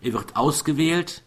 Er 0.00 0.12
wird 0.12 0.36
ausgewählt 0.36 1.22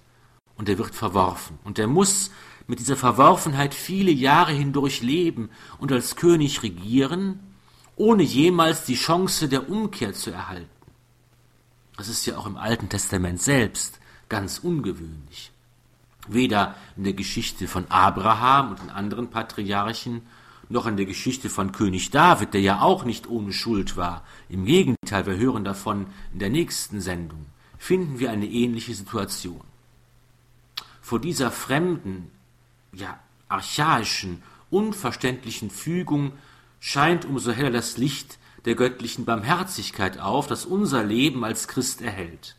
und 0.57 0.69
er 0.69 0.77
wird 0.77 0.95
verworfen. 0.95 1.57
Und 1.63 1.79
er 1.79 1.87
muss 1.87 2.31
mit 2.67 2.79
dieser 2.79 2.95
Verworfenheit 2.95 3.73
viele 3.73 4.11
Jahre 4.11 4.51
hindurch 4.51 5.01
leben 5.01 5.49
und 5.79 5.91
als 5.91 6.15
König 6.15 6.63
regieren, 6.63 7.39
ohne 7.95 8.23
jemals 8.23 8.85
die 8.85 8.95
Chance 8.95 9.47
der 9.47 9.69
Umkehr 9.69 10.13
zu 10.13 10.31
erhalten. 10.31 10.69
Das 11.97 12.09
ist 12.09 12.25
ja 12.25 12.37
auch 12.37 12.45
im 12.45 12.57
Alten 12.57 12.89
Testament 12.89 13.41
selbst 13.41 13.99
ganz 14.27 14.59
ungewöhnlich. 14.59 15.51
Weder 16.27 16.75
in 16.97 17.03
der 17.03 17.13
Geschichte 17.13 17.67
von 17.67 17.85
Abraham 17.89 18.71
und 18.71 18.81
den 18.81 18.89
anderen 18.89 19.29
Patriarchen, 19.29 20.23
noch 20.69 20.87
in 20.87 20.97
der 20.97 21.05
Geschichte 21.05 21.49
von 21.49 21.71
König 21.71 22.11
David, 22.11 22.53
der 22.53 22.61
ja 22.61 22.81
auch 22.81 23.05
nicht 23.05 23.27
ohne 23.27 23.53
Schuld 23.53 23.97
war. 23.97 24.23
Im 24.49 24.65
Gegenteil, 24.65 25.25
wir 25.25 25.37
hören 25.37 25.63
davon 25.63 26.07
in 26.33 26.39
der 26.39 26.49
nächsten 26.49 27.01
Sendung, 27.01 27.45
finden 27.77 28.19
wir 28.19 28.31
eine 28.31 28.47
ähnliche 28.47 28.95
Situation. 28.95 29.61
Vor 31.01 31.19
dieser 31.19 31.51
fremden, 31.51 32.31
ja, 32.91 33.19
archaischen, 33.47 34.41
unverständlichen 34.69 35.69
Fügung 35.69 36.33
scheint 36.79 37.25
umso 37.25 37.51
heller 37.51 37.71
das 37.71 37.97
Licht 37.97 38.39
der 38.65 38.75
göttlichen 38.75 39.25
Barmherzigkeit 39.25 40.19
auf, 40.19 40.47
das 40.47 40.65
unser 40.65 41.03
Leben 41.03 41.43
als 41.43 41.67
Christ 41.67 42.01
erhält. 42.01 42.55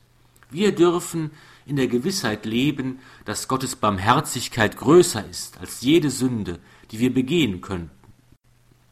Wir 0.50 0.72
dürfen 0.72 1.32
in 1.66 1.74
der 1.74 1.88
Gewissheit 1.88 2.46
leben, 2.46 3.00
dass 3.24 3.48
Gottes 3.48 3.74
Barmherzigkeit 3.74 4.76
größer 4.76 5.28
ist 5.28 5.58
als 5.58 5.80
jede 5.80 6.10
Sünde, 6.10 6.60
die 6.92 7.00
wir 7.00 7.12
begehen 7.12 7.60
könnten. 7.60 7.90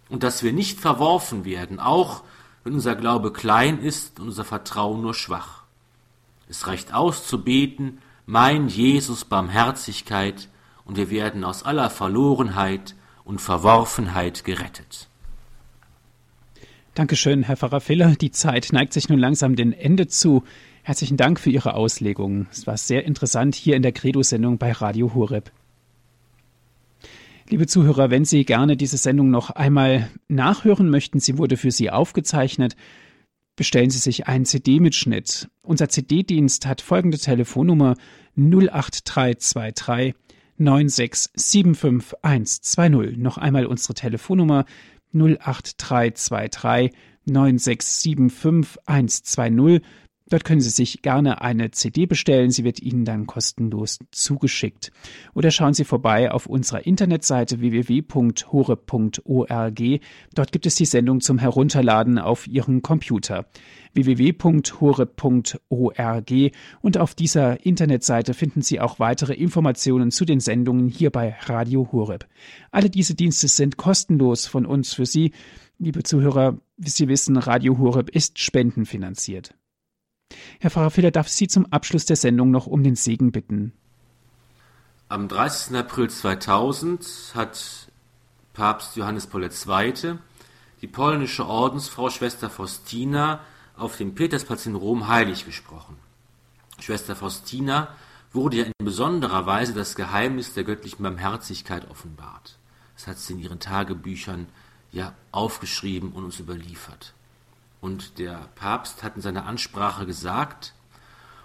Und 0.08 0.22
dass 0.22 0.42
wir 0.42 0.52
nicht 0.52 0.80
verworfen 0.80 1.44
werden, 1.44 1.80
auch 1.80 2.22
wenn 2.62 2.74
unser 2.74 2.94
Glaube 2.94 3.32
klein 3.32 3.78
ist 3.78 4.20
und 4.20 4.26
unser 4.26 4.44
Vertrauen 4.44 5.02
nur 5.02 5.14
schwach. 5.14 5.62
Es 6.48 6.66
reicht 6.66 6.92
aus 6.92 7.26
zu 7.26 7.42
beten, 7.42 7.98
mein 8.26 8.68
Jesus 8.68 9.24
Barmherzigkeit, 9.24 10.48
und 10.84 10.96
wir 10.96 11.10
werden 11.10 11.44
aus 11.44 11.62
aller 11.62 11.88
Verlorenheit 11.88 12.94
und 13.24 13.40
Verworfenheit 13.40 14.44
gerettet. 14.44 15.08
Dankeschön, 16.94 17.42
Herr 17.42 17.56
Pfarrer 17.56 17.80
Filler. 17.80 18.14
Die 18.14 18.30
Zeit 18.30 18.68
neigt 18.72 18.92
sich 18.92 19.08
nun 19.08 19.18
langsam 19.18 19.56
dem 19.56 19.72
Ende 19.72 20.06
zu. 20.06 20.44
Herzlichen 20.82 21.16
Dank 21.16 21.40
für 21.40 21.50
Ihre 21.50 21.74
Auslegung. 21.74 22.46
Es 22.52 22.66
war 22.66 22.76
sehr 22.76 23.04
interessant 23.04 23.54
hier 23.54 23.74
in 23.74 23.82
der 23.82 23.92
Credo-Sendung 23.92 24.58
bei 24.58 24.72
Radio 24.72 25.14
Horeb. 25.14 25.50
Liebe 27.50 27.66
Zuhörer, 27.66 28.10
wenn 28.10 28.24
Sie 28.24 28.46
gerne 28.46 28.74
diese 28.74 28.96
Sendung 28.96 29.28
noch 29.30 29.50
einmal 29.50 30.08
nachhören 30.28 30.88
möchten, 30.88 31.20
sie 31.20 31.36
wurde 31.36 31.58
für 31.58 31.70
Sie 31.70 31.90
aufgezeichnet, 31.90 32.74
bestellen 33.54 33.90
Sie 33.90 33.98
sich 33.98 34.26
einen 34.26 34.46
CD-Mitschnitt. 34.46 35.50
Unser 35.60 35.90
CD-Dienst 35.90 36.64
hat 36.66 36.80
folgende 36.80 37.18
Telefonnummer 37.18 37.96
08323 38.36 40.14
9675120. 40.58 43.18
Noch 43.18 43.36
einmal 43.36 43.66
unsere 43.66 43.92
Telefonnummer 43.92 44.64
08323 45.12 46.92
9675 47.26 48.80
120 48.86 49.82
Dort 50.30 50.44
können 50.44 50.62
Sie 50.62 50.70
sich 50.70 51.02
gerne 51.02 51.42
eine 51.42 51.70
CD 51.70 52.06
bestellen. 52.06 52.50
Sie 52.50 52.64
wird 52.64 52.80
Ihnen 52.80 53.04
dann 53.04 53.26
kostenlos 53.26 53.98
zugeschickt. 54.10 54.90
Oder 55.34 55.50
schauen 55.50 55.74
Sie 55.74 55.84
vorbei 55.84 56.30
auf 56.32 56.46
unserer 56.46 56.86
Internetseite 56.86 57.60
www.hore.org. 57.60 58.40
Dort 60.34 60.52
gibt 60.52 60.64
es 60.64 60.76
die 60.76 60.86
Sendung 60.86 61.20
zum 61.20 61.38
Herunterladen 61.38 62.18
auf 62.18 62.46
Ihren 62.46 62.80
Computer. 62.80 63.44
www.hore.org. 63.92 64.72
Und 66.80 66.96
auf 66.98 67.14
dieser 67.14 67.66
Internetseite 67.66 68.32
finden 68.32 68.62
Sie 68.62 68.80
auch 68.80 68.98
weitere 68.98 69.34
Informationen 69.34 70.10
zu 70.10 70.24
den 70.24 70.40
Sendungen 70.40 70.88
hier 70.88 71.10
bei 71.10 71.36
Radio 71.42 71.92
Horeb. 71.92 72.26
Alle 72.70 72.88
diese 72.88 73.14
Dienste 73.14 73.46
sind 73.48 73.76
kostenlos 73.76 74.46
von 74.46 74.64
uns 74.64 74.94
für 74.94 75.04
Sie. 75.04 75.32
Liebe 75.78 76.02
Zuhörer, 76.02 76.56
wie 76.78 76.88
Sie 76.88 77.08
wissen, 77.08 77.36
Radio 77.36 77.76
Horeb 77.76 78.08
ist 78.08 78.38
spendenfinanziert. 78.38 79.54
Herr 80.60 80.70
Pfarrer 80.70 80.90
Filler 80.90 81.10
darf 81.10 81.28
Sie 81.28 81.48
zum 81.48 81.66
Abschluss 81.72 82.06
der 82.06 82.16
Sendung 82.16 82.50
noch 82.50 82.66
um 82.66 82.82
den 82.82 82.96
Segen 82.96 83.32
bitten. 83.32 83.72
Am 85.08 85.28
30. 85.28 85.76
April 85.76 86.10
2000 86.10 87.32
hat 87.34 87.88
Papst 88.54 88.96
Johannes 88.96 89.26
Paul 89.26 89.44
II. 89.44 90.18
die 90.80 90.86
polnische 90.86 91.46
Ordensfrau 91.46 92.10
Schwester 92.10 92.48
Faustina 92.50 93.40
auf 93.76 93.96
dem 93.96 94.14
Petersplatz 94.14 94.66
in 94.66 94.74
Rom 94.74 95.08
heilig 95.08 95.44
gesprochen. 95.44 95.96
Schwester 96.78 97.16
Faustina 97.16 97.88
wurde 98.32 98.56
ja 98.58 98.64
in 98.64 98.72
besonderer 98.84 99.46
Weise 99.46 99.74
das 99.74 99.94
Geheimnis 99.94 100.54
der 100.54 100.64
göttlichen 100.64 101.02
Barmherzigkeit 101.02 101.88
offenbart. 101.90 102.58
Das 102.96 103.06
hat 103.06 103.18
sie 103.18 103.34
in 103.34 103.38
ihren 103.40 103.60
Tagebüchern 103.60 104.46
ja 104.92 105.14
aufgeschrieben 105.32 106.12
und 106.12 106.24
uns 106.24 106.40
überliefert. 106.40 107.14
Und 107.84 108.18
der 108.18 108.48
Papst 108.54 109.02
hat 109.02 109.16
in 109.16 109.20
seiner 109.20 109.44
Ansprache 109.44 110.06
gesagt, 110.06 110.72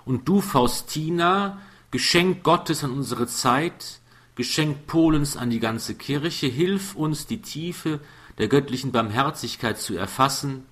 und 0.06 0.30
du, 0.30 0.40
Faustina, 0.40 1.60
Geschenk 1.92 2.44
Gottes 2.44 2.82
an 2.82 2.92
unsere 2.92 3.28
Zeit, 3.28 4.00
Geschenk 4.36 4.88
Polens 4.88 5.36
an 5.36 5.50
die 5.50 5.60
ganze 5.60 5.96
Kirche, 5.96 6.48
hilf 6.48 6.96
uns, 6.96 7.28
die 7.28 7.42
Tiefe 7.42 8.00
der 8.38 8.48
göttlichen 8.48 8.94
Barmherzigkeit 8.94 9.80
zu 9.80 9.98
erfassen, 9.98 10.64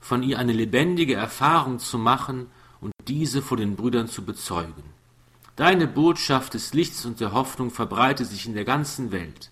von 0.00 0.22
ihr 0.22 0.38
eine 0.38 0.52
lebendige 0.52 1.14
Erfahrung 1.14 1.78
zu 1.78 1.96
machen 1.96 2.48
und 2.82 2.92
diese 3.08 3.40
vor 3.40 3.56
den 3.56 3.74
Brüdern 3.74 4.08
zu 4.08 4.22
bezeugen. 4.22 4.82
Deine 5.56 5.86
Botschaft 5.86 6.52
des 6.52 6.74
Lichts 6.74 7.06
und 7.06 7.20
der 7.20 7.32
Hoffnung 7.32 7.70
verbreite 7.70 8.26
sich 8.26 8.44
in 8.44 8.52
der 8.52 8.66
ganzen 8.66 9.12
Welt. 9.12 9.50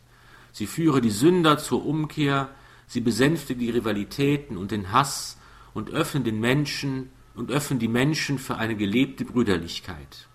Sie 0.53 0.67
führe 0.67 1.01
die 1.01 1.09
Sünder 1.09 1.57
zur 1.57 1.87
Umkehr, 1.87 2.51
sie 2.87 3.01
besänftige 3.01 3.61
die 3.61 3.71
Rivalitäten 3.71 4.59
und 4.59 4.71
den 4.71 4.93
Hass 4.93 5.39
und 5.75 5.91
öffnen 5.91 6.25
den 6.25 6.41
Menschen 6.41 7.11
und 7.35 7.51
öffnen 7.51 7.79
die 7.79 7.89
Menschen 7.89 8.39
für 8.39 8.57
eine 8.57 8.77
gelebte 8.77 9.25
Brüderlichkeit. 9.25 10.29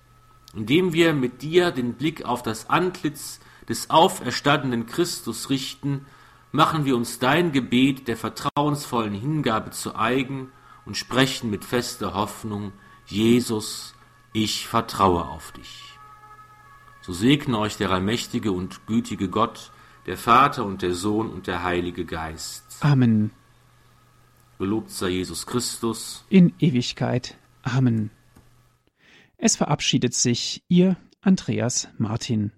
Indem 0.54 0.94
wir 0.94 1.14
mit 1.14 1.42
dir 1.42 1.72
den 1.72 1.94
Blick 1.94 2.26
auf 2.26 2.44
das 2.44 2.70
Antlitz 2.70 3.40
des 3.68 3.90
auferstandenen 3.90 4.86
Christus 4.86 5.50
richten, 5.50 6.06
machen 6.52 6.86
wir 6.86 6.96
uns 6.96 7.20
dein 7.20 7.52
Gebet 7.52 8.08
der 8.08 8.18
vertrauensvollen 8.18 9.14
Hingabe 9.14 9.72
zu 9.72 9.96
eigen 9.96 10.52
und 10.86 10.98
sprechen 10.98 11.50
mit 11.50 11.64
fester 11.64 12.14
Hoffnung, 12.14 12.74
Jesus, 13.06 13.94
ich 14.34 14.68
vertraue 14.68 15.26
auf 15.26 15.52
dich. 15.52 15.98
So 17.02 17.14
segne 17.14 17.58
euch 17.58 17.78
der 17.78 17.92
allmächtige 17.92 18.52
und 18.52 18.86
gütige 18.88 19.30
Gott, 19.30 19.72
der 20.06 20.18
Vater 20.18 20.66
und 20.66 20.82
der 20.82 20.94
Sohn 20.94 21.30
und 21.30 21.48
der 21.48 21.64
Heilige 21.64 22.06
Geist. 22.06 22.78
Amen. 22.82 23.32
Gelobt 24.60 24.92
sei 24.92 25.08
Jesus 25.12 25.46
Christus. 25.46 26.26
In 26.28 26.54
Ewigkeit. 26.60 27.38
Amen. 27.62 28.12
Es 29.38 29.56
verabschiedet 29.56 30.14
sich 30.14 30.64
Ihr 30.68 30.98
Andreas 31.22 31.88
Martin. 31.98 32.52